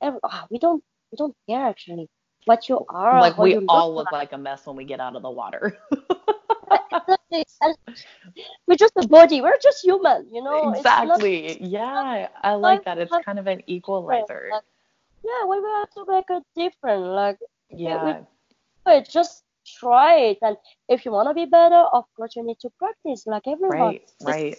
every, 0.00 0.18
ah, 0.24 0.46
we 0.50 0.58
don't 0.58 0.82
we 1.12 1.16
don't 1.16 1.36
care 1.48 1.66
actually 1.66 2.08
what 2.46 2.68
you 2.68 2.84
are. 2.88 3.20
like 3.20 3.36
we 3.38 3.56
all 3.68 3.94
look 3.94 4.10
like 4.12 4.32
a 4.32 4.38
mess 4.38 4.66
when 4.66 4.76
we 4.76 4.84
get 4.84 5.00
out 5.00 5.14
of 5.16 5.22
the 5.22 5.30
water. 5.30 5.76
We're 8.66 8.76
just 8.76 8.92
a 8.96 9.06
body. 9.06 9.40
We're 9.40 9.58
just 9.62 9.82
human, 9.84 10.26
you 10.32 10.42
know. 10.42 10.72
It's 10.72 10.84
not- 10.84 11.00
exactly. 11.06 11.62
Yeah, 11.62 12.28
I 12.42 12.54
like 12.54 12.84
that. 12.84 12.98
It's 12.98 13.12
kind 13.24 13.38
of 13.38 13.46
an 13.46 13.62
equalizer. 13.66 14.48
Like, 14.52 14.62
yeah, 15.24 15.46
we 15.46 15.56
have 15.56 15.90
to 15.90 16.04
make 16.08 16.24
it 16.30 16.42
different. 16.56 17.02
Like, 17.04 17.38
Yeah. 17.70 18.22
wait, 18.86 19.08
just 19.08 19.44
try 19.66 20.16
it. 20.18 20.38
And 20.42 20.56
if 20.88 21.04
you 21.04 21.12
want 21.12 21.28
to 21.28 21.34
be 21.34 21.46
better, 21.46 21.84
of 21.92 22.04
course, 22.16 22.36
you 22.36 22.44
need 22.44 22.58
to 22.60 22.70
practice 22.78 23.26
like 23.26 23.46
everyone. 23.46 23.94
Right. 23.94 24.10
Right. 24.20 24.58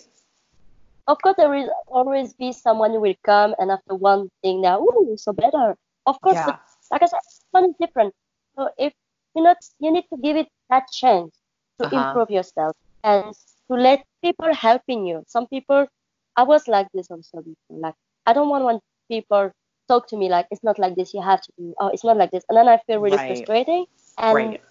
Of 1.08 1.18
course, 1.22 1.36
there 1.38 1.50
will 1.50 1.70
always 1.88 2.34
be 2.34 2.52
someone 2.52 2.92
who 2.92 3.00
will 3.02 3.16
come 3.24 3.56
and 3.60 3.72
after 3.72 3.96
one 3.96 4.30
thing 4.42 4.62
now, 4.62 4.80
ooh, 4.82 5.16
so 5.18 5.34
better. 5.34 5.76
Of 6.06 6.20
course, 6.22 6.42
Yeah. 6.42 6.46
but 6.46 6.56
like 6.92 7.04
I 7.04 7.06
said, 7.08 7.20
everyone 7.54 7.72
is 7.72 7.76
different. 7.80 8.14
So 8.56 8.70
if 8.78 8.94
you 9.36 9.44
not, 9.44 9.58
you 9.80 9.92
need 9.92 10.06
to 10.12 10.18
give 10.18 10.36
it 10.38 10.48
that 10.70 10.86
chance 10.92 11.38
to 11.80 11.86
Uh-huh. 11.86 11.96
improve 11.96 12.30
yourself 12.30 12.76
and 13.04 13.34
to 13.70 13.76
let 13.78 14.06
people 14.24 14.54
helping 14.54 15.06
you. 15.06 15.24
Some 15.28 15.48
people, 15.48 15.88
I 16.36 16.44
was 16.44 16.68
like 16.68 16.88
this 16.94 17.10
also 17.12 17.40
before. 17.40 17.80
Like 17.80 17.96
I 18.26 18.34
don't 18.34 18.50
want 18.50 18.66
when 18.66 18.80
people 19.10 19.52
talk 19.88 20.08
to 20.10 20.18
me 20.18 20.30
like 20.30 20.48
it's 20.52 20.64
not 20.64 20.80
like 20.80 20.96
this. 20.96 21.14
You 21.14 21.22
have 21.22 21.42
to 21.42 21.52
do. 21.58 21.74
Oh, 21.80 21.88
it's 21.88 22.04
not 22.04 22.18
like 22.18 22.32
this, 22.32 22.44
and 22.50 22.58
then 22.58 22.68
I 22.68 22.78
feel 22.88 23.00
really 23.00 23.18
Right. 23.18 23.26
frustrating, 23.26 23.86
and 24.18 24.58
Right. 24.58 24.62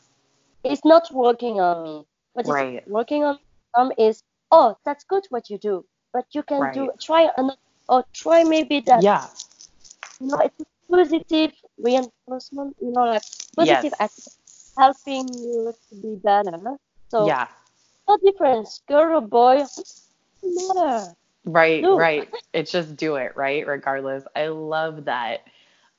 It's 0.65 0.85
not 0.85 1.13
working 1.13 1.61
on 1.61 1.83
me. 1.85 2.05
What 2.33 2.47
is 2.47 2.53
Right. 2.53 2.89
working 2.89 3.23
on 3.25 3.39
some 3.77 3.93
is 3.99 4.23
oh, 4.51 4.77
that's 4.85 5.05
good 5.05 5.25
what 5.31 5.51
you 5.51 5.59
do, 5.59 5.85
but 6.13 6.25
you 6.33 6.43
can 6.43 6.73
do 6.73 6.91
try 7.01 7.31
another 7.37 7.57
or 7.89 8.05
try 8.15 8.45
maybe 8.45 8.81
that. 8.81 9.03
Yeah. 9.03 9.27
You 10.21 10.29
know, 10.29 10.39
it's 10.39 10.61
a 10.61 10.65
positive 10.91 11.53
reinforcement. 11.79 12.77
You 12.81 12.93
know, 12.93 13.05
like 13.07 13.23
positive 13.57 13.93
Yes. 13.93 14.01
attitude 14.01 14.33
helping 14.79 15.29
you 15.29 15.73
to 15.91 15.95
be 15.97 16.17
better. 16.17 16.77
So 17.11 17.27
Yeah. 17.27 17.49
no 18.09 18.19
difference, 18.19 18.81
girl 18.89 19.19
or 19.19 19.21
boy, 19.21 19.65
matter. 20.43 21.15
Right, 21.45 21.83
Do. 21.83 21.97
right. 21.97 22.29
It's 22.53 22.73
just 22.73 22.97
do 22.97 23.17
it, 23.17 23.37
right? 23.37 23.67
Regardless. 23.67 24.25
I 24.35 24.49
love 24.49 25.05
that. 25.05 25.41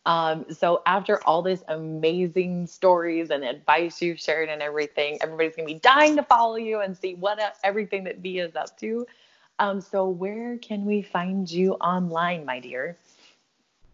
Um, 0.06 0.45
so 0.51 0.82
after 0.86 1.20
all 1.28 1.41
this 1.41 1.64
amazing 1.68 2.68
stories 2.68 3.32
and 3.32 3.43
advice 3.43 4.01
you've 4.01 4.20
shared 4.20 4.49
and 4.49 4.62
everything, 4.62 5.18
everybody's 5.22 5.56
gonna 5.56 5.66
be 5.68 5.80
dying 5.80 6.16
to 6.18 6.24
follow 6.24 6.56
you 6.58 6.82
and 6.82 6.95
see 6.95 7.16
what 7.16 7.39
uh, 7.39 7.49
everything 7.64 8.03
that 8.06 8.20
V 8.20 8.39
is 8.39 8.56
up 8.56 8.78
to. 8.80 9.08
Um, 9.58 9.82
so 9.82 10.08
where 10.10 10.58
can 10.58 10.86
we 10.86 11.01
find 11.01 11.49
you 11.49 11.74
online, 11.74 12.45
my 12.45 12.60
dear? 12.60 12.97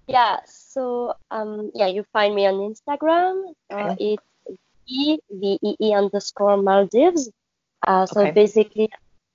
Yeah, 0.08 0.40
so 0.46 1.16
um 1.30 1.72
yeah, 1.74 1.88
you 1.88 2.04
find 2.12 2.36
me 2.36 2.46
on 2.46 2.56
Instagram. 2.56 3.54
Uh, 3.70 3.94
Okay. 3.94 4.18
it's 4.18 4.60
E 4.88 5.18
V 5.30 5.60
E 5.62 5.76
E 5.80 5.94
underscore 5.94 6.58
Maldives. 6.58 7.30
Uh, 7.88 8.06
so 8.06 8.22
Okay. 8.22 8.32
basically, 8.32 8.90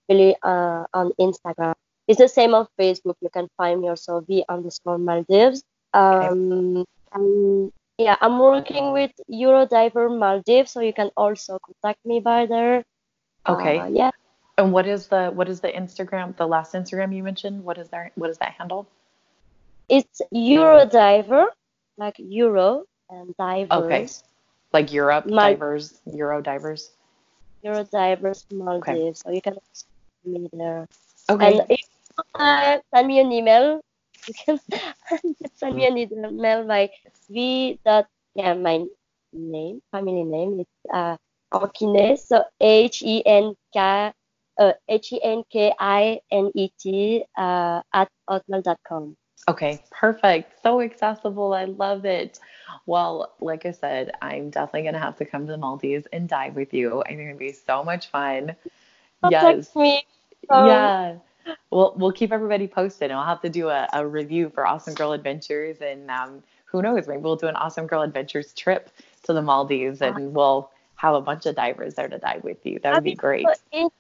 really 0.08 0.36
uh 0.42 0.84
on 0.92 1.12
Instagram. 1.18 1.74
It's 2.06 2.18
the 2.18 2.28
same 2.28 2.54
on 2.54 2.68
Facebook. 2.78 3.16
You 3.20 3.30
can 3.32 3.48
find 3.56 3.80
me 3.80 3.88
also 3.88 4.20
V 4.20 4.44
underscore 4.48 4.98
Maldives. 4.98 5.64
Um, 5.94 6.84
and 7.12 7.72
yeah, 7.98 8.16
I'm 8.20 8.38
working 8.38 8.92
with 8.92 9.12
Eurodiver 9.30 10.16
Maldives, 10.18 10.70
so 10.72 10.80
you 10.80 10.92
can 10.92 11.10
also 11.16 11.58
contact 11.58 12.04
me 12.04 12.20
by 12.20 12.46
there. 12.46 12.84
Okay. 13.48 13.78
Uh, 13.78 13.86
yeah, 13.86 14.10
And 14.58 14.72
what 14.72 14.86
is 14.86 15.06
the 15.06 15.30
what 15.30 15.48
is 15.48 15.60
the 15.60 15.68
Instagram, 15.68 16.36
the 16.36 16.46
last 16.46 16.74
Instagram 16.74 17.14
you 17.14 17.22
mentioned? 17.22 17.64
What 17.64 17.78
is 17.78 17.88
that 17.90 18.12
what 18.16 18.30
is 18.30 18.38
that 18.38 18.52
handle? 18.58 18.86
it's 19.88 20.20
Eurodiver, 20.34 21.46
like 21.96 22.16
Euro 22.18 22.84
and 23.08 23.36
divers. 23.36 23.70
Okay. 23.70 24.08
Like 24.72 24.92
Europe 24.92 25.26
Mal- 25.26 25.54
divers, 25.54 26.00
Euro 26.12 26.42
divers. 26.42 26.90
Eurodivers 27.64 28.44
Maldives. 28.52 29.20
So 29.20 29.30
you 29.30 29.40
can 29.40 29.56
me 30.24 30.48
there. 30.52 30.88
Okay. 31.30 31.58
And 31.58 31.70
if 31.70 31.80
you 31.80 32.24
uh, 32.34 32.78
send 32.94 33.06
me 33.08 33.20
an 33.20 33.32
email, 33.32 33.80
you 34.26 34.34
can 34.34 34.58
send 35.54 35.76
me 35.76 35.86
an 35.86 35.96
email 35.98 36.66
by 36.66 36.90
v 37.30 37.78
dot 37.84 38.06
yeah 38.34 38.54
my 38.54 38.84
name 39.32 39.80
family 39.92 40.24
name 40.24 40.60
it's 40.60 40.94
uh 40.94 41.16
Ankine 41.52 42.18
so 42.18 42.44
H 42.60 43.02
E 43.02 43.22
N 43.24 43.54
K 43.72 44.12
uh, 44.58 44.72
H 44.88 45.12
E 45.12 45.20
N 45.22 45.42
K 45.50 45.72
I 45.78 46.20
N 46.30 46.50
E 46.54 46.68
T 46.78 47.24
uh, 47.36 47.82
at 47.92 48.08
hotmail.com. 48.28 49.16
Okay, 49.48 49.82
perfect. 49.90 50.60
So 50.62 50.80
accessible. 50.80 51.54
I 51.54 51.64
love 51.66 52.04
it. 52.04 52.40
Well, 52.86 53.34
like 53.40 53.64
I 53.64 53.70
said, 53.70 54.12
I'm 54.20 54.50
definitely 54.50 54.82
going 54.82 54.94
to 54.94 55.00
have 55.00 55.16
to 55.18 55.24
come 55.24 55.46
to 55.46 55.52
the 55.52 55.58
Maldives 55.58 56.06
and 56.12 56.28
dive 56.28 56.56
with 56.56 56.74
you. 56.74 57.02
I 57.02 57.08
think 57.08 57.20
it'd 57.20 57.38
be 57.38 57.52
so 57.52 57.84
much 57.84 58.08
fun. 58.08 58.56
Yes. 59.22 59.42
Contact 59.42 59.76
me. 59.76 60.04
Um, 60.50 60.66
Yeah. 60.66 61.16
We'll, 61.70 61.94
we'll 61.96 62.12
keep 62.12 62.32
everybody 62.32 62.66
posted 62.66 63.10
and 63.10 63.18
I'll 63.18 63.26
have 63.26 63.42
to 63.42 63.48
do 63.48 63.68
a, 63.68 63.88
a 63.92 64.06
review 64.06 64.50
for 64.50 64.66
Awesome 64.66 64.94
Girl 64.94 65.12
Adventures. 65.12 65.78
And 65.80 66.10
um, 66.10 66.42
who 66.64 66.82
knows, 66.82 67.06
maybe 67.06 67.20
we'll 67.22 67.36
do 67.36 67.46
an 67.46 67.56
Awesome 67.56 67.86
Girl 67.86 68.02
Adventures 68.02 68.52
trip 68.52 68.90
to 69.24 69.32
the 69.32 69.42
Maldives 69.42 70.02
and 70.02 70.34
we'll 70.34 70.70
have 70.96 71.14
a 71.14 71.20
bunch 71.20 71.46
of 71.46 71.54
divers 71.54 71.94
there 71.94 72.08
to 72.08 72.18
dive 72.18 72.44
with 72.44 72.64
you. 72.64 72.78
That 72.82 72.94
would 72.94 73.04
be 73.04 73.14
great. 73.14 73.46
so. 73.72 73.90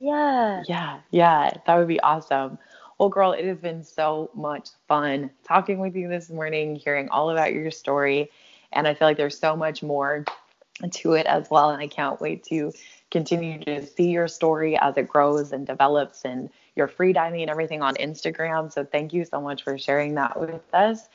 Yeah. 0.00 0.62
Yeah, 0.66 1.00
yeah, 1.10 1.50
that 1.66 1.76
would 1.76 1.88
be 1.88 2.00
awesome. 2.00 2.58
Well, 2.98 3.08
girl, 3.08 3.32
it 3.32 3.44
has 3.44 3.58
been 3.58 3.84
so 3.84 4.30
much 4.34 4.70
fun 4.88 5.30
talking 5.44 5.78
with 5.78 5.94
you 5.94 6.08
this 6.08 6.30
morning, 6.30 6.74
hearing 6.76 7.08
all 7.10 7.30
about 7.30 7.52
your 7.52 7.70
story. 7.70 8.30
And 8.72 8.88
I 8.88 8.94
feel 8.94 9.06
like 9.08 9.16
there's 9.16 9.38
so 9.38 9.56
much 9.56 9.82
more 9.82 10.24
to 10.90 11.12
it 11.14 11.26
as 11.26 11.48
well. 11.50 11.70
And 11.70 11.80
I 11.80 11.86
can't 11.86 12.20
wait 12.20 12.44
to 12.44 12.72
continue 13.10 13.58
to 13.64 13.84
see 13.86 14.10
your 14.10 14.28
story 14.28 14.78
as 14.78 14.96
it 14.96 15.08
grows 15.08 15.52
and 15.52 15.66
develops 15.66 16.24
and 16.24 16.50
your 16.76 16.88
free 16.88 17.12
diving 17.12 17.40
and 17.42 17.50
everything 17.50 17.82
on 17.82 17.94
Instagram. 17.94 18.72
So 18.72 18.84
thank 18.84 19.12
you 19.12 19.24
so 19.24 19.40
much 19.40 19.64
for 19.64 19.78
sharing 19.78 20.14
that 20.14 20.38
with 20.38 20.62
us. 20.74 21.08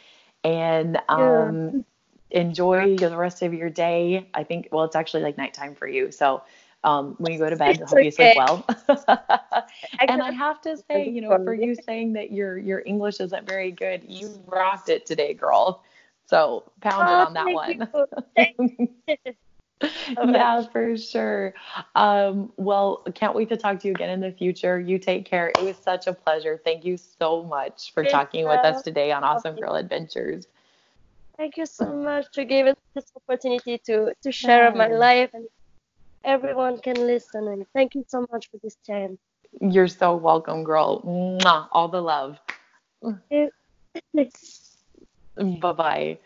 And 0.43 0.99
um, 1.07 1.85
enjoy 2.31 2.97
the 2.97 3.15
rest 3.15 3.41
of 3.43 3.53
your 3.53 3.69
day. 3.69 4.27
I 4.33 4.43
think, 4.43 4.69
well, 4.71 4.83
it's 4.83 4.95
actually 4.95 5.23
like 5.23 5.37
nighttime 5.37 5.75
for 5.75 5.87
you. 5.87 6.11
So 6.11 6.43
um, 6.83 7.15
when 7.17 7.31
you 7.31 7.39
go 7.39 7.49
to 7.49 7.55
bed. 7.55 7.79
It's 7.79 7.89
Hope 7.89 7.99
okay. 7.99 8.05
you 8.05 8.11
sleep 8.11 8.35
well. 8.35 8.65
and 9.99 10.21
I 10.21 10.31
have 10.31 10.61
to 10.61 10.77
say, 10.89 11.07
you 11.09 11.21
know, 11.21 11.29
for 11.43 11.53
you 11.53 11.75
saying 11.75 12.13
that 12.13 12.31
your 12.31 12.57
your 12.57 12.83
English 12.85 13.19
isn't 13.19 13.47
very 13.47 13.71
good, 13.71 14.03
you 14.07 14.29
rocked 14.47 14.89
it 14.89 15.05
today, 15.05 15.33
girl. 15.33 15.83
So 16.25 16.71
pound 16.81 17.07
oh, 17.09 17.13
it 17.13 17.27
on 17.27 17.33
that 17.33 18.27
one. 18.37 19.35
yeah, 20.25 20.63
for 20.71 20.97
sure. 20.97 21.53
Um, 21.95 22.51
well, 22.57 23.03
can't 23.15 23.35
wait 23.35 23.49
to 23.49 23.57
talk 23.57 23.79
to 23.79 23.87
you 23.87 23.93
again 23.93 24.09
in 24.09 24.19
the 24.21 24.31
future. 24.31 24.79
You 24.79 24.97
take 24.99 25.25
care. 25.25 25.49
It 25.49 25.63
was 25.63 25.77
such 25.77 26.07
a 26.07 26.13
pleasure. 26.13 26.59
Thank 26.63 26.85
you 26.85 26.97
so 26.97 27.43
much 27.43 27.93
for 27.93 28.03
talking 28.03 28.47
with 28.47 28.63
us 28.63 28.81
today 28.81 29.11
on 29.11 29.23
Awesome 29.23 29.55
Girl 29.55 29.75
Adventures. 29.75 30.47
Thank 31.37 31.57
you 31.57 31.65
so 31.65 31.91
much 31.91 32.25
to 32.33 32.45
give 32.45 32.67
us 32.67 32.75
this 32.95 33.05
opportunity 33.15 33.79
to 33.85 34.13
to 34.21 34.31
share 34.31 34.73
my 34.73 34.87
life 34.87 35.31
and 35.33 35.47
everyone 36.23 36.77
can 36.79 36.95
listen. 36.95 37.47
And 37.47 37.65
thank 37.73 37.95
you 37.95 38.03
so 38.07 38.25
much 38.31 38.49
for 38.49 38.57
this 38.63 38.77
chance. 38.85 39.17
You're 39.61 39.87
so 39.87 40.15
welcome, 40.15 40.63
girl. 40.63 41.01
Mwah, 41.03 41.67
all 41.71 41.87
the 41.87 42.01
love. 42.01 42.39
bye 45.59 45.73
bye. 45.73 46.19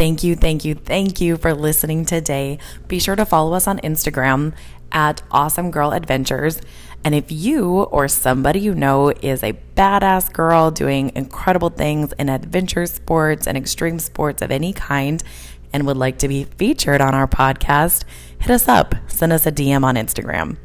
Thank 0.00 0.24
you, 0.24 0.34
thank 0.34 0.64
you, 0.64 0.76
thank 0.76 1.20
you 1.20 1.36
for 1.36 1.52
listening 1.52 2.06
today. 2.06 2.58
Be 2.88 2.98
sure 2.98 3.16
to 3.16 3.26
follow 3.26 3.52
us 3.52 3.66
on 3.66 3.80
Instagram 3.80 4.54
at 4.90 5.20
Awesome 5.30 5.70
Girl 5.70 5.92
Adventures. 5.92 6.62
And 7.04 7.14
if 7.14 7.30
you 7.30 7.82
or 7.82 8.08
somebody 8.08 8.60
you 8.60 8.74
know 8.74 9.10
is 9.10 9.42
a 9.42 9.52
badass 9.76 10.32
girl 10.32 10.70
doing 10.70 11.12
incredible 11.14 11.68
things 11.68 12.14
in 12.18 12.30
adventure 12.30 12.86
sports 12.86 13.46
and 13.46 13.58
extreme 13.58 13.98
sports 13.98 14.40
of 14.40 14.50
any 14.50 14.72
kind 14.72 15.22
and 15.70 15.86
would 15.86 15.98
like 15.98 16.16
to 16.20 16.28
be 16.28 16.44
featured 16.44 17.02
on 17.02 17.14
our 17.14 17.28
podcast, 17.28 18.04
hit 18.38 18.50
us 18.50 18.68
up. 18.68 18.94
Send 19.06 19.34
us 19.34 19.44
a 19.44 19.52
DM 19.52 19.84
on 19.84 19.96
Instagram. 19.96 20.56